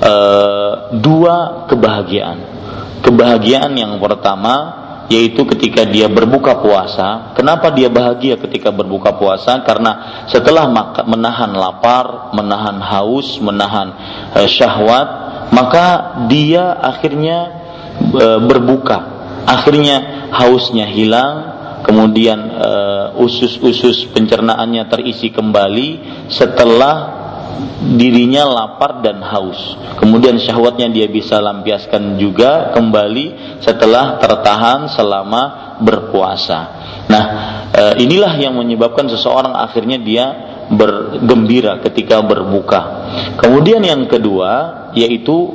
eh, 0.00 0.72
dua 0.96 1.68
kebahagiaan. 1.68 2.38
Kebahagiaan 3.00 3.72
yang 3.76 3.96
pertama 4.00 4.80
yaitu 5.10 5.42
ketika 5.42 5.82
dia 5.82 6.06
berbuka 6.06 6.62
puasa. 6.62 7.34
Kenapa 7.34 7.74
dia 7.74 7.90
bahagia 7.90 8.38
ketika 8.38 8.70
berbuka 8.70 9.18
puasa? 9.18 9.58
Karena 9.66 10.24
setelah 10.30 10.70
menahan 11.02 11.50
lapar, 11.50 12.30
menahan 12.30 12.78
haus, 12.78 13.42
menahan 13.42 13.90
eh, 14.38 14.46
syahwat, 14.46 15.08
maka 15.50 15.86
dia 16.30 16.78
akhirnya 16.78 17.38
eh, 18.14 18.38
berbuka. 18.38 19.18
Akhirnya 19.50 20.30
hausnya 20.30 20.86
hilang, 20.86 21.58
kemudian 21.82 22.38
usus-usus 23.18 24.14
pencernaannya 24.14 24.86
terisi 24.86 25.32
kembali 25.34 25.88
setelah 26.30 27.19
dirinya 27.96 28.44
lapar 28.44 29.00
dan 29.00 29.24
haus. 29.24 29.76
Kemudian 29.96 30.36
syahwatnya 30.36 30.92
dia 30.92 31.08
bisa 31.08 31.40
lampiaskan 31.40 32.20
juga 32.20 32.72
kembali 32.76 33.58
setelah 33.64 34.20
tertahan 34.20 34.88
selama 34.88 35.76
berpuasa. 35.80 36.60
Nah, 37.08 37.24
eh, 37.72 37.94
inilah 38.04 38.36
yang 38.36 38.54
menyebabkan 38.54 39.08
seseorang 39.08 39.56
akhirnya 39.56 39.98
dia 39.98 40.26
bergembira 40.70 41.82
ketika 41.82 42.22
berbuka. 42.22 42.80
Kemudian 43.40 43.82
yang 43.82 44.06
kedua 44.06 44.86
yaitu 44.94 45.50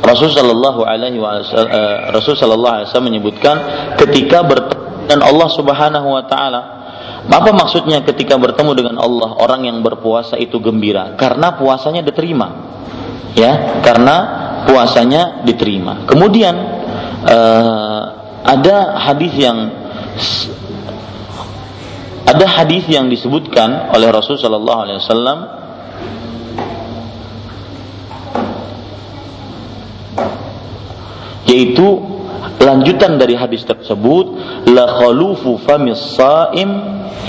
Rasul 0.00 0.32
Shallallahu 0.32 0.86
Alaihi 0.86 1.20
Wasallam 1.20 1.68
Rasul 2.14 2.32
Shallallahu 2.38 2.74
Alaihi 2.80 2.86
Wasallam 2.88 3.08
menyebutkan 3.12 3.56
ketika 4.00 4.40
bertemu 4.40 4.88
dengan 5.08 5.24
Allah 5.24 5.48
Subhanahu 5.48 6.08
Wa 6.12 6.24
Taala. 6.28 6.62
Apa 7.26 7.50
maksudnya 7.50 8.00
ketika 8.06 8.38
bertemu 8.38 8.72
dengan 8.78 8.94
Allah 9.02 9.34
orang 9.34 9.66
yang 9.66 9.82
berpuasa 9.82 10.38
itu 10.38 10.62
gembira? 10.62 11.18
Karena 11.18 11.58
puasanya 11.58 12.06
diterima, 12.06 12.48
ya, 13.34 13.82
karena 13.82 14.16
puasanya 14.64 15.42
diterima. 15.42 16.06
Kemudian 16.06 16.54
eh, 17.26 18.02
ada 18.46 18.76
hadis 19.02 19.32
yang 19.34 19.58
ada 22.28 22.46
hadis 22.46 22.84
yang 22.86 23.08
disebutkan 23.08 23.90
oleh 23.96 24.12
Rasul 24.12 24.36
Shallallahu 24.36 24.80
Alaihi 24.84 24.98
Wasallam 25.00 25.38
yaitu 31.48 32.17
lanjutan 32.58 33.16
dari 33.16 33.38
hadis 33.38 33.62
tersebut 33.64 34.26
la 34.70 34.98
khalufu 34.98 35.58
famis 35.62 36.18
saim 36.18 36.70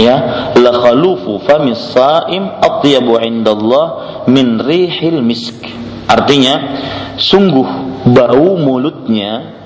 ya 0.01 0.49
la 0.57 0.71
khalufu 0.73 1.41
famis 1.45 1.79
saim 1.93 2.49
atyabu 2.59 3.21
indallah 3.21 3.85
min 4.25 4.57
rihil 4.57 5.21
misk 5.21 5.61
artinya 6.09 6.77
sungguh 7.17 7.67
bau 8.09 8.57
mulutnya 8.57 9.59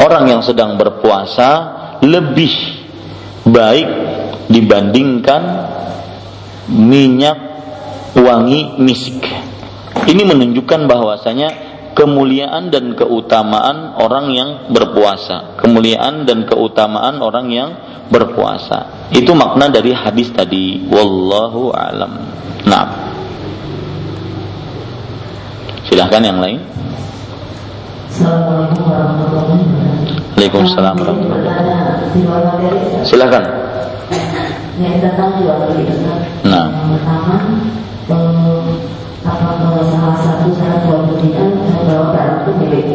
orang 0.00 0.32
yang 0.32 0.42
sedang 0.42 0.74
berpuasa 0.80 1.80
lebih 2.02 2.80
baik 3.44 3.88
dibandingkan 4.50 5.42
minyak 6.70 7.38
wangi 8.16 8.78
misk. 8.80 9.22
Ini 10.10 10.22
menunjukkan 10.26 10.90
bahwasanya 10.90 11.69
kemuliaan 12.00 12.72
dan 12.72 12.96
keutamaan 12.96 13.92
orang 14.00 14.32
yang 14.32 14.72
berpuasa, 14.72 15.60
kemuliaan 15.60 16.24
dan 16.24 16.48
keutamaan 16.48 17.20
orang 17.20 17.52
yang 17.52 17.70
berpuasa. 18.08 19.12
Itu 19.12 19.36
makna 19.36 19.68
dari 19.68 19.92
hadis 19.92 20.32
tadi. 20.32 20.80
Wallahu 20.88 21.76
alam. 21.76 22.24
Nah. 22.64 22.88
Silahkan 25.84 26.24
yang 26.24 26.40
lain. 26.40 26.64
Assalamualaikum 28.08 28.84
warahmatullahi 28.88 29.60
wabarakatuh. 29.60 30.16
Waalaikumsalam 30.40 30.94
warahmatullahi 30.96 32.24
wabarakatuh. 32.24 33.04
Silakan. 33.04 33.44
Yang 34.80 34.96
datang 35.04 35.36
jual 35.36 35.68
beli 35.68 35.84
Nah. 36.48 36.66
Yang 36.72 36.88
pertama, 36.96 37.36
eh, 38.08 38.64
apakah 39.20 39.84
salah 39.84 40.16
satu 40.16 40.48
syarat 40.56 40.80
jual 40.88 41.04
barang 41.88 42.38
itu 42.44 42.52
milik 42.60 42.86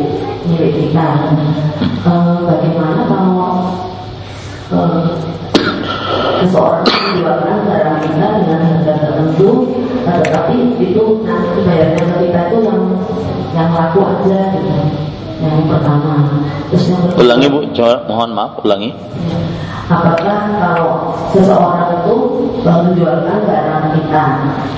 milik 0.46 0.72
kita. 0.78 1.08
Eh, 2.06 2.38
bagaimana 2.46 3.02
kalau 3.10 3.54
eh, 4.70 5.04
seseorang 6.46 6.86
menjualkan 6.86 7.58
barang 7.66 7.98
kita 8.06 8.28
dengan 8.44 8.60
harga 8.62 8.94
tertentu, 9.02 9.50
tetapi 10.06 10.56
itu 10.78 11.04
nanti 11.26 11.60
bayarnya 11.66 12.04
ke 12.06 12.16
kita 12.30 12.40
itu 12.52 12.58
yang 12.62 12.82
yang 13.56 13.70
laku 13.74 14.00
aja 14.06 14.40
gitu. 14.54 14.72
Yang 15.46 15.66
pertama. 15.70 16.14
Terus 16.74 16.84
yang 16.90 17.00
kedua, 17.06 17.22
Ulangi 17.22 17.48
Bu, 17.48 17.60
coba 17.72 17.94
mohon 18.10 18.30
maaf, 18.34 18.52
ulangi. 18.66 18.90
apakah 19.86 20.50
kalau 20.58 21.14
seseorang 21.30 22.02
itu 22.02 22.16
menjualkan 22.66 23.38
barang 23.46 23.86
kita 23.94 24.26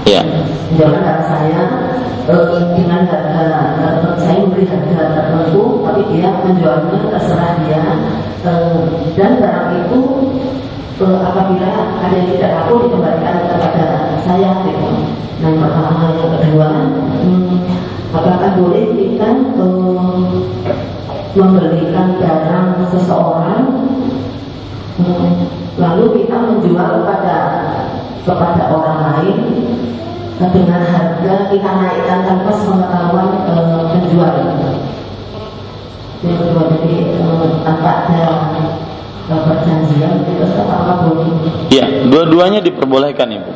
Ya. 0.03 0.19
menjualkan 0.67 0.99
barang 0.99 1.25
saya 1.31 1.61
eh, 2.27 2.59
dengan 2.75 3.07
harga 3.07 4.19
saya 4.19 4.43
memberi 4.43 4.67
harga 4.67 5.07
tertentu 5.15 5.63
tapi 5.87 6.01
dia 6.11 6.27
menjualnya 6.43 6.99
terserah 7.07 7.55
dia 7.63 7.79
eh, 8.43 8.79
dan 9.15 9.39
barang 9.39 9.69
itu 9.79 9.99
eh, 10.99 11.17
apabila 11.23 11.69
ada 12.03 12.11
yang 12.11 12.27
tidak 12.35 12.51
laku 12.59 12.73
dikembalikan 12.83 13.35
kepada 13.47 13.85
saya 14.27 14.51
gitu. 14.67 14.91
Nah 15.39 15.47
yang 15.47 15.61
pertama 15.63 16.03
yang 16.19 16.31
kedua 16.35 16.67
hmm, 17.23 17.63
apakah 18.11 18.51
boleh 18.59 18.85
kita 18.95 19.29
eh, 19.57 20.79
membelikan 21.37 22.07
barang 22.17 22.67
seseorang 22.91 23.87
Hmm, 24.97 25.45
lalu 25.77 26.25
kita 26.25 26.41
menjual 26.41 27.05
kepada 27.05 27.37
kepada 28.25 28.63
orang 28.73 28.97
lain 29.13 29.37
eh, 30.41 30.49
dengan 30.49 30.81
harga 30.81 31.53
kita 31.53 31.69
naikkan 31.69 32.25
tanpa 32.25 32.49
pengetahuan 32.49 33.29
eh, 33.45 33.83
penjual. 33.93 34.33
Yang 36.25 36.37
kedua 36.41 36.63
jadi 36.73 37.21
tanpa 37.61 38.09
ada 38.09 38.25
perjanjian 39.29 40.25
itu 40.25 40.41
apa 40.65 40.93
boleh? 41.05 41.29
Ya, 41.69 42.09
dua-duanya 42.09 42.65
diperbolehkan 42.65 43.37
Ibu. 43.37 43.51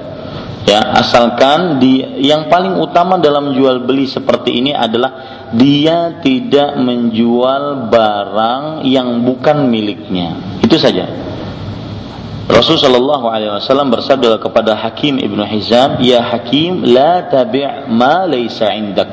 Ya, 0.62 0.94
asalkan 0.94 1.82
di 1.82 2.06
yang 2.22 2.46
paling 2.46 2.78
utama 2.78 3.18
dalam 3.18 3.58
jual 3.58 3.82
beli 3.82 4.06
seperti 4.06 4.62
ini 4.62 4.72
adalah 4.78 5.42
dia 5.52 6.22
tidak 6.22 6.78
menjual 6.78 7.90
barang 7.90 8.86
yang 8.86 9.26
bukan 9.26 9.66
miliknya. 9.68 10.62
Itu 10.62 10.78
saja. 10.78 11.10
Rasulullah 12.52 13.22
Wasallam 13.58 13.90
bersabda 13.90 14.38
kepada 14.38 14.78
Hakim 14.78 15.18
ibnu 15.18 15.42
Hizam, 15.48 16.04
Ya 16.04 16.22
Hakim, 16.22 16.84
la 16.84 17.26
tabi' 17.26 17.90
ma 17.90 18.28
laysa 18.30 18.70
indak. 18.76 19.10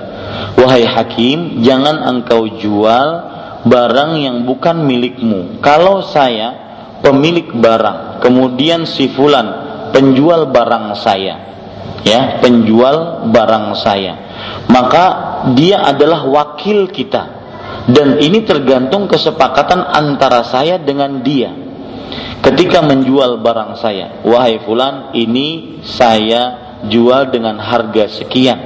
Wahai 0.59 0.85
Hakim, 0.85 1.65
jangan 1.65 2.03
engkau 2.03 2.45
jual 2.61 3.09
barang 3.65 4.13
yang 4.21 4.45
bukan 4.45 4.85
milikmu. 4.85 5.65
Kalau 5.65 6.05
saya 6.05 6.53
pemilik 7.01 7.57
barang, 7.57 8.21
kemudian 8.21 8.85
si 8.85 9.07
fulan 9.11 9.68
penjual 9.91 10.51
barang 10.51 10.95
saya, 10.99 11.35
ya 12.03 12.41
penjual 12.41 13.29
barang 13.31 13.67
saya, 13.79 14.15
maka 14.69 15.05
dia 15.55 15.85
adalah 15.85 16.27
wakil 16.27 16.91
kita. 16.91 17.37
Dan 17.89 18.21
ini 18.21 18.45
tergantung 18.45 19.09
kesepakatan 19.09 19.81
antara 19.81 20.45
saya 20.45 20.77
dengan 20.77 21.25
dia. 21.25 21.49
Ketika 22.45 22.85
menjual 22.85 23.41
barang 23.41 23.81
saya 23.81 24.23
wahai 24.23 24.61
fulan 24.63 25.17
ini 25.17 25.81
saya 25.83 26.77
jual 26.85 27.33
dengan 27.33 27.57
harga 27.57 28.13
sekian. 28.13 28.61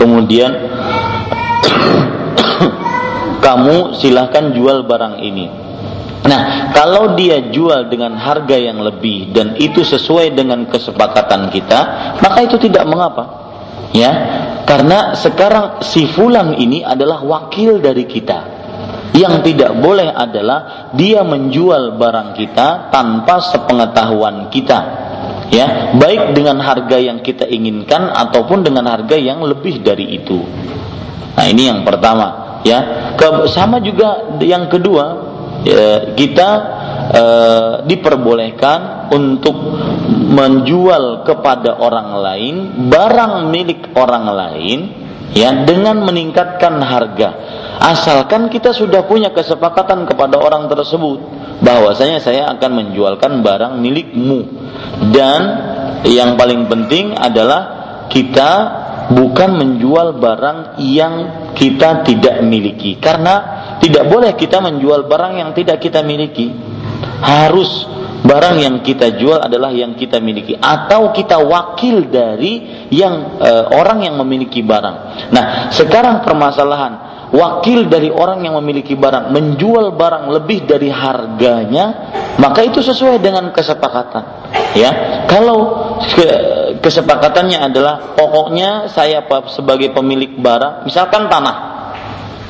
Kemudian 0.00 0.48
kamu 3.44 4.00
silahkan 4.00 4.56
jual 4.56 4.88
barang 4.88 5.20
ini 5.20 5.67
Nah, 6.26 6.74
kalau 6.74 7.14
dia 7.14 7.38
jual 7.54 7.86
dengan 7.86 8.18
harga 8.18 8.58
yang 8.58 8.82
lebih 8.82 9.30
dan 9.30 9.54
itu 9.54 9.86
sesuai 9.86 10.34
dengan 10.34 10.66
kesepakatan 10.66 11.48
kita, 11.54 11.80
maka 12.18 12.38
itu 12.42 12.58
tidak 12.58 12.84
mengapa. 12.88 13.46
Ya, 13.94 14.12
karena 14.68 15.16
sekarang 15.16 15.80
si 15.80 16.04
fulan 16.10 16.58
ini 16.58 16.84
adalah 16.84 17.24
wakil 17.24 17.80
dari 17.80 18.04
kita. 18.04 18.58
Yang 19.16 19.50
tidak 19.50 19.72
boleh 19.80 20.12
adalah 20.12 20.92
dia 20.92 21.24
menjual 21.24 21.96
barang 21.96 22.36
kita 22.36 22.92
tanpa 22.92 23.40
sepengetahuan 23.40 24.52
kita. 24.52 24.80
Ya, 25.48 25.96
baik 25.96 26.36
dengan 26.36 26.60
harga 26.60 27.00
yang 27.00 27.24
kita 27.24 27.48
inginkan 27.48 28.12
ataupun 28.12 28.68
dengan 28.68 28.84
harga 28.92 29.16
yang 29.16 29.40
lebih 29.40 29.80
dari 29.80 30.20
itu. 30.20 30.44
Nah, 31.32 31.46
ini 31.48 31.72
yang 31.72 31.80
pertama, 31.88 32.60
ya. 32.68 33.10
Sama 33.48 33.80
juga 33.80 34.36
yang 34.44 34.68
kedua, 34.68 35.27
ya, 35.64 36.14
kita 36.14 36.48
e, 37.10 37.24
diperbolehkan 37.88 39.10
untuk 39.10 39.56
menjual 40.28 41.24
kepada 41.24 41.80
orang 41.80 42.08
lain 42.20 42.54
barang 42.92 43.48
milik 43.48 43.96
orang 43.96 44.26
lain 44.28 44.78
ya 45.32 45.64
dengan 45.64 46.04
meningkatkan 46.04 46.80
harga. 46.80 47.30
Asalkan 47.78 48.50
kita 48.50 48.74
sudah 48.74 49.06
punya 49.06 49.30
kesepakatan 49.30 50.04
kepada 50.08 50.36
orang 50.40 50.66
tersebut 50.66 51.22
bahwasanya 51.62 52.18
saya 52.18 52.50
akan 52.58 52.70
menjualkan 52.74 53.40
barang 53.42 53.78
milikmu. 53.78 54.40
Dan 55.14 55.40
yang 56.06 56.34
paling 56.34 56.66
penting 56.66 57.14
adalah 57.14 57.60
kita 58.10 58.50
bukan 59.14 59.50
menjual 59.56 60.18
barang 60.18 60.80
yang 60.82 61.14
kita 61.54 62.02
tidak 62.02 62.42
miliki. 62.44 62.98
Karena 62.98 63.34
tidak 63.78 64.04
boleh 64.10 64.32
kita 64.34 64.58
menjual 64.58 65.06
barang 65.06 65.34
yang 65.38 65.50
tidak 65.54 65.78
kita 65.82 66.02
miliki. 66.02 66.50
Harus 67.18 67.86
barang 68.22 68.56
yang 68.58 68.76
kita 68.82 69.14
jual 69.14 69.38
adalah 69.38 69.70
yang 69.70 69.94
kita 69.94 70.18
miliki 70.18 70.58
atau 70.58 71.14
kita 71.14 71.38
wakil 71.38 72.10
dari 72.10 72.86
yang 72.90 73.38
e, 73.38 73.50
orang 73.74 74.02
yang 74.02 74.18
memiliki 74.18 74.62
barang. 74.66 74.96
Nah, 75.30 75.70
sekarang 75.70 76.26
permasalahan 76.26 77.08
wakil 77.30 77.86
dari 77.86 78.08
orang 78.08 78.42
yang 78.42 78.56
memiliki 78.58 78.96
barang 78.96 79.30
menjual 79.30 79.94
barang 79.94 80.24
lebih 80.32 80.64
dari 80.66 80.88
harganya, 80.88 82.10
maka 82.40 82.64
itu 82.64 82.80
sesuai 82.80 83.20
dengan 83.20 83.52
kesepakatan. 83.52 84.24
Ya, 84.74 85.24
kalau 85.28 85.94
ke, 86.02 86.26
kesepakatannya 86.80 87.58
adalah 87.60 88.16
pokoknya 88.16 88.88
saya 88.90 89.24
sebagai 89.52 89.92
pemilik 89.92 90.36
barang, 90.40 90.88
misalkan 90.88 91.28
tanah, 91.28 91.77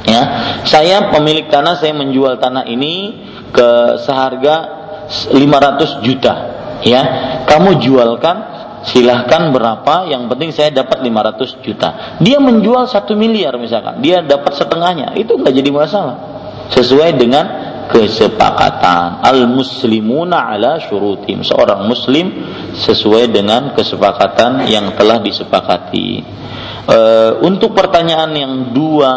ya 0.06 0.22
saya 0.62 1.10
pemilik 1.10 1.50
tanah 1.50 1.80
saya 1.80 1.94
menjual 1.96 2.38
tanah 2.38 2.68
ini 2.68 3.26
ke 3.50 4.00
seharga 4.02 4.78
500 5.32 6.04
juta. 6.04 6.34
Ya 6.84 7.02
kamu 7.48 7.82
jualkan 7.82 8.36
silahkan 8.86 9.50
berapa 9.50 10.06
yang 10.06 10.30
penting 10.30 10.54
saya 10.54 10.70
dapat 10.70 11.02
500 11.02 11.64
juta. 11.64 11.88
Dia 12.22 12.38
menjual 12.38 12.86
satu 12.86 13.18
miliar 13.18 13.56
misalkan 13.58 13.98
dia 14.04 14.22
dapat 14.22 14.54
setengahnya. 14.54 15.16
Itu 15.18 15.40
nggak 15.40 15.54
jadi 15.54 15.70
masalah. 15.72 16.16
Sesuai 16.68 17.16
dengan 17.16 17.44
kesepakatan. 17.88 19.24
Al 19.24 19.48
muslimuna 19.48 20.52
ala 20.52 20.76
syurutim. 20.78 21.40
Seorang 21.40 21.88
muslim 21.88 22.30
sesuai 22.76 23.32
dengan 23.32 23.72
kesepakatan 23.72 24.68
yang 24.68 24.92
telah 24.94 25.18
disepakati 25.24 26.38
e, 26.88 26.98
untuk 27.44 27.76
pertanyaan 27.76 28.32
yang 28.32 28.52
dua 28.72 29.12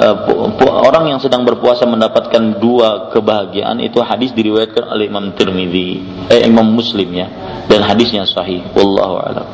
uh, 0.00 0.86
orang 0.86 1.12
yang 1.12 1.20
sedang 1.20 1.44
berpuasa 1.44 1.84
mendapatkan 1.84 2.56
dua 2.58 3.12
kebahagiaan 3.12 3.80
itu 3.82 4.00
hadis 4.00 4.32
diriwayatkan 4.32 4.88
oleh 4.88 5.10
Imam 5.10 5.32
Tirmidzi, 5.36 6.00
eh, 6.32 6.46
Imam 6.48 6.66
Muslim 6.72 7.10
ya, 7.12 7.28
dan 7.68 7.84
hadisnya 7.84 8.24
sahih. 8.24 8.64
Wallahu 8.72 9.20
a'lam. 9.20 9.46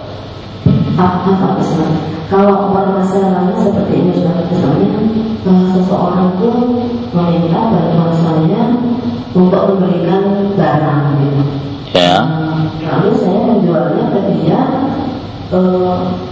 Kalau 2.27 2.75
permasalahannya 2.75 3.55
seperti 3.55 3.93
ini, 4.03 4.11
misalnya 4.19 5.71
seseorang 5.79 6.35
itu 6.35 6.51
meminta 7.15 7.61
bantuan 7.71 8.11
saya 8.19 8.63
untuk 9.31 9.63
memberikan 9.77 10.51
barang, 10.59 11.03
gitu. 11.23 11.43
Ya. 11.97 12.19
lalu 12.85 13.09
saya 13.17 13.41
menjualnya 13.47 14.05
ke 14.13 14.21
dia 14.37 14.61
uh, 15.49 16.26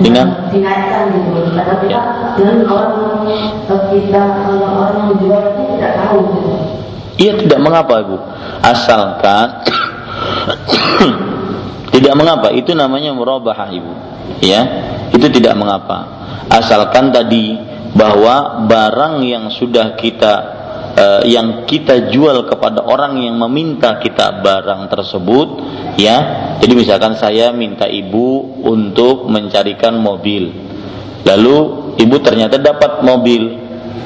dengan 0.00 0.26
dinaikkan 0.50 1.02
gitu 1.14 1.40
karena 1.54 1.74
kita 1.82 1.86
Ya. 1.88 2.00
dan 2.38 2.56
orang 2.68 3.26
eh, 3.26 3.48
kita 3.66 4.22
orang 4.46 4.74
orang 4.76 4.94
yang 4.94 5.06
menjual 5.14 5.42
itu 5.50 5.62
tidak 5.76 5.92
tahu 5.98 6.18
gitu 6.36 6.52
Iya 7.18 7.34
tidak 7.34 7.58
mengapa 7.58 7.98
ibu, 7.98 8.14
asalkan 8.62 9.66
tidak 11.98 12.14
mengapa. 12.14 12.54
Itu 12.54 12.78
namanya 12.78 13.10
murabahah 13.10 13.74
ibu, 13.74 13.90
ya 14.38 14.62
itu 15.10 15.26
tidak 15.26 15.58
mengapa, 15.58 16.06
asalkan 16.46 17.10
tadi 17.10 17.58
bahwa 17.98 18.62
barang 18.70 19.26
yang 19.26 19.50
sudah 19.50 19.98
kita 19.98 20.57
eh, 20.98 21.22
yang 21.30 21.62
kita 21.62 22.10
jual 22.10 22.50
kepada 22.50 22.82
orang 22.82 23.22
yang 23.22 23.38
meminta 23.38 24.02
kita 24.02 24.42
barang 24.42 24.90
tersebut, 24.90 25.48
ya 25.94 26.16
jadi 26.58 26.72
misalkan 26.74 27.14
saya 27.14 27.54
minta 27.54 27.86
ibu 27.86 28.58
untuk 28.66 29.30
mencarikan 29.30 29.94
mobil, 29.94 30.50
lalu 31.22 31.56
ibu 32.02 32.16
ternyata 32.18 32.58
dapat 32.58 33.06
mobil, 33.06 33.54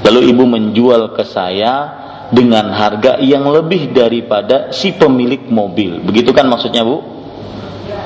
lalu 0.04 0.20
ibu 0.28 0.44
menjual 0.44 1.16
ke 1.16 1.24
saya 1.24 2.02
dengan 2.32 2.72
harga 2.72 3.20
yang 3.20 3.44
lebih 3.44 3.92
daripada 3.92 4.72
si 4.72 4.96
pemilik 4.96 5.48
mobil. 5.52 6.00
Begitu 6.00 6.32
kan 6.32 6.48
maksudnya, 6.48 6.80
Bu? 6.80 7.04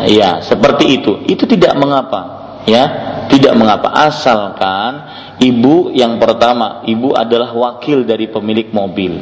Ya, 0.05 0.43
seperti 0.43 0.99
itu. 1.01 1.23
Itu 1.31 1.47
tidak 1.47 1.79
mengapa. 1.79 2.46
Ya, 2.67 2.85
tidak 3.31 3.55
mengapa 3.55 3.95
asalkan 3.95 5.07
ibu 5.39 5.95
yang 5.95 6.19
pertama, 6.19 6.83
ibu 6.83 7.15
adalah 7.15 7.55
wakil 7.55 8.03
dari 8.03 8.27
pemilik 8.27 8.75
mobil. 8.75 9.13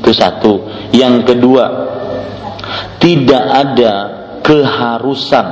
Itu 0.00 0.12
satu. 0.16 0.64
Yang 0.96 1.28
kedua, 1.28 1.64
tidak 2.96 3.44
ada 3.44 3.94
keharusan 4.40 5.46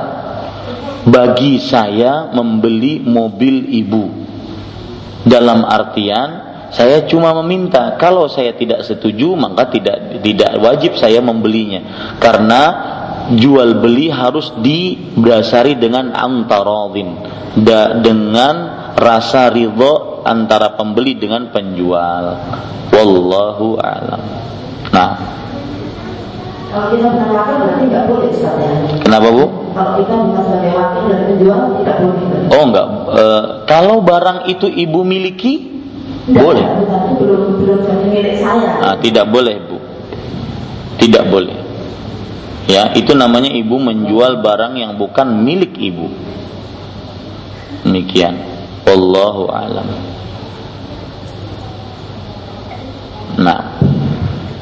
bagi 1.05 1.61
saya 1.61 2.33
membeli 2.33 3.01
mobil 3.05 3.69
ibu. 3.77 4.05
Dalam 5.25 5.65
artian 5.65 6.45
saya 6.73 7.05
cuma 7.05 7.31
meminta 7.41 7.95
kalau 7.95 8.27
saya 8.27 8.51
tidak 8.57 8.83
setuju 8.83 9.37
maka 9.37 9.69
tidak 9.71 10.19
tidak 10.19 10.59
wajib 10.59 10.97
saya 10.99 11.23
membelinya 11.23 12.13
karena 12.19 12.61
jual 13.33 13.81
beli 13.81 14.13
harus 14.13 14.53
didasari 14.61 15.81
dengan 15.81 16.13
antaradin 16.13 17.09
da, 17.57 17.97
dengan 17.97 18.55
rasa 18.93 19.49
ridho 19.49 20.21
antara 20.21 20.77
pembeli 20.77 21.17
dengan 21.17 21.49
penjual. 21.49 22.25
Wallahu 22.93 23.81
alam. 23.81 24.21
Nah. 24.93 25.11
Kalau 26.75 26.91
kita 26.91 27.07
bukan 27.07 27.29
wakil 27.31 27.55
berarti 27.61 27.83
nggak 27.87 28.03
boleh 28.11 28.27
Ustaz 28.35 28.55
ya? 28.59 28.71
Kenapa 28.99 29.27
bu? 29.31 29.45
Kalau 29.71 29.91
kita 29.95 30.13
bukan 30.27 30.41
sebagai 30.43 30.71
wakil 30.75 31.01
dan 31.07 31.19
penjual 31.31 31.59
tidak 31.79 31.97
boleh 32.03 32.23
oh 32.51 32.63
enggak. 32.67 32.87
Eh, 33.15 33.43
kalau 33.63 33.97
barang 34.03 34.39
itu 34.51 34.67
ibu 34.67 34.99
miliki 35.07 35.53
Tidak, 36.25 36.41
boleh. 36.41 36.65
belum 37.21 37.41
belum 37.63 37.79
milik 38.11 38.35
saya. 38.43 38.71
Ah, 38.81 38.95
tidak 38.99 39.29
boleh 39.29 39.55
bu. 39.61 39.77
Tidak 40.99 41.23
boleh 41.31 41.64
ya 42.65 42.93
itu 42.97 43.13
namanya 43.13 43.49
ibu 43.53 43.77
menjual 43.77 44.41
barang 44.41 44.73
yang 44.77 44.97
bukan 44.97 45.45
milik 45.45 45.77
ibu. 45.77 46.09
Demikian. 47.85 48.41
Wallahu 48.85 49.49
alam. 49.49 49.87
Nah. 53.41 53.61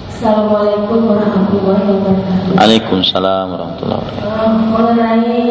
Assalamualaikum 0.07 1.03
warahmatullahi 1.11 1.83
wabarakatuh. 1.83 2.55
Waalaikumsalam 2.55 3.45
warahmatullahi 3.51 3.99
wabarakatuh. 3.99 4.31
Eh, 4.31 4.51
mengenai 4.71 5.43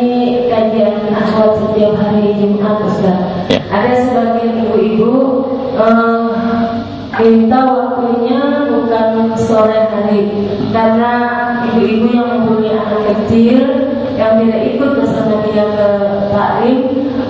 kajian 0.48 0.96
akhwat 1.12 1.52
setiap 1.60 1.92
hari 2.00 2.32
Jumat 2.40 2.80
Ustaz. 2.88 3.20
Ya. 3.52 3.60
Ada 3.68 3.92
sebagian 4.08 4.64
ibu-ibu 4.64 5.12
eh, 5.76 6.24
minta 7.20 7.60
waktunya 7.68 8.40
sore 9.52 9.78
hari. 9.92 10.22
Karena 10.72 11.12
ibu-ibu 11.68 12.08
yang 12.16 12.28
mempunyai 12.40 12.80
anak 12.80 13.00
kecil 13.12 13.60
yang 14.16 14.40
tidak 14.40 14.60
ikut 14.72 14.90
bersama 14.96 15.44
dia 15.44 15.64
ke 15.68 15.88
taklim 16.32 16.78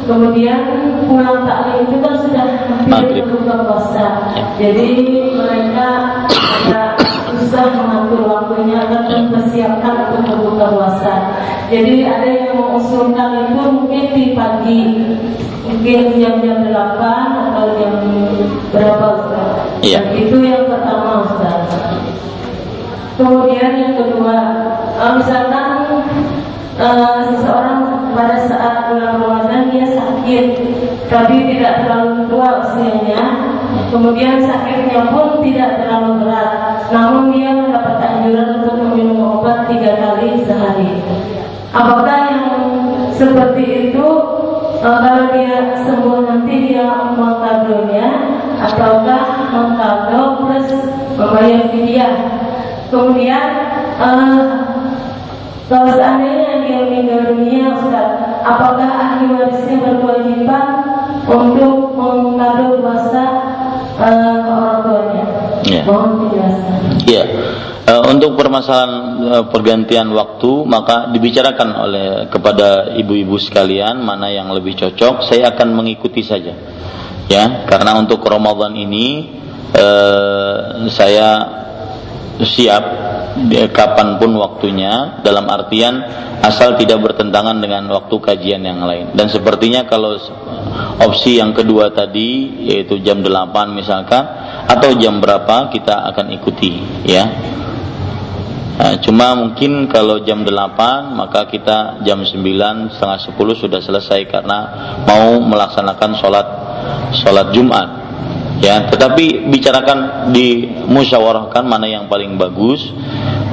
kemudian 0.07 0.61
pulang 1.07 1.47
taklim 1.47 1.86
itu 1.86 1.97
kan 2.03 2.15
sudah 2.23 2.47
hampir 2.66 3.23
berbuka 3.23 3.55
puasa. 3.66 4.07
Jadi 4.59 4.90
mereka 5.35 5.89
agak 6.66 7.02
susah 7.43 7.74
mengatur 7.74 8.23
waktunya 8.23 8.86
dan 8.86 9.10
mempersiapkan 9.10 10.14
untuk 10.14 10.23
berbuka 10.31 10.66
puasa. 10.78 11.14
Jadi 11.74 12.06
ada 12.06 12.28
yang 12.31 12.55
mengusulkan 12.55 13.51
itu 13.51 13.62
mungkin 13.66 14.05
di 14.14 14.24
pagi, 14.39 14.82
mungkin 15.66 15.98
jam-jam 16.23 16.70
8 16.70 17.02
atau 17.51 17.66
jam 17.82 17.94
berapa 18.70 19.06
Ustaz? 19.19 19.51
Iya. 19.82 20.01
Itu 20.14 20.39
yang 20.39 20.70
pertama 20.70 21.27
Ustaz. 21.27 21.66
Kemudian 23.19 23.74
yang 23.74 23.94
kedua, 23.98 24.39
misalkan 25.19 25.66
eh, 26.78 27.19
seseorang 27.27 28.06
pada 28.14 28.39
saat 28.47 28.74
bulan 28.86 29.19
Ramadan 29.19 29.66
dia 29.74 29.86
sakit, 29.90 30.47
tapi 31.10 31.36
tidak 31.51 31.85
terlalu 31.85 32.31
tua 32.31 32.48
usianya, 32.62 33.52
kemudian 33.93 34.40
sakitnya 34.40 35.12
pun 35.12 35.44
tidak 35.44 35.85
terlalu 35.85 36.24
berat, 36.24 36.52
namun 36.89 37.28
dia 37.36 37.52
mendapat 37.52 38.01
anjuran 38.01 38.48
untuk 38.64 38.74
meminum 38.81 39.20
obat 39.20 39.69
tiga 39.69 40.01
kali 40.01 40.40
sehari. 40.48 40.97
Apakah 41.77 42.19
yang 42.32 42.47
seperti 43.12 43.93
itu 43.93 44.06
eh, 44.81 44.98
kalau 45.05 45.24
dia 45.36 45.77
sembuh 45.85 46.19
nanti 46.24 46.73
dia 46.73 46.89
mengkadonya 47.12 48.09
ataukah 48.64 49.52
mengkado 49.52 50.20
plus 50.40 50.69
membayar 51.20 51.62
fidyah? 51.69 52.14
Kemudian 52.89 53.44
eh, 54.01 54.40
kalau 55.69 55.89
seandainya 55.93 56.64
dia 56.64 56.78
meninggal 56.85 57.20
dunia 57.32 57.77
Ustaz, 57.77 58.09
apakah 58.40 58.89
ahli 58.89 59.36
warisnya 59.36 59.77
berkewajiban 59.85 60.64
untuk 61.24 61.97
mengkado 61.97 62.82
puasa 62.82 63.52
Ya, 67.07 67.24
Eh, 67.83 68.03
untuk 68.07 68.39
permasalahan 68.39 68.93
eh, 69.27 69.45
pergantian 69.51 70.07
waktu 70.15 70.65
maka 70.70 71.11
dibicarakan 71.11 71.69
oleh 71.83 72.07
kepada 72.31 72.95
ibu-ibu 72.95 73.35
sekalian 73.43 73.99
mana 74.07 74.31
yang 74.31 74.55
lebih 74.55 74.79
cocok. 74.79 75.27
Saya 75.27 75.51
akan 75.51 75.74
mengikuti 75.74 76.23
saja, 76.23 76.55
ya, 77.27 77.66
karena 77.66 77.99
untuk 77.99 78.23
Ramadan 78.23 78.79
ini 78.79 79.35
eh, 79.74 80.59
saya 80.95 81.29
siap 82.44 82.85
kapan 83.73 84.20
pun 84.20 84.36
waktunya 84.36 85.24
dalam 85.24 85.48
artian 85.48 86.05
asal 86.43 86.77
tidak 86.77 87.01
bertentangan 87.01 87.56
dengan 87.62 87.89
waktu 87.89 88.12
kajian 88.19 88.60
yang 88.60 88.82
lain. 88.85 89.14
Dan 89.16 89.32
sepertinya 89.32 89.89
kalau 89.89 90.19
opsi 91.01 91.40
yang 91.40 91.56
kedua 91.56 91.94
tadi 91.94 92.66
yaitu 92.69 93.01
jam 93.01 93.24
8 93.24 93.73
misalkan 93.73 94.24
atau 94.69 94.90
jam 94.98 95.23
berapa 95.23 95.73
kita 95.73 96.12
akan 96.12 96.27
ikuti 96.36 96.82
ya. 97.09 97.24
Nah, 98.73 98.98
cuma 98.98 99.36
mungkin 99.39 99.86
kalau 99.86 100.27
jam 100.27 100.43
8 100.43 101.14
maka 101.14 101.47
kita 101.47 102.02
jam 102.02 102.24
9 102.24 102.35
setengah 102.90 103.20
10 103.31 103.62
sudah 103.62 103.81
selesai 103.85 104.20
karena 104.27 104.59
mau 105.06 105.39
melaksanakan 105.39 106.10
sholat 106.19 106.47
sholat 107.14 107.55
Jumat 107.55 108.02
ya 108.63 108.87
tetapi 108.87 109.51
bicarakan 109.51 110.31
di 110.31 110.71
musyawarahkan 110.87 111.67
mana 111.67 111.91
yang 111.91 112.07
paling 112.07 112.39
bagus 112.39 112.95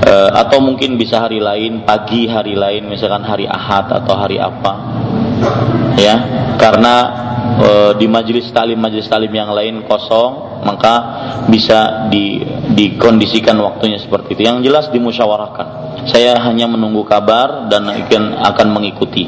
eh, 0.06 0.30
atau 0.30 0.62
mungkin 0.62 1.02
bisa 1.02 1.18
hari 1.18 1.42
lain 1.42 1.82
pagi 1.82 2.30
hari 2.30 2.54
lain 2.54 2.86
misalkan 2.86 3.26
hari 3.26 3.50
Ahad 3.50 3.90
atau 3.90 4.14
hari 4.14 4.38
apa. 4.38 4.74
Ya 5.98 6.16
karena 6.62 6.96
eh, 7.58 7.92
di 7.98 8.06
majelis 8.06 8.54
talim 8.54 8.78
majelis 8.78 9.10
talim 9.10 9.34
yang 9.34 9.50
lain 9.50 9.82
kosong 9.90 10.62
maka 10.62 10.94
bisa 11.50 12.12
di 12.12 12.44
dikondisikan 12.78 13.58
waktunya 13.58 13.98
seperti 13.98 14.38
itu. 14.38 14.42
Yang 14.46 14.70
jelas 14.70 14.86
dimusyawarahkan. 14.94 15.68
Saya 16.06 16.38
hanya 16.46 16.70
menunggu 16.70 17.04
kabar 17.04 17.68
dan 17.68 17.90
akan 17.90 18.46
akan 18.46 18.68
mengikuti. 18.72 19.26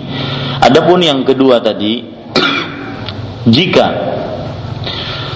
Adapun 0.62 1.02
yang 1.02 1.26
kedua 1.26 1.60
tadi 1.60 2.06
jika 3.58 3.88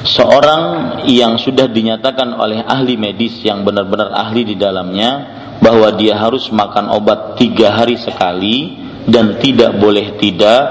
seorang 0.05 0.63
yang 1.09 1.41
sudah 1.41 1.65
dinyatakan 1.65 2.37
oleh 2.37 2.61
ahli 2.61 2.95
medis 2.95 3.41
yang 3.41 3.65
benar-benar 3.65 4.13
ahli 4.13 4.45
di 4.45 4.55
dalamnya 4.55 5.11
bahwa 5.59 5.89
dia 5.97 6.15
harus 6.15 6.47
makan 6.53 6.93
obat 6.93 7.41
tiga 7.41 7.73
hari 7.73 7.97
sekali 7.97 8.77
dan 9.09 9.41
tidak 9.41 9.75
boleh 9.81 10.17
tidak 10.21 10.61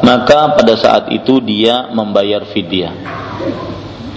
maka 0.00 0.56
pada 0.56 0.74
saat 0.80 1.12
itu 1.12 1.38
dia 1.44 1.92
membayar 1.92 2.44
fidyah. 2.48 2.94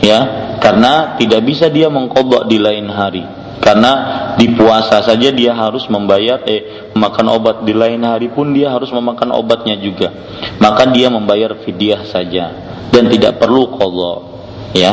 Ya 0.04 0.20
karena 0.60 1.16
tidak 1.20 1.44
bisa 1.44 1.68
dia 1.68 1.88
mengkodok 1.92 2.48
di 2.48 2.58
lain 2.60 2.88
hari. 2.90 3.24
Karena 3.64 4.36
di 4.36 4.52
puasa 4.60 5.00
saja 5.00 5.32
dia 5.32 5.56
harus 5.56 5.88
membayar 5.88 6.44
eh 6.44 6.92
makan 6.92 7.32
obat 7.32 7.64
di 7.64 7.72
lain 7.72 8.04
hari 8.04 8.28
pun 8.28 8.52
dia 8.52 8.68
harus 8.68 8.92
memakan 8.92 9.32
obatnya 9.40 9.80
juga. 9.80 10.12
Maka 10.60 10.92
dia 10.92 11.08
membayar 11.08 11.56
fidyah 11.64 12.04
saja 12.04 12.46
dan 12.92 13.08
tidak 13.08 13.40
perlu 13.40 13.72
qadha 13.72 14.33
ya. 14.74 14.92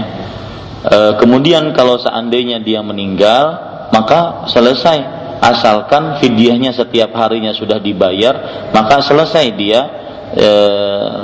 E, 0.85 0.97
kemudian 1.19 1.73
kalau 1.73 1.97
seandainya 2.01 2.61
dia 2.61 2.81
meninggal 2.85 3.45
maka 3.91 4.47
selesai. 4.49 5.19
Asalkan 5.41 6.21
fidyahnya 6.21 6.77
setiap 6.77 7.17
harinya 7.17 7.57
sudah 7.57 7.81
dibayar 7.81 8.69
maka 8.77 9.01
selesai 9.01 9.47
dia 9.57 9.81
e, 10.37 10.49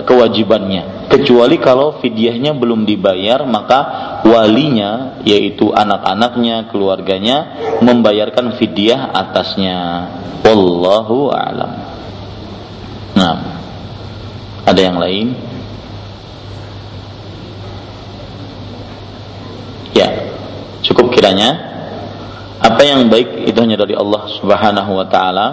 kewajibannya. 0.08 1.12
Kecuali 1.12 1.60
kalau 1.60 2.00
fidyahnya 2.00 2.56
belum 2.56 2.88
dibayar 2.88 3.44
maka 3.44 3.80
walinya 4.24 5.20
yaitu 5.22 5.68
anak-anaknya 5.70 6.72
keluarganya 6.72 7.36
membayarkan 7.84 8.56
fidyah 8.56 9.12
atasnya. 9.12 9.78
Wallahu 10.40 11.28
alam. 11.30 11.72
Nah 13.20 13.36
ada 14.66 14.80
yang 14.80 14.98
lain 14.98 15.36
ya 19.96 20.08
cukup 20.84 21.16
kiranya. 21.16 21.74
Apa 22.56 22.82
yang 22.84 23.08
baik 23.12 23.48
itu 23.48 23.58
hanya 23.60 23.80
dari 23.80 23.96
Allah 23.96 24.28
Subhanahu 24.36 24.92
wa 24.96 25.06
taala. 25.08 25.46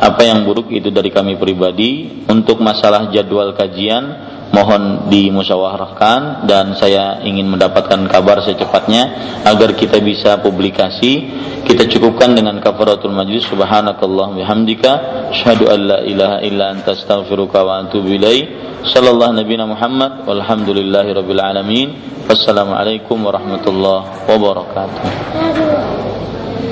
Apa 0.00 0.22
yang 0.22 0.46
buruk 0.46 0.70
itu 0.70 0.90
dari 0.90 1.10
kami 1.10 1.38
pribadi. 1.38 2.22
Untuk 2.26 2.62
masalah 2.62 3.10
jadwal 3.10 3.54
kajian 3.54 4.30
mohon 4.50 5.06
dimusyawarahkan 5.06 6.42
dan 6.50 6.74
saya 6.74 7.22
ingin 7.22 7.46
mendapatkan 7.46 8.02
kabar 8.10 8.42
secepatnya 8.42 9.02
agar 9.46 9.78
kita 9.78 10.02
bisa 10.02 10.42
publikasi. 10.42 11.30
Kita 11.62 11.86
cukupkan 11.86 12.34
dengan 12.34 12.58
kafaratul 12.58 13.14
majlis. 13.14 13.46
Subhanakallah 13.46 14.34
bihamdika. 14.34 14.92
Asyhadu 15.30 15.70
an 15.70 15.80
la 15.86 15.98
ilaha 16.02 16.38
illa 16.42 16.74
anta 16.74 16.98
astaghfiruka 16.98 17.62
wa 17.62 17.86
atubu 17.86 18.10
ilaik 18.10 18.70
sallallahu 18.80 19.36
muhammad 19.68 20.24
walhamdulillahi 20.24 21.12
rabbil 21.12 21.42
alamin 21.42 21.88
wassalamualaikum 22.30 23.26
warahmatullahi 23.26 24.06
wabarakatuh 24.30 25.02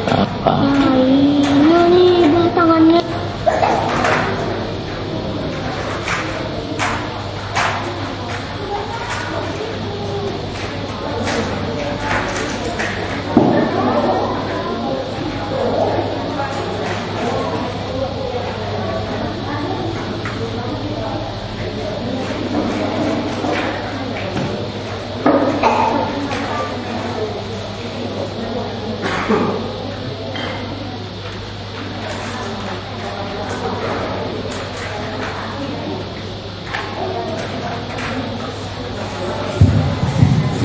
apa 0.07 0.55
ini 1.03 2.31
tangannya 2.55 3.03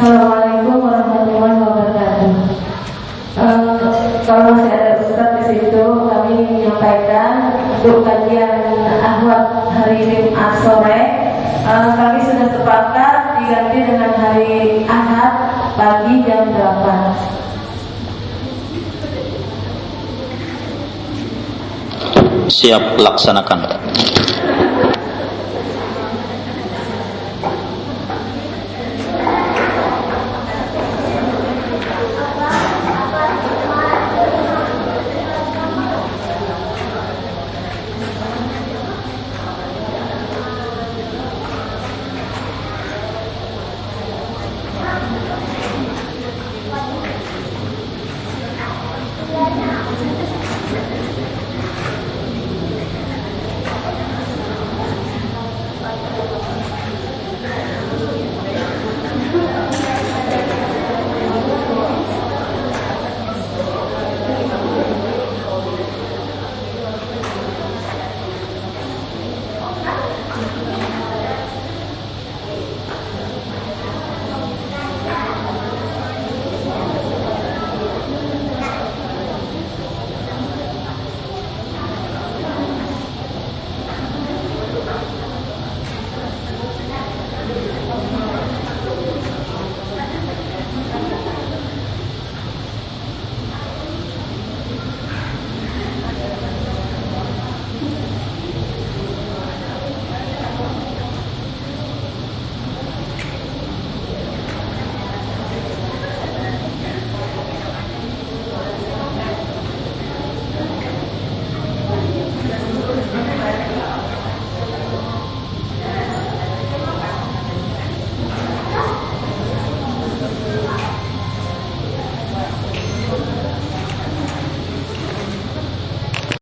Assalamualaikum 0.03 0.83
warahmatullahi 0.83 1.63
wabarakatuh. 1.63 2.31
Uh, 3.39 3.87
kalau 4.27 4.51
masih 4.51 4.67
ada 4.75 4.99
Ustaz 4.99 5.31
di 5.39 5.43
situ, 5.47 5.79
kami 5.79 6.43
menyampaikan 6.43 7.55
untuk 7.79 8.03
kajian 8.03 8.67
ahwat 8.99 9.71
hari 9.71 10.03
Jumat 10.03 10.59
sore, 10.59 11.01
uh, 11.63 11.95
kami 11.95 12.19
sudah 12.19 12.51
sepakat 12.51 13.15
diganti 13.39 13.79
dengan 13.79 14.11
hari 14.19 14.83
Ahad 14.91 15.33
pagi 15.79 16.19
jam 16.27 16.51
8. 22.73 22.81
Siap 22.81 22.97
laksanakan. 22.97 23.59